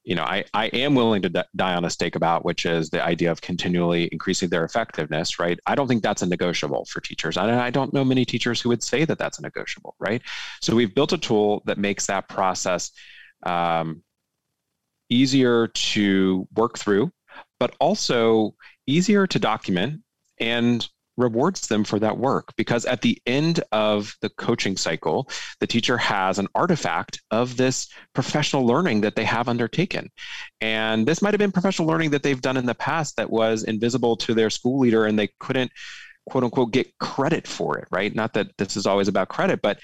you 0.05 0.15
know, 0.15 0.23
I, 0.23 0.45
I 0.55 0.67
am 0.67 0.95
willing 0.95 1.23
to 1.23 1.47
die 1.57 1.75
on 1.75 1.85
a 1.85 1.91
stake 1.91 2.15
about, 2.15 2.45
which 2.45 2.65
is 2.65 2.91
the 2.91 3.05
idea 3.05 3.31
of 3.31 3.41
continually 3.41 4.09
increasing 4.13 4.49
their 4.49 4.65
effectiveness, 4.65 5.39
right? 5.39 5.59
I 5.67 5.75
don't 5.75 5.89
think 5.89 6.03
that's 6.03 6.23
a 6.23 6.27
negotiable 6.27 6.85
for 6.85 7.01
teachers. 7.01 7.37
I, 7.37 7.67
I 7.67 7.71
don't 7.71 7.93
know 7.93 8.05
many 8.05 8.25
teachers 8.25 8.61
who 8.61 8.69
would 8.69 8.83
say 8.83 9.05
that 9.05 9.19
that's 9.19 9.39
a 9.39 9.43
negotiable, 9.43 9.97
right? 9.99 10.23
So 10.61 10.77
we've 10.77 10.95
built 10.95 11.13
a 11.13 11.19
tool 11.19 11.63
that 11.67 11.79
makes 11.79 12.07
that 12.07 12.29
process 12.29 12.93
um, 13.45 14.03
easier 15.09 15.69
to 15.69 16.47
work 16.55 16.79
through, 16.79 17.11
but 17.59 17.75
also 17.81 18.55
easier 18.87 19.27
to 19.27 19.39
document 19.39 20.03
and 20.39 20.89
rewards 21.17 21.67
them 21.69 21.85
for 21.85 21.99
that 21.99 22.19
work 22.19 22.53
because 22.57 22.85
at 22.85 23.03
the 23.03 23.21
end 23.27 23.63
of 23.73 24.15
the 24.21 24.29
coaching 24.31 24.77
cycle, 24.77 25.29
the 25.61 25.67
teacher 25.67 25.97
has 25.97 26.39
an 26.39 26.49
artifact 26.55 27.21
of 27.31 27.57
this 27.57 27.89
professional 28.15 28.67
learning 28.67 29.01
that 29.01 29.17
they 29.17 29.25
have 29.25 29.49
undertaken. 29.49 30.11
And 30.61 31.07
this 31.07 31.23
might 31.23 31.35
have 31.35 31.39
been 31.39 31.53
professional 31.53 31.89
learning 31.89 32.11
that 32.11 32.23
they've 32.23 32.41
done 32.41 32.57
in 32.57 32.67
the 32.67 32.75
past 32.75 33.17
that 33.17 33.31
was 33.31 33.65
invisible 33.65 34.17
to 34.19 34.35
their 34.35 34.51
school 34.51 34.79
leader 34.79 35.07
and 35.07 35.19
they 35.19 35.29
couldn't 35.41 35.71
quote 36.29 36.45
unquote 36.45 36.73
get 36.73 36.99
credit 36.99 37.47
for 37.47 37.79
it, 37.79 37.89
right? 37.91 38.15
Not 38.15 38.35
that 38.35 38.57
this 38.59 38.77
is 38.77 38.87
always 38.87 39.09
about 39.09 39.29
credit, 39.29 39.63
but 39.63 39.79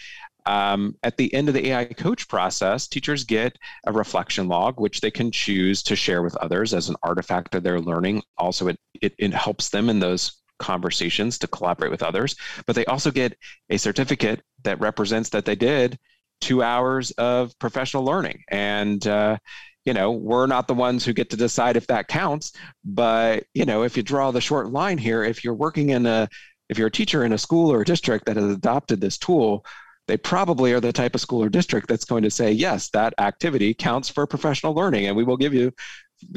um, 0.45 0.97
at 1.03 1.17
the 1.17 1.33
end 1.33 1.49
of 1.49 1.55
the 1.55 1.69
AI 1.69 1.85
coach 1.85 2.29
process, 2.29 2.89
teachers 2.89 3.25
get 3.25 3.57
a 3.87 3.93
reflection 3.93 4.49
log, 4.49 4.81
which 4.81 5.01
they 5.01 5.11
can 5.11 5.31
choose 5.31 5.83
to 5.85 5.97
share 5.97 6.23
with 6.23 6.37
others 6.37 6.75
as 6.75 6.89
an 6.89 6.97
artifact 7.03 7.55
of 7.55 7.63
their 7.63 7.81
learning. 7.81 8.23
Also, 8.39 8.69
it, 8.69 8.79
it, 9.01 9.15
it 9.19 9.33
helps 9.33 9.69
them 9.69 9.89
in 9.89 10.01
those 10.01 10.42
conversations 10.63 11.39
to 11.39 11.47
collaborate 11.47 11.91
with 11.91 12.03
others, 12.03 12.37
but 12.67 12.77
they 12.77 12.87
also 12.87 13.11
get 13.11 13.37
a 13.69 13.77
certificate 13.77 14.41
that 14.63 14.81
represents 14.81 15.29
that 15.31 15.45
they 15.45 15.57
did 15.57 15.99
two 16.41 16.63
hours 16.63 17.11
of 17.13 17.57
professional 17.59 18.05
learning. 18.05 18.43
And, 18.49 19.07
uh, 19.07 19.39
you 19.85 19.93
know, 19.93 20.13
we're 20.13 20.47
not 20.47 20.69
the 20.69 20.75
ones 20.75 21.05
who 21.05 21.13
get 21.13 21.31
to 21.31 21.37
decide 21.37 21.77
if 21.77 21.87
that 21.89 22.09
counts. 22.09 22.53
But, 22.85 23.45
you 23.55 23.65
know, 23.65 23.83
if 23.83 23.97
you 23.97 24.03
draw 24.03 24.31
the 24.31 24.41
short 24.41 24.71
line 24.71 24.99
here, 24.99 25.25
if 25.25 25.45
you're 25.45 25.55
working 25.55 25.91
in 25.91 26.07
a, 26.07 26.29
if 26.69 26.79
you're 26.79 26.89
a 26.89 26.93
teacher 26.93 27.25
in 27.25 27.33
a 27.33 27.39
school 27.39 27.73
or 27.73 27.83
a 27.83 27.85
district 27.85 28.27
that 28.27 28.37
has 28.37 28.51
adopted 28.51 29.01
this 29.01 29.19
tool, 29.19 29.65
they 30.09 30.17
probably 30.17 30.73
are 30.73 30.81
the 30.81 30.93
type 30.93 31.15
of 31.15 31.21
school 31.21 31.43
or 31.43 31.49
district 31.49 31.89
that's 31.89 32.05
going 32.05 32.23
to 32.23 32.31
say, 32.31 32.51
yes, 32.51 32.91
that 32.91 33.15
activity 33.19 33.75
counts 33.75 34.09
for 34.09 34.27
professional 34.27 34.75
learning, 34.75 35.07
and 35.07 35.17
we 35.17 35.25
will 35.25 35.37
give 35.37 35.55
you 35.55 35.73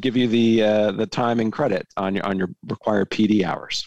give 0.01 0.17
you 0.17 0.27
the 0.27 0.63
uh, 0.63 0.91
the 0.91 1.05
time 1.05 1.39
and 1.39 1.51
credit 1.51 1.87
on 1.97 2.15
your 2.15 2.25
on 2.25 2.37
your 2.37 2.49
required 2.67 3.09
PD 3.09 3.43
hours. 3.43 3.83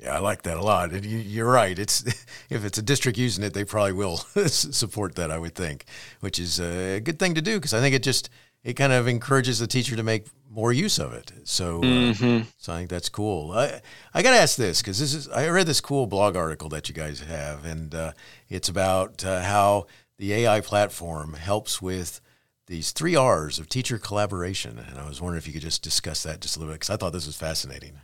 Yeah, 0.00 0.14
I 0.14 0.18
like 0.18 0.42
that 0.42 0.56
a 0.56 0.62
lot. 0.62 0.92
And 0.92 1.04
you, 1.04 1.44
are 1.44 1.50
right. 1.50 1.78
It's 1.78 2.02
if 2.50 2.64
it's 2.64 2.78
a 2.78 2.82
district 2.82 3.18
using 3.18 3.44
it, 3.44 3.54
they 3.54 3.64
probably 3.64 3.92
will 3.92 4.16
support 4.46 5.14
that. 5.16 5.30
I 5.30 5.38
would 5.38 5.54
think, 5.54 5.84
which 6.20 6.38
is 6.38 6.60
a 6.60 7.00
good 7.00 7.18
thing 7.18 7.34
to 7.34 7.42
do 7.42 7.56
because 7.56 7.74
I 7.74 7.80
think 7.80 7.94
it 7.94 8.02
just 8.02 8.30
it 8.62 8.74
kind 8.74 8.92
of 8.92 9.06
encourages 9.06 9.58
the 9.58 9.66
teacher 9.66 9.96
to 9.96 10.02
make 10.02 10.26
more 10.50 10.72
use 10.72 10.98
of 10.98 11.12
it. 11.12 11.32
So, 11.44 11.78
uh, 11.78 11.82
mm-hmm. 11.82 12.42
uh, 12.42 12.44
so 12.58 12.72
I 12.72 12.78
think 12.78 12.90
that's 12.90 13.08
cool. 13.08 13.52
I 13.52 13.80
I 14.12 14.22
got 14.22 14.30
to 14.30 14.38
ask 14.38 14.56
this 14.56 14.82
because 14.82 14.98
this 14.98 15.14
is 15.14 15.28
I 15.28 15.48
read 15.48 15.66
this 15.66 15.80
cool 15.80 16.06
blog 16.06 16.36
article 16.36 16.68
that 16.70 16.88
you 16.88 16.94
guys 16.94 17.20
have, 17.20 17.64
and 17.64 17.94
uh, 17.94 18.12
it's 18.48 18.68
about 18.68 19.24
uh, 19.24 19.42
how 19.42 19.86
the 20.18 20.32
AI 20.32 20.60
platform 20.60 21.34
helps 21.34 21.80
with 21.80 22.20
these 22.66 22.90
three 22.90 23.14
R's 23.14 23.58
of 23.58 23.68
teacher 23.68 23.98
collaboration. 23.98 24.78
And 24.78 24.98
I 24.98 25.08
was 25.08 25.20
wondering 25.20 25.38
if 25.38 25.46
you 25.46 25.52
could 25.52 25.62
just 25.62 25.82
discuss 25.82 26.22
that 26.24 26.40
just 26.40 26.56
a 26.56 26.58
little 26.58 26.72
bit 26.72 26.80
because 26.80 26.90
I 26.90 26.96
thought 26.96 27.12
this 27.12 27.26
was 27.26 27.36
fascinating. 27.36 28.00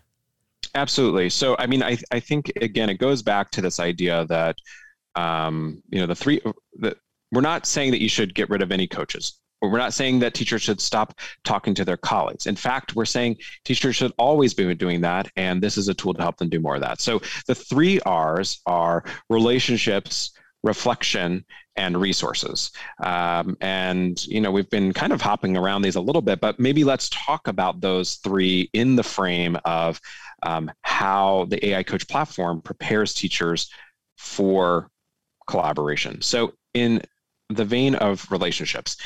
Absolutely. 0.74 1.28
So, 1.30 1.56
I 1.58 1.66
mean, 1.66 1.82
I 1.82 1.98
I 2.10 2.20
think 2.20 2.52
again 2.60 2.88
it 2.90 2.98
goes 2.98 3.22
back 3.22 3.50
to 3.52 3.60
this 3.60 3.78
idea 3.80 4.26
that 4.26 4.56
um, 5.14 5.82
you 5.90 6.00
know 6.00 6.06
the 6.06 6.14
three 6.14 6.40
that 6.80 6.96
we're 7.30 7.40
not 7.40 7.66
saying 7.66 7.90
that 7.92 8.02
you 8.02 8.08
should 8.08 8.34
get 8.34 8.50
rid 8.50 8.62
of 8.62 8.72
any 8.72 8.86
coaches 8.86 9.40
we're 9.62 9.78
not 9.78 9.94
saying 9.94 10.18
that 10.20 10.34
teachers 10.34 10.62
should 10.62 10.80
stop 10.80 11.18
talking 11.44 11.74
to 11.74 11.84
their 11.84 11.96
colleagues. 11.96 12.46
In 12.46 12.56
fact, 12.56 12.96
we're 12.96 13.04
saying 13.04 13.36
teachers 13.64 13.96
should 13.96 14.12
always 14.18 14.54
be 14.54 14.74
doing 14.74 15.00
that, 15.02 15.30
and 15.36 15.62
this 15.62 15.78
is 15.78 15.88
a 15.88 15.94
tool 15.94 16.14
to 16.14 16.22
help 16.22 16.38
them 16.38 16.48
do 16.48 16.60
more 16.60 16.74
of 16.74 16.80
that. 16.80 17.00
So 17.00 17.20
the 17.46 17.54
three 17.54 18.00
R's 18.00 18.60
are 18.66 19.04
relationships, 19.30 20.32
reflection, 20.64 21.44
and 21.76 21.98
resources. 21.98 22.70
Um, 23.02 23.56
and 23.60 24.24
you 24.26 24.40
know 24.40 24.50
we've 24.50 24.68
been 24.68 24.92
kind 24.92 25.12
of 25.12 25.20
hopping 25.20 25.56
around 25.56 25.82
these 25.82 25.96
a 25.96 26.00
little 26.00 26.22
bit, 26.22 26.40
but 26.40 26.58
maybe 26.58 26.84
let's 26.84 27.08
talk 27.10 27.46
about 27.46 27.80
those 27.80 28.16
three 28.16 28.68
in 28.72 28.96
the 28.96 29.02
frame 29.02 29.56
of 29.64 30.00
um, 30.42 30.70
how 30.82 31.46
the 31.48 31.64
AI 31.68 31.82
Coach 31.82 32.08
platform 32.08 32.60
prepares 32.60 33.14
teachers 33.14 33.70
for 34.16 34.88
collaboration. 35.46 36.22
So 36.22 36.52
in 36.74 37.02
the 37.56 37.64
vein 37.64 37.94
of 37.96 38.30
relationships 38.30 38.96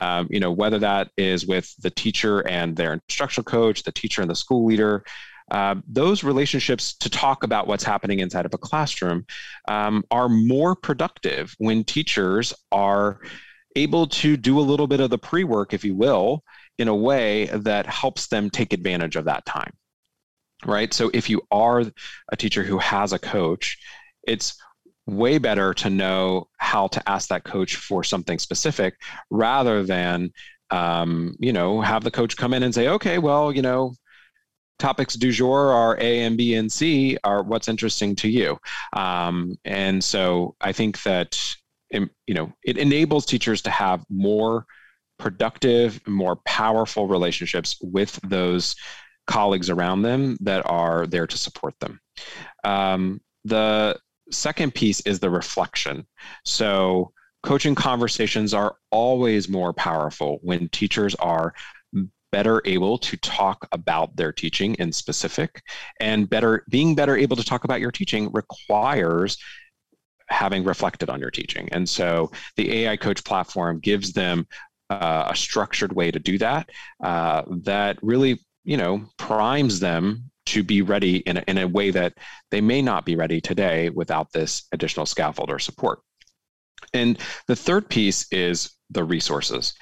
um, 0.00 0.28
you 0.30 0.40
know 0.40 0.52
whether 0.52 0.78
that 0.78 1.10
is 1.16 1.46
with 1.46 1.74
the 1.80 1.90
teacher 1.90 2.40
and 2.46 2.76
their 2.76 2.94
instructional 2.94 3.44
coach 3.44 3.82
the 3.82 3.92
teacher 3.92 4.20
and 4.20 4.30
the 4.30 4.34
school 4.34 4.66
leader 4.66 5.04
uh, 5.50 5.74
those 5.86 6.24
relationships 6.24 6.94
to 6.94 7.10
talk 7.10 7.42
about 7.42 7.66
what's 7.66 7.84
happening 7.84 8.20
inside 8.20 8.46
of 8.46 8.54
a 8.54 8.58
classroom 8.58 9.26
um, 9.68 10.02
are 10.10 10.28
more 10.28 10.74
productive 10.74 11.54
when 11.58 11.84
teachers 11.84 12.54
are 12.72 13.20
able 13.76 14.06
to 14.06 14.36
do 14.36 14.58
a 14.58 14.60
little 14.60 14.86
bit 14.86 15.00
of 15.00 15.10
the 15.10 15.18
pre-work 15.18 15.72
if 15.72 15.84
you 15.84 15.94
will 15.94 16.42
in 16.78 16.88
a 16.88 16.94
way 16.94 17.46
that 17.46 17.86
helps 17.86 18.28
them 18.28 18.50
take 18.50 18.72
advantage 18.72 19.16
of 19.16 19.24
that 19.24 19.44
time 19.44 19.72
right? 20.66 20.92
So 20.92 21.10
if 21.14 21.28
you 21.30 21.42
are 21.50 21.84
a 22.32 22.36
teacher 22.36 22.62
who 22.62 22.78
has 22.78 23.12
a 23.12 23.18
coach 23.18 23.78
it's 24.26 24.56
way 25.06 25.38
better 25.38 25.74
to 25.74 25.90
know 25.90 26.48
how 26.56 26.86
to 26.88 27.08
ask 27.08 27.28
that 27.28 27.44
coach 27.44 27.76
for 27.76 28.02
something 28.02 28.38
specific 28.38 28.94
rather 29.30 29.82
than 29.82 30.30
um, 30.70 31.36
you 31.38 31.52
know 31.52 31.80
have 31.80 32.04
the 32.04 32.10
coach 32.10 32.36
come 32.36 32.54
in 32.54 32.62
and 32.62 32.74
say 32.74 32.88
okay 32.88 33.18
well 33.18 33.52
you 33.52 33.62
know 33.62 33.92
topics 34.78 35.14
du 35.14 35.30
jour 35.30 35.72
are 35.72 35.98
a 36.00 36.20
and 36.22 36.36
b 36.36 36.54
and 36.54 36.72
c 36.72 37.16
are 37.22 37.42
what's 37.42 37.68
interesting 37.68 38.16
to 38.16 38.28
you. 38.28 38.58
Um, 38.94 39.56
and 39.64 40.02
so 40.02 40.56
i 40.60 40.72
think 40.72 41.02
that 41.02 41.38
you 41.90 42.34
know 42.34 42.52
it 42.64 42.78
enables 42.78 43.26
teachers 43.26 43.62
to 43.62 43.70
have 43.70 44.04
more 44.08 44.64
productive 45.18 46.00
more 46.08 46.36
powerful 46.44 47.06
relationships 47.06 47.76
with 47.80 48.18
those 48.24 48.74
colleagues 49.26 49.70
around 49.70 50.02
them 50.02 50.36
that 50.40 50.68
are 50.68 51.06
there 51.06 51.26
to 51.26 51.38
support 51.38 51.74
them 51.80 52.00
um, 52.64 53.20
the 53.44 53.98
second 54.30 54.74
piece 54.74 55.00
is 55.00 55.20
the 55.20 55.30
reflection. 55.30 56.06
So, 56.44 57.12
coaching 57.42 57.74
conversations 57.74 58.54
are 58.54 58.76
always 58.90 59.48
more 59.48 59.72
powerful 59.72 60.38
when 60.42 60.68
teachers 60.70 61.14
are 61.16 61.52
better 62.32 62.62
able 62.64 62.98
to 62.98 63.16
talk 63.18 63.68
about 63.70 64.16
their 64.16 64.32
teaching 64.32 64.74
in 64.76 64.90
specific 64.90 65.62
and 66.00 66.28
better 66.28 66.64
being 66.68 66.94
better 66.94 67.16
able 67.16 67.36
to 67.36 67.44
talk 67.44 67.62
about 67.64 67.80
your 67.80 67.92
teaching 67.92 68.28
requires 68.32 69.38
having 70.28 70.64
reflected 70.64 71.08
on 71.08 71.20
your 71.20 71.30
teaching 71.30 71.68
and 71.70 71.88
so 71.88 72.28
the 72.56 72.72
ai 72.72 72.96
coach 72.96 73.22
platform 73.22 73.78
gives 73.78 74.12
them 74.12 74.44
uh, 74.90 75.28
a 75.30 75.36
structured 75.36 75.92
way 75.92 76.10
to 76.10 76.18
do 76.18 76.36
that 76.36 76.68
uh, 77.04 77.42
that 77.62 77.98
really 78.02 78.40
you 78.64 78.76
know 78.76 79.04
primes 79.18 79.80
them 79.80 80.30
to 80.46 80.62
be 80.62 80.82
ready 80.82 81.18
in 81.18 81.38
a, 81.38 81.44
in 81.48 81.58
a 81.58 81.68
way 81.68 81.90
that 81.90 82.14
they 82.50 82.60
may 82.60 82.82
not 82.82 83.06
be 83.06 83.16
ready 83.16 83.40
today 83.40 83.88
without 83.90 84.32
this 84.32 84.64
additional 84.72 85.06
scaffold 85.06 85.50
or 85.50 85.58
support. 85.58 86.00
And 86.92 87.18
the 87.48 87.56
third 87.56 87.88
piece 87.88 88.26
is 88.30 88.76
the 88.90 89.04
resources. 89.04 89.74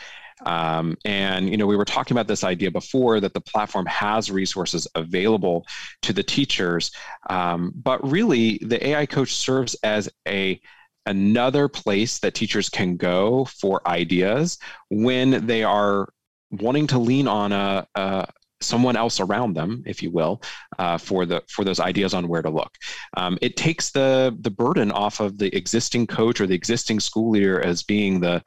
Um, 0.47 0.97
and 1.05 1.49
you 1.49 1.57
know, 1.57 1.67
we 1.67 1.77
were 1.77 1.85
talking 1.85 2.17
about 2.17 2.27
this 2.27 2.45
idea 2.45 2.71
before 2.71 3.21
that 3.21 3.35
the 3.35 3.41
platform 3.41 3.87
has 3.87 4.31
resources 4.31 4.87
available 4.95 5.67
to 6.03 6.13
the 6.13 6.23
teachers, 6.23 6.91
um, 7.31 7.73
but 7.77 8.09
really 8.09 8.59
the 8.63 8.85
AI 8.89 9.07
coach 9.07 9.35
serves 9.35 9.75
as 9.83 10.09
a 10.27 10.61
another 11.07 11.69
place 11.69 12.21
that 12.21 12.35
teachers 12.35 12.69
can 12.69 12.97
go 12.97 13.45
for 13.45 13.87
ideas 13.89 14.59
when 14.89 15.45
they 15.47 15.65
are 15.65 16.09
wanting 16.53 16.87
to 16.87 16.99
lean 16.99 17.27
on 17.27 17.51
a, 17.51 17.87
a, 17.97 18.27
someone 18.63 18.97
else 18.97 19.21
around 19.21 19.55
them, 19.55 19.83
if 19.87 20.03
you 20.03 20.11
will, 20.11 20.43
uh, 20.79 20.99
for 20.99 21.27
the 21.27 21.43
for 21.49 21.65
those 21.65 21.81
ideas 21.81 22.15
on 22.15 22.29
where 22.29 22.43
to 22.43 22.51
look. 22.51 22.73
Um, 23.17 23.39
it 23.41 23.57
takes 23.57 23.91
the 23.91 24.37
the 24.41 24.51
burden 24.51 24.91
off 24.93 25.21
of 25.21 25.39
the 25.39 25.55
existing 25.57 26.07
coach 26.07 26.41
or 26.41 26.47
the 26.47 26.55
existing 26.55 27.01
school 27.01 27.31
leader 27.31 27.61
as 27.65 27.83
being 27.83 28.21
the 28.21 28.43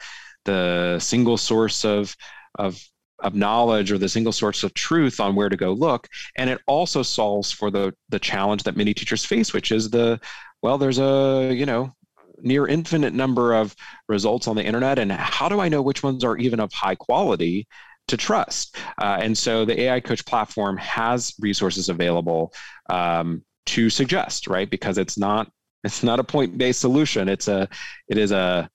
the 0.46 0.98
single 1.00 1.38
source 1.38 1.84
of 1.84 2.16
of 2.58 2.80
of 3.20 3.34
knowledge 3.34 3.92
or 3.92 3.98
the 3.98 4.10
single 4.10 4.34
source 4.34 4.64
of 4.64 4.74
truth 4.74 5.20
on 5.20 5.36
where 5.36 5.50
to 5.50 5.56
go 5.56 5.72
look 5.72 6.08
and 6.38 6.50
it 6.50 6.60
also 6.68 7.02
solves 7.02 7.52
for 7.52 7.72
the 7.72 7.94
the 8.10 8.20
challenge 8.20 8.64
that 8.64 8.76
many 8.76 8.94
teachers 8.94 9.24
face 9.24 9.54
which 9.54 9.72
is 9.72 9.90
the 9.90 10.20
well 10.62 10.78
there's 10.78 11.00
a 11.00 11.52
you 11.54 11.66
know 11.66 11.94
near 12.42 12.68
infinite 12.68 13.14
number 13.14 13.54
of 13.54 13.74
results 14.10 14.48
on 14.48 14.56
the 14.56 14.64
internet 14.64 15.00
and 15.00 15.12
how 15.12 15.48
do 15.48 15.62
i 15.62 15.70
know 15.70 15.82
which 15.82 16.04
ones 16.04 16.24
are 16.24 16.38
even 16.38 16.60
of 16.60 16.72
high 16.74 16.96
quality 16.96 17.66
to 18.08 18.18
trust. 18.18 18.78
Uh, 19.02 19.18
and 19.22 19.38
so 19.38 19.66
the 19.66 19.82
AI 19.82 20.00
Coach 20.00 20.26
platform 20.26 20.78
has 20.78 21.34
resources 21.40 21.90
available 21.90 22.54
um, 22.90 23.44
to 23.68 23.90
suggest, 23.90 24.48
right? 24.48 24.70
Because 24.70 24.98
it's 24.98 25.18
not 25.18 25.50
it's 25.84 26.04
not 26.04 26.20
a 26.20 26.24
point 26.24 26.58
based 26.58 26.82
solution. 26.82 27.30
It's 27.30 27.48
a 27.48 27.70
it 28.08 28.18
is 28.18 28.32
a 28.32 28.70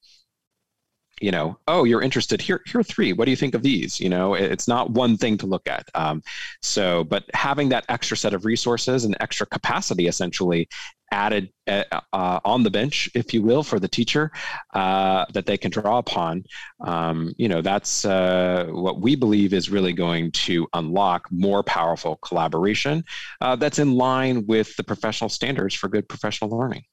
you 1.21 1.31
know 1.31 1.59
oh 1.69 1.85
you're 1.85 2.03
interested 2.03 2.41
here 2.41 2.63
here 2.67 2.81
are 2.81 2.85
three 2.85 3.13
what 3.13 3.25
do 3.25 3.31
you 3.31 3.37
think 3.37 3.55
of 3.55 3.63
these 3.63 4.01
you 4.01 4.09
know 4.09 4.35
it's 4.35 4.67
not 4.67 4.91
one 4.91 5.17
thing 5.17 5.37
to 5.39 5.47
look 5.47 5.69
at 5.69 5.89
um, 5.95 6.23
so 6.63 7.05
but 7.05 7.25
having 7.35 7.69
that 7.69 7.85
extra 7.89 8.17
set 8.17 8.35
of 8.35 8.45
resources 8.45 9.05
and 9.05 9.17
extra 9.21 9.47
capacity 9.47 10.07
essentially 10.07 10.69
added 11.13 11.51
uh, 11.67 11.83
uh, 12.13 12.41
on 12.45 12.63
the 12.63 12.71
bench, 12.71 13.11
if 13.15 13.35
you 13.35 13.43
will, 13.43 13.63
for 13.63 13.79
the 13.81 13.89
teacher 13.89 14.31
uh, 14.75 15.25
that 15.33 15.47
they 15.47 15.59
can 15.59 15.71
draw 15.71 15.99
upon. 15.99 16.45
Um, 16.81 17.35
you 17.37 17.49
know, 17.49 17.61
that's 17.61 18.05
uh, 18.05 18.67
what 18.71 19.01
we 19.01 19.17
believe 19.17 19.53
is 19.53 19.71
really 19.71 19.93
going 19.93 20.31
to 20.33 20.69
unlock 20.75 21.27
more 21.31 21.63
powerful 21.63 22.17
collaboration 22.17 23.05
uh, 23.41 23.57
that's 23.57 23.79
in 23.79 23.95
line 23.95 24.47
with 24.47 24.77
the 24.77 24.85
professional 24.85 25.31
standards 25.31 25.75
for 25.75 25.89
good 25.89 26.09
professional 26.09 26.51
learning. 26.57 26.85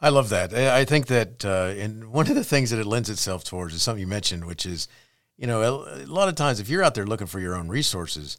I 0.00 0.08
love 0.08 0.30
that. 0.30 0.54
I 0.54 0.84
think 0.84 1.08
that, 1.08 1.44
uh, 1.44 1.74
and 1.76 2.10
one 2.10 2.28
of 2.28 2.34
the 2.34 2.44
things 2.44 2.70
that 2.70 2.78
it 2.78 2.86
lends 2.86 3.10
itself 3.10 3.44
towards 3.44 3.74
is 3.74 3.82
something 3.82 4.00
you 4.00 4.06
mentioned, 4.06 4.46
which 4.46 4.64
is, 4.64 4.88
you 5.36 5.46
know, 5.46 5.62
a, 5.62 6.04
a 6.04 6.06
lot 6.06 6.28
of 6.28 6.36
times 6.36 6.58
if 6.58 6.70
you're 6.70 6.82
out 6.82 6.94
there 6.94 7.06
looking 7.06 7.26
for 7.26 7.38
your 7.38 7.54
own 7.54 7.68
resources, 7.68 8.38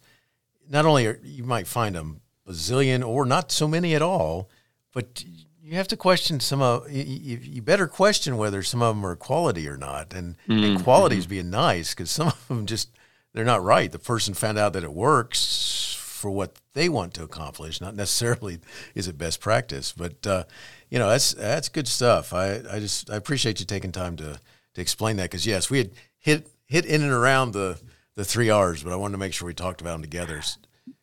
not 0.68 0.86
only 0.86 1.06
are, 1.06 1.20
you 1.22 1.44
might 1.44 1.68
find 1.68 1.94
them 1.94 2.20
a 2.48 2.52
zillion 2.52 3.06
or 3.06 3.24
not 3.24 3.52
so 3.52 3.68
many 3.68 3.94
at 3.94 4.02
all, 4.02 4.50
but 4.92 5.24
you 5.62 5.76
have 5.76 5.88
to 5.88 5.96
question 5.96 6.40
some 6.40 6.60
of 6.60 6.90
you, 6.90 7.38
you 7.40 7.62
better 7.62 7.86
question 7.86 8.36
whether 8.36 8.62
some 8.62 8.82
of 8.82 8.94
them 8.94 9.06
are 9.06 9.16
quality 9.16 9.68
or 9.68 9.76
not 9.76 10.12
and, 10.12 10.36
mm-hmm. 10.48 10.64
and 10.64 10.82
quality 10.82 11.16
is 11.16 11.26
being 11.26 11.50
nice 11.50 11.94
because 11.94 12.10
some 12.10 12.28
of 12.28 12.48
them 12.48 12.66
just 12.66 12.90
they're 13.32 13.44
not 13.44 13.62
right 13.62 13.92
the 13.92 13.98
person 13.98 14.34
found 14.34 14.58
out 14.58 14.72
that 14.72 14.84
it 14.84 14.92
works 14.92 15.96
for 15.98 16.30
what 16.30 16.56
they 16.74 16.88
want 16.88 17.14
to 17.14 17.22
accomplish 17.22 17.80
not 17.80 17.94
necessarily 17.94 18.58
is 18.94 19.06
it 19.06 19.16
best 19.16 19.40
practice 19.40 19.92
but 19.92 20.26
uh, 20.26 20.44
you 20.92 20.98
know 20.98 21.08
that's 21.08 21.32
that's 21.32 21.68
good 21.68 21.88
stuff 21.88 22.32
i, 22.32 22.60
I 22.70 22.78
just 22.78 23.10
i 23.10 23.16
appreciate 23.16 23.60
you 23.60 23.66
taking 23.66 23.92
time 23.92 24.16
to 24.16 24.38
to 24.74 24.80
explain 24.80 25.16
that 25.16 25.24
because 25.24 25.46
yes 25.46 25.70
we 25.70 25.78
had 25.78 25.90
hit 26.18 26.48
hit 26.66 26.84
in 26.86 27.02
and 27.02 27.12
around 27.12 27.52
the 27.52 27.80
the 28.14 28.24
three 28.24 28.50
R's, 28.50 28.82
but 28.82 28.92
I 28.92 28.96
wanted 28.96 29.12
to 29.12 29.18
make 29.18 29.32
sure 29.32 29.46
we 29.46 29.54
talked 29.54 29.80
about 29.80 29.92
them 29.92 30.02
together. 30.02 30.42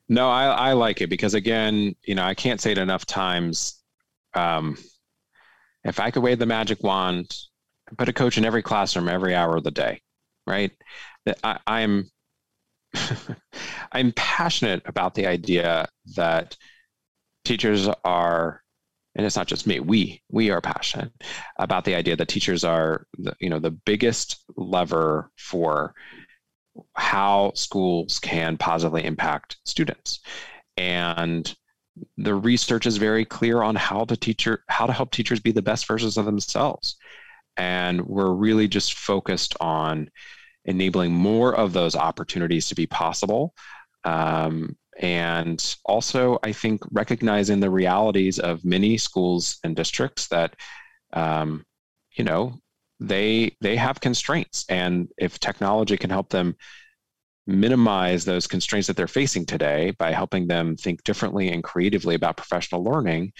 No, 0.07 0.29
I, 0.29 0.45
I 0.45 0.73
like 0.73 1.01
it 1.01 1.09
because 1.09 1.33
again, 1.33 1.95
you 2.03 2.15
know, 2.15 2.23
I 2.23 2.33
can't 2.33 2.61
say 2.61 2.71
it 2.71 2.77
enough 2.77 3.05
times. 3.05 3.81
Um, 4.33 4.77
if 5.83 5.99
I 5.99 6.11
could 6.11 6.23
wave 6.23 6.39
the 6.39 6.45
magic 6.45 6.83
wand, 6.83 7.35
put 7.97 8.09
a 8.09 8.13
coach 8.13 8.37
in 8.37 8.45
every 8.45 8.61
classroom 8.61 9.09
every 9.09 9.35
hour 9.35 9.57
of 9.57 9.63
the 9.63 9.71
day, 9.71 10.01
right? 10.45 10.71
I, 11.43 11.59
I'm 11.67 12.09
I'm 13.91 14.11
passionate 14.13 14.81
about 14.85 15.15
the 15.15 15.27
idea 15.27 15.87
that 16.15 16.57
teachers 17.45 17.87
are 18.03 18.61
and 19.19 19.25
it's 19.25 19.35
not 19.35 19.47
just 19.47 19.67
me 19.67 19.81
we 19.81 20.21
we 20.31 20.49
are 20.49 20.61
passionate 20.61 21.11
about 21.57 21.83
the 21.83 21.93
idea 21.93 22.15
that 22.15 22.29
teachers 22.29 22.63
are 22.63 23.05
the, 23.17 23.35
you 23.41 23.49
know 23.49 23.59
the 23.59 23.69
biggest 23.69 24.37
lever 24.55 25.29
for 25.35 25.93
how 26.95 27.51
schools 27.55 28.19
can 28.19 28.57
positively 28.57 29.03
impact 29.03 29.57
students. 29.65 30.19
And 30.77 31.53
the 32.17 32.33
research 32.33 32.85
is 32.85 32.95
very 32.95 33.25
clear 33.25 33.61
on 33.61 33.75
how 33.75 34.05
to 34.05 34.15
teacher 34.15 34.63
how 34.69 34.85
to 34.85 34.93
help 34.93 35.11
teachers 35.11 35.39
be 35.39 35.51
the 35.51 35.61
best 35.61 35.85
versions 35.85 36.17
of 36.17 36.25
themselves. 36.25 36.95
And 37.57 38.07
we're 38.07 38.31
really 38.31 38.69
just 38.69 38.93
focused 38.93 39.55
on 39.59 40.09
enabling 40.63 41.11
more 41.11 41.53
of 41.53 41.73
those 41.73 41.95
opportunities 41.95 42.69
to 42.69 42.75
be 42.75 42.87
possible 42.87 43.53
um, 44.05 44.77
and 44.99 45.75
also 45.85 46.37
i 46.43 46.51
think 46.51 46.81
recognizing 46.91 47.59
the 47.59 47.69
realities 47.69 48.37
of 48.39 48.63
many 48.63 48.97
schools 48.97 49.57
and 49.63 49.75
districts 49.75 50.27
that 50.27 50.55
um, 51.13 51.63
you 52.15 52.23
know 52.23 52.53
they 52.99 53.55
they 53.61 53.75
have 53.77 54.01
constraints. 54.01 54.65
And 54.69 55.07
if 55.17 55.39
technology 55.39 55.95
can 55.97 56.09
help 56.09 56.29
them 56.29 56.55
minimize 57.47 58.25
those 58.25 58.45
constraints 58.45 58.87
that 58.87 58.97
they're 58.97 59.07
facing 59.07 59.45
today 59.45 59.91
by 59.97 60.11
helping 60.11 60.47
them 60.47 60.75
think 60.75 61.03
differently 61.03 61.49
and 61.49 61.63
creatively 61.63 62.13
about 62.13 62.37
professional 62.37 62.83
learning 62.83 63.33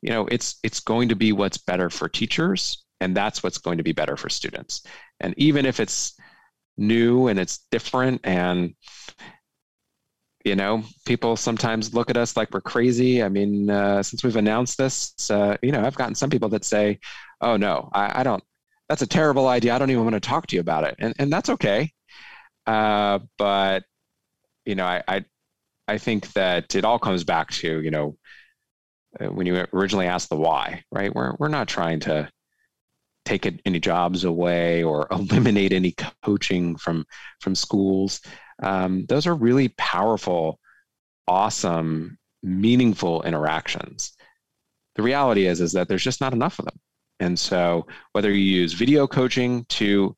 you 0.00 0.08
know 0.08 0.26
it's 0.28 0.58
it's 0.62 0.80
going 0.80 1.10
to 1.10 1.14
be 1.14 1.32
what's 1.32 1.58
better 1.58 1.90
for 1.90 2.08
teachers 2.08 2.86
and 3.00 3.14
that's 3.16 3.42
what's 3.42 3.58
going 3.58 3.78
to 3.78 3.84
be 3.84 3.92
better 3.92 4.16
for 4.16 4.28
students. 4.28 4.82
And 5.20 5.34
even 5.36 5.66
if 5.66 5.80
it's 5.80 6.14
new 6.76 7.28
and 7.28 7.38
it's 7.38 7.66
different 7.70 8.20
and 8.24 8.74
you 10.44 10.56
know 10.56 10.82
people 11.04 11.36
sometimes 11.36 11.94
look 11.94 12.10
at 12.10 12.16
us 12.16 12.36
like 12.36 12.52
we're 12.52 12.60
crazy. 12.60 13.22
I 13.22 13.28
mean 13.28 13.70
uh, 13.70 14.02
since 14.02 14.24
we've 14.24 14.36
announced 14.36 14.78
this 14.78 15.30
uh, 15.30 15.56
you 15.62 15.72
know 15.72 15.82
i've 15.82 15.96
gotten 15.96 16.14
some 16.14 16.30
people 16.30 16.48
that 16.50 16.64
say 16.64 16.98
oh 17.40 17.56
no 17.56 17.88
I, 17.92 18.20
I, 18.20 18.22
don't 18.22 18.42
that's 18.88 19.02
a 19.02 19.06
terrible 19.06 19.46
idea. 19.46 19.74
I 19.74 19.78
don't 19.78 19.90
even 19.90 20.02
want 20.02 20.14
to 20.14 20.20
talk 20.20 20.48
to 20.48 20.56
you 20.56 20.60
about 20.60 20.82
it. 20.82 20.96
And, 20.98 21.14
and 21.18 21.32
that's 21.32 21.48
okay. 21.50 21.92
Uh, 22.66 23.20
but 23.38 23.84
you 24.64 24.74
know 24.74 24.84
I, 24.84 25.02
I 25.08 25.24
i 25.88 25.98
think 25.98 26.32
that 26.34 26.74
it 26.74 26.84
all 26.84 26.98
comes 26.98 27.24
back 27.24 27.50
to 27.50 27.80
you 27.80 27.90
know 27.90 28.16
uh, 29.18 29.26
when 29.26 29.46
you 29.46 29.64
originally 29.72 30.06
asked 30.06 30.28
the 30.28 30.36
why 30.36 30.84
right? 30.92 31.14
We're, 31.14 31.34
we're 31.38 31.48
not 31.48 31.66
trying 31.68 32.00
to 32.00 32.30
take 33.24 33.60
any 33.64 33.80
jobs 33.80 34.24
away 34.24 34.82
or 34.82 35.06
eliminate 35.10 35.72
any 35.72 35.94
coaching 36.24 36.76
from 36.76 37.04
from 37.40 37.54
schools 37.54 38.20
um, 38.62 39.06
those 39.06 39.26
are 39.26 39.34
really 39.34 39.68
powerful 39.68 40.58
awesome 41.28 42.18
meaningful 42.42 43.22
interactions. 43.22 44.12
The 44.96 45.02
reality 45.02 45.46
is 45.46 45.60
is 45.60 45.72
that 45.72 45.88
there's 45.88 46.02
just 46.02 46.20
not 46.20 46.32
enough 46.32 46.58
of 46.58 46.64
them. 46.64 46.78
And 47.20 47.38
so 47.38 47.86
whether 48.12 48.30
you 48.30 48.42
use 48.42 48.72
video 48.72 49.06
coaching 49.06 49.64
to 49.70 50.16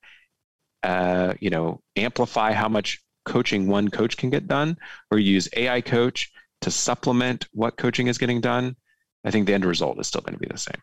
uh, 0.83 1.33
you 1.39 1.49
know 1.49 1.81
amplify 1.95 2.51
how 2.51 2.67
much 2.67 2.99
coaching 3.25 3.67
one 3.67 3.89
coach 3.89 4.17
can 4.17 4.29
get 4.29 4.47
done 4.47 4.77
or 5.09 5.17
use 5.17 5.47
ai 5.55 5.79
coach 5.79 6.29
to 6.61 6.69
supplement 6.69 7.47
what 7.53 7.77
coaching 7.77 8.07
is 8.07 8.17
getting 8.17 8.41
done 8.41 8.75
i 9.23 9.31
think 9.31 9.47
the 9.47 9.53
end 9.53 9.63
result 9.63 9.97
is 9.97 10.07
still 10.07 10.19
going 10.19 10.33
to 10.33 10.39
be 10.39 10.51
the 10.51 10.57
same 10.57 10.81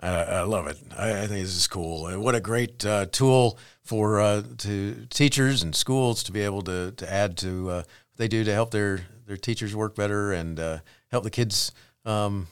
I, 0.00 0.08
I 0.08 0.42
love 0.42 0.66
it. 0.66 0.78
I, 0.96 1.10
I, 1.10 1.26
think 1.26 1.42
this 1.42 1.56
is 1.56 1.66
cool. 1.66 2.06
Uh, 2.06 2.18
what 2.18 2.34
a 2.34 2.40
great 2.40 2.84
uh, 2.86 3.06
tool 3.06 3.58
for 3.82 4.20
uh, 4.20 4.42
to 4.58 5.06
teachers 5.10 5.62
and 5.62 5.74
schools 5.74 6.22
to 6.24 6.32
be 6.32 6.40
able 6.40 6.62
to, 6.62 6.92
to 6.92 7.12
add 7.12 7.36
to 7.38 7.70
uh, 7.70 7.74
what 7.76 7.86
they 8.16 8.28
do 8.28 8.42
to 8.44 8.52
help 8.52 8.70
their, 8.70 9.02
their 9.26 9.36
teachers 9.36 9.76
work 9.76 9.94
better 9.94 10.32
and 10.32 10.58
uh, 10.58 10.78
help 11.10 11.24
the 11.24 11.30
kids 11.30 11.72
um, 12.06 12.46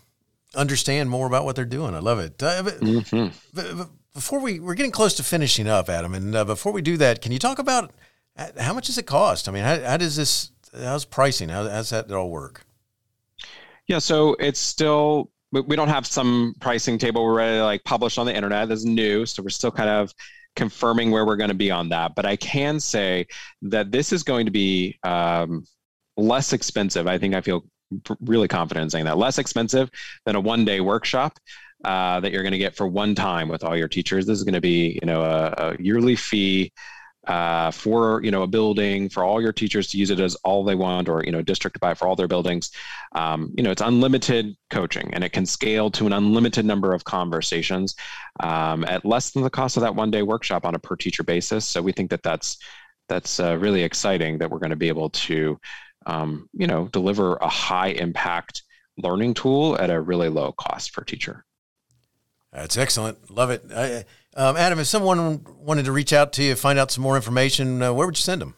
understand 0.54 1.08
more 1.08 1.26
about 1.26 1.44
what 1.44 1.56
they're 1.56 1.64
doing. 1.64 1.94
I 1.94 2.00
love 2.00 2.18
it. 2.18 2.42
Uh, 2.42 2.62
mm-hmm. 2.62 3.82
Before 4.14 4.40
we 4.40 4.58
we're 4.58 4.74
getting 4.74 4.92
close 4.92 5.14
to 5.14 5.22
finishing 5.22 5.68
up, 5.68 5.88
Adam, 5.88 6.14
and 6.14 6.32
before 6.46 6.72
we 6.72 6.82
do 6.82 6.96
that, 6.96 7.22
can 7.22 7.30
you 7.30 7.38
talk 7.38 7.58
about 7.58 7.92
how 8.58 8.74
much 8.74 8.86
does 8.86 8.98
it 8.98 9.06
cost? 9.06 9.48
I 9.48 9.52
mean, 9.52 9.62
how, 9.62 9.80
how 9.80 9.96
does 9.96 10.16
this? 10.16 10.50
How's 10.76 11.04
pricing? 11.04 11.48
How, 11.48 11.68
how's 11.68 11.90
that 11.90 12.10
all 12.10 12.28
work? 12.28 12.64
Yeah, 13.86 14.00
so 14.00 14.34
it's 14.40 14.60
still 14.60 15.30
we 15.52 15.76
don't 15.76 15.88
have 15.88 16.06
some 16.06 16.54
pricing 16.60 16.98
table 16.98 17.24
we're 17.24 17.34
ready 17.34 17.58
to 17.58 17.64
like 17.64 17.84
publish 17.84 18.18
on 18.18 18.26
the 18.26 18.34
internet. 18.34 18.68
This 18.68 18.80
is 18.80 18.86
new, 18.86 19.24
so 19.24 19.42
we're 19.42 19.48
still 19.48 19.70
kind 19.70 19.88
of 19.88 20.12
confirming 20.56 21.10
where 21.10 21.24
we're 21.24 21.36
going 21.36 21.48
to 21.48 21.54
be 21.54 21.70
on 21.70 21.88
that. 21.90 22.14
But 22.14 22.26
I 22.26 22.36
can 22.36 22.80
say 22.80 23.26
that 23.62 23.90
this 23.90 24.12
is 24.12 24.22
going 24.22 24.44
to 24.46 24.52
be 24.52 24.98
um, 25.04 25.64
less 26.16 26.52
expensive. 26.52 27.06
I 27.06 27.16
think 27.16 27.34
I 27.34 27.40
feel 27.40 27.64
really 28.20 28.48
confident 28.48 28.84
in 28.84 28.90
saying 28.90 29.06
that 29.06 29.16
less 29.16 29.38
expensive 29.38 29.88
than 30.26 30.36
a 30.36 30.40
one 30.40 30.64
day 30.64 30.80
workshop. 30.80 31.38
Uh, 31.84 32.18
that 32.18 32.32
you're 32.32 32.42
going 32.42 32.50
to 32.50 32.58
get 32.58 32.74
for 32.74 32.88
one 32.88 33.14
time 33.14 33.48
with 33.48 33.62
all 33.62 33.76
your 33.76 33.86
teachers. 33.86 34.26
This 34.26 34.36
is 34.36 34.42
going 34.42 34.54
to 34.54 34.60
be, 34.60 34.98
you 35.00 35.06
know, 35.06 35.22
a, 35.22 35.54
a 35.58 35.76
yearly 35.78 36.16
fee 36.16 36.72
uh, 37.28 37.70
for 37.70 38.22
you 38.24 38.30
know 38.30 38.42
a 38.42 38.46
building 38.46 39.08
for 39.08 39.22
all 39.22 39.40
your 39.40 39.52
teachers 39.52 39.86
to 39.88 39.98
use 39.98 40.10
it 40.10 40.18
as 40.18 40.34
all 40.36 40.64
they 40.64 40.74
want 40.74 41.08
or 41.08 41.22
you 41.24 41.30
know 41.30 41.42
district 41.42 41.78
buy 41.78 41.94
for 41.94 42.08
all 42.08 42.16
their 42.16 42.26
buildings. 42.26 42.70
Um, 43.12 43.52
you 43.56 43.62
know 43.62 43.70
it's 43.70 43.82
unlimited 43.82 44.56
coaching 44.70 45.12
and 45.12 45.22
it 45.22 45.32
can 45.32 45.44
scale 45.44 45.90
to 45.92 46.06
an 46.06 46.14
unlimited 46.14 46.64
number 46.64 46.94
of 46.94 47.04
conversations 47.04 47.94
um, 48.40 48.84
at 48.84 49.04
less 49.04 49.30
than 49.30 49.42
the 49.42 49.50
cost 49.50 49.76
of 49.76 49.82
that 49.82 49.94
one 49.94 50.10
day 50.10 50.22
workshop 50.22 50.64
on 50.64 50.74
a 50.74 50.78
per 50.78 50.96
teacher 50.96 51.22
basis. 51.22 51.66
So 51.66 51.82
we 51.82 51.92
think 51.92 52.10
that 52.10 52.22
that's 52.22 52.58
that's 53.08 53.38
uh, 53.38 53.56
really 53.58 53.82
exciting 53.82 54.38
that 54.38 54.50
we're 54.50 54.58
going 54.58 54.70
to 54.70 54.76
be 54.76 54.88
able 54.88 55.10
to 55.10 55.60
um, 56.06 56.48
you 56.54 56.66
know 56.66 56.88
deliver 56.88 57.36
a 57.36 57.48
high 57.48 57.88
impact 57.88 58.62
learning 58.96 59.34
tool 59.34 59.76
at 59.78 59.90
a 59.90 60.00
really 60.00 60.30
low 60.30 60.52
cost 60.52 60.94
per 60.94 61.04
teacher. 61.04 61.44
That's 62.52 62.78
excellent. 62.78 63.30
Love 63.30 63.50
it. 63.50 63.62
I, 63.74 64.04
um, 64.38 64.56
Adam, 64.56 64.78
if 64.78 64.86
someone 64.86 65.44
wanted 65.58 65.84
to 65.84 65.92
reach 65.92 66.12
out 66.12 66.32
to 66.34 66.42
you, 66.42 66.54
find 66.54 66.78
out 66.78 66.90
some 66.90 67.02
more 67.02 67.16
information, 67.16 67.82
uh, 67.82 67.92
where 67.92 68.06
would 68.06 68.16
you 68.16 68.22
send 68.22 68.40
them? 68.40 68.54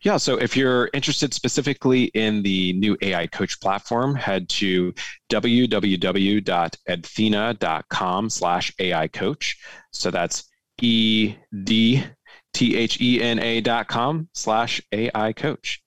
Yeah, 0.00 0.16
so 0.16 0.36
if 0.36 0.56
you're 0.56 0.90
interested 0.92 1.34
specifically 1.34 2.04
in 2.04 2.42
the 2.42 2.72
new 2.74 2.96
AI 3.02 3.26
coach 3.26 3.60
platform, 3.60 4.14
head 4.14 4.48
to 4.50 4.94
www.edthena.com 5.30 8.30
slash 8.30 8.72
AI 8.78 9.08
coach. 9.08 9.58
So 9.92 10.10
that's 10.10 10.44
E 10.80 11.34
D 11.64 12.04
T 12.54 12.76
H 12.76 13.00
E 13.00 13.22
N 13.22 13.40
A 13.40 13.60
dot 13.60 13.88
com 13.88 14.28
slash 14.32 14.80
AI 14.92 15.32
coach. 15.32 15.82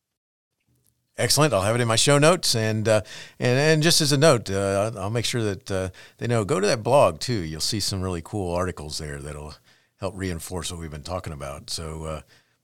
Excellent. 1.18 1.53
I'll 1.53 1.62
have 1.62 1.76
it 1.76 1.82
in 1.82 1.88
my 1.88 1.97
show 1.97 2.18
notes, 2.18 2.55
and 2.55 2.88
uh, 2.88 3.01
and 3.38 3.59
and 3.59 3.84
just 3.84 4.01
as 4.01 4.12
a 4.12 4.18
note, 4.18 4.49
uh, 4.49 4.91
I'll 4.95 5.09
make 5.09 5.26
sure 5.26 5.43
that 5.43 5.70
uh, 5.70 5.89
they 6.18 6.28
know. 6.28 6.45
Go 6.45 6.59
to 6.59 6.68
that 6.68 6.84
blog 6.84 7.20
too. 7.20 7.34
You'll 7.34 7.59
see 7.62 7.80
some 7.80 8.01
really 8.01 8.22
cool 8.24 8.53
articles 8.53 8.97
there 8.97 9.20
that'll 9.20 9.55
help 9.99 10.16
reinforce 10.18 10.72
what 10.72 10.80
we've 10.80 10.89
been 10.89 11.03
talking 11.03 11.34
about. 11.34 11.70
So 11.70 12.05
uh, 12.05 12.22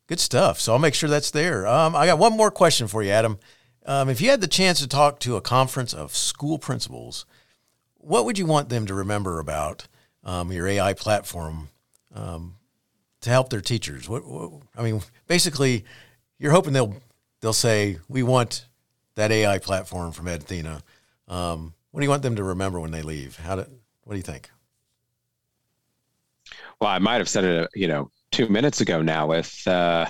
good 0.07 0.19
stuff. 0.19 0.59
So 0.59 0.73
I'll 0.73 0.79
make 0.79 0.95
sure 0.95 1.09
that's 1.09 1.31
there. 1.31 1.67
Um, 1.67 1.95
I 1.95 2.07
got 2.07 2.17
one 2.17 2.35
more 2.35 2.49
question 2.49 2.87
for 2.87 3.03
you, 3.03 3.11
Adam. 3.11 3.37
Um, 3.85 4.09
if 4.09 4.19
you 4.19 4.29
had 4.29 4.41
the 4.41 4.47
chance 4.47 4.79
to 4.79 4.87
talk 4.87 5.19
to 5.21 5.35
a 5.35 5.41
conference 5.41 5.93
of 5.93 6.15
school 6.15 6.57
principals, 6.57 7.25
what 7.95 8.25
would 8.25 8.37
you 8.37 8.45
want 8.45 8.69
them 8.69 8.85
to 8.87 8.93
remember 8.93 9.39
about 9.39 9.87
um, 10.23 10.51
your 10.51 10.67
AI 10.67 10.93
platform 10.93 11.69
um, 12.13 12.55
to 13.21 13.29
help 13.29 13.49
their 13.49 13.61
teachers? 13.61 14.09
What, 14.09 14.25
what 14.25 14.51
I 14.75 14.83
mean, 14.83 15.01
basically, 15.27 15.85
you're 16.39 16.51
hoping 16.51 16.73
they'll 16.73 16.95
they'll 17.41 17.53
say, 17.53 17.99
"We 18.07 18.23
want 18.23 18.65
that 19.15 19.31
AI 19.31 19.59
platform 19.59 20.11
from 20.11 20.25
Edthena." 20.25 20.81
Um, 21.27 21.73
what 21.91 22.01
do 22.01 22.05
you 22.05 22.09
want 22.09 22.23
them 22.23 22.35
to 22.35 22.43
remember 22.43 22.79
when 22.79 22.91
they 22.91 23.01
leave? 23.01 23.37
How 23.37 23.55
do, 23.55 23.65
what 24.03 24.13
do 24.13 24.17
you 24.17 24.23
think? 24.23 24.49
Well, 26.79 26.89
I 26.89 26.99
might 26.99 27.15
have 27.15 27.29
said 27.29 27.43
it, 27.43 27.69
you 27.73 27.87
know, 27.87 28.11
two 28.31 28.47
minutes 28.47 28.81
ago 28.81 29.01
now 29.01 29.27
with 29.27 29.67
uh, 29.67 30.05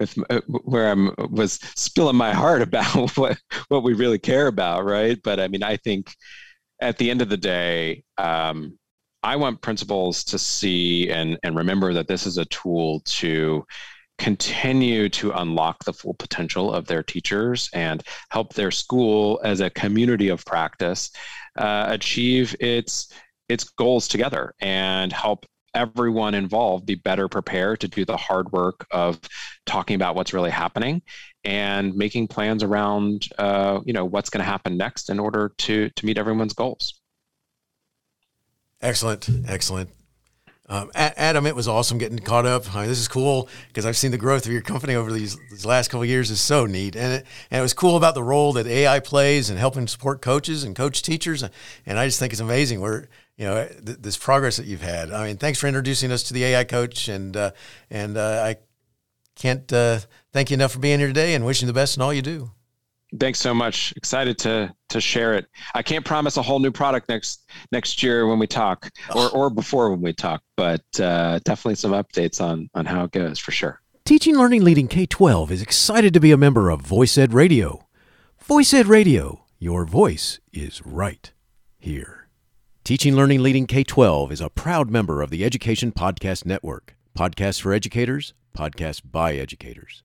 with 0.00 0.18
uh, 0.30 0.40
where 0.48 0.90
I'm 0.90 1.14
was 1.30 1.54
spilling 1.74 2.16
my 2.16 2.32
heart 2.32 2.62
about 2.68 3.16
what 3.16 3.38
what 3.68 3.82
we 3.82 3.94
really 3.94 4.18
care 4.18 4.46
about, 4.46 4.84
right? 4.84 5.18
But 5.22 5.40
I 5.40 5.48
mean, 5.48 5.62
I 5.62 5.76
think 5.76 6.14
at 6.80 6.98
the 6.98 7.10
end 7.10 7.22
of 7.22 7.28
the 7.28 7.36
day, 7.36 8.02
um, 8.18 8.78
I 9.22 9.36
want 9.36 9.60
principals 9.60 10.24
to 10.24 10.38
see 10.38 11.10
and 11.10 11.38
and 11.42 11.56
remember 11.56 11.92
that 11.92 12.08
this 12.08 12.26
is 12.26 12.38
a 12.38 12.44
tool 12.46 13.00
to 13.00 13.64
continue 14.18 15.08
to 15.08 15.30
unlock 15.32 15.84
the 15.84 15.92
full 15.92 16.14
potential 16.14 16.72
of 16.72 16.86
their 16.86 17.02
teachers 17.02 17.68
and 17.74 18.02
help 18.30 18.54
their 18.54 18.70
school 18.70 19.40
as 19.44 19.60
a 19.60 19.70
community 19.70 20.28
of 20.28 20.44
practice 20.44 21.10
uh, 21.56 21.86
achieve 21.88 22.54
its 22.60 23.12
its 23.48 23.64
goals 23.64 24.08
together 24.08 24.54
and 24.60 25.12
help 25.12 25.46
everyone 25.74 26.34
involved 26.34 26.86
be 26.86 26.94
better 26.94 27.28
prepared 27.28 27.78
to 27.78 27.88
do 27.88 28.04
the 28.04 28.16
hard 28.16 28.50
work 28.52 28.86
of 28.90 29.20
talking 29.66 29.94
about 29.94 30.14
what's 30.14 30.32
really 30.32 30.50
happening 30.50 31.02
and 31.44 31.94
making 31.94 32.26
plans 32.26 32.62
around 32.62 33.28
uh, 33.38 33.80
you 33.84 33.92
know 33.92 34.04
what's 34.04 34.30
going 34.30 34.42
to 34.42 34.50
happen 34.50 34.76
next 34.76 35.10
in 35.10 35.20
order 35.20 35.52
to 35.58 35.90
to 35.90 36.06
meet 36.06 36.18
everyone's 36.18 36.54
goals. 36.54 37.00
Excellent. 38.80 39.28
Excellent 39.46 39.90
um, 40.68 40.90
Adam, 40.94 41.46
it 41.46 41.54
was 41.54 41.68
awesome 41.68 41.96
getting 41.96 42.18
caught 42.18 42.44
up. 42.44 42.74
I 42.74 42.80
mean, 42.80 42.88
this 42.88 42.98
is 42.98 43.06
cool 43.06 43.48
because 43.68 43.86
I've 43.86 43.96
seen 43.96 44.10
the 44.10 44.18
growth 44.18 44.46
of 44.46 44.52
your 44.52 44.62
company 44.62 44.96
over 44.96 45.12
these, 45.12 45.36
these 45.48 45.64
last 45.64 45.88
couple 45.88 46.04
years 46.04 46.28
is 46.30 46.40
so 46.40 46.66
neat, 46.66 46.96
and 46.96 47.14
it, 47.14 47.26
and 47.52 47.60
it 47.60 47.62
was 47.62 47.72
cool 47.72 47.96
about 47.96 48.14
the 48.14 48.22
role 48.22 48.52
that 48.54 48.66
AI 48.66 48.98
plays 48.98 49.48
in 49.48 49.56
helping 49.58 49.86
support 49.86 50.20
coaches 50.20 50.64
and 50.64 50.74
coach 50.74 51.02
teachers, 51.02 51.44
and 51.86 51.98
I 51.98 52.06
just 52.06 52.18
think 52.18 52.32
it's 52.32 52.40
amazing 52.40 52.80
where 52.80 53.08
you 53.36 53.46
know 53.46 53.68
th- 53.68 53.98
this 54.00 54.16
progress 54.16 54.56
that 54.56 54.66
you've 54.66 54.82
had. 54.82 55.12
I 55.12 55.28
mean, 55.28 55.36
thanks 55.36 55.60
for 55.60 55.68
introducing 55.68 56.10
us 56.10 56.24
to 56.24 56.34
the 56.34 56.42
AI 56.44 56.64
coach, 56.64 57.06
and 57.06 57.36
uh, 57.36 57.52
and 57.88 58.16
uh, 58.16 58.42
I 58.44 58.56
can't 59.36 59.72
uh, 59.72 60.00
thank 60.32 60.50
you 60.50 60.54
enough 60.54 60.72
for 60.72 60.80
being 60.80 60.98
here 60.98 61.08
today, 61.08 61.34
and 61.34 61.46
wishing 61.46 61.68
you 61.68 61.72
the 61.72 61.78
best 61.78 61.96
in 61.96 62.02
all 62.02 62.12
you 62.12 62.22
do. 62.22 62.50
Thanks 63.18 63.38
so 63.38 63.54
much. 63.54 63.92
Excited 63.96 64.38
to 64.38 64.74
to 64.88 65.00
share 65.00 65.34
it. 65.34 65.46
I 65.74 65.82
can't 65.82 66.04
promise 66.04 66.36
a 66.36 66.42
whole 66.42 66.58
new 66.58 66.70
product 66.70 67.08
next 67.08 67.50
next 67.72 68.02
year 68.02 68.26
when 68.26 68.38
we 68.38 68.46
talk, 68.46 68.90
or 69.14 69.30
or 69.30 69.50
before 69.50 69.90
when 69.90 70.00
we 70.00 70.12
talk, 70.12 70.42
but 70.56 70.84
uh, 71.00 71.40
definitely 71.44 71.76
some 71.76 71.92
updates 71.92 72.40
on 72.40 72.68
on 72.74 72.84
how 72.84 73.04
it 73.04 73.12
goes 73.12 73.38
for 73.38 73.52
sure. 73.52 73.80
Teaching 74.04 74.36
Learning 74.36 74.62
Leading 74.62 74.86
K 74.86 75.04
12 75.04 75.50
is 75.50 75.62
excited 75.62 76.14
to 76.14 76.20
be 76.20 76.30
a 76.30 76.36
member 76.36 76.70
of 76.70 76.80
Voice 76.80 77.18
Ed 77.18 77.32
Radio. 77.32 77.88
Voice 78.40 78.72
Ed 78.72 78.86
Radio, 78.86 79.44
your 79.58 79.84
voice 79.84 80.38
is 80.52 80.80
right 80.86 81.32
here. 81.76 82.28
Teaching 82.84 83.16
Learning 83.16 83.42
Leading 83.42 83.66
K 83.66 83.82
12 83.82 84.30
is 84.30 84.40
a 84.40 84.48
proud 84.48 84.90
member 84.90 85.22
of 85.22 85.30
the 85.30 85.44
Education 85.44 85.90
Podcast 85.90 86.46
Network. 86.46 86.96
Podcasts 87.18 87.60
for 87.60 87.72
educators, 87.72 88.32
podcasts 88.56 89.02
by 89.04 89.34
educators. 89.34 90.04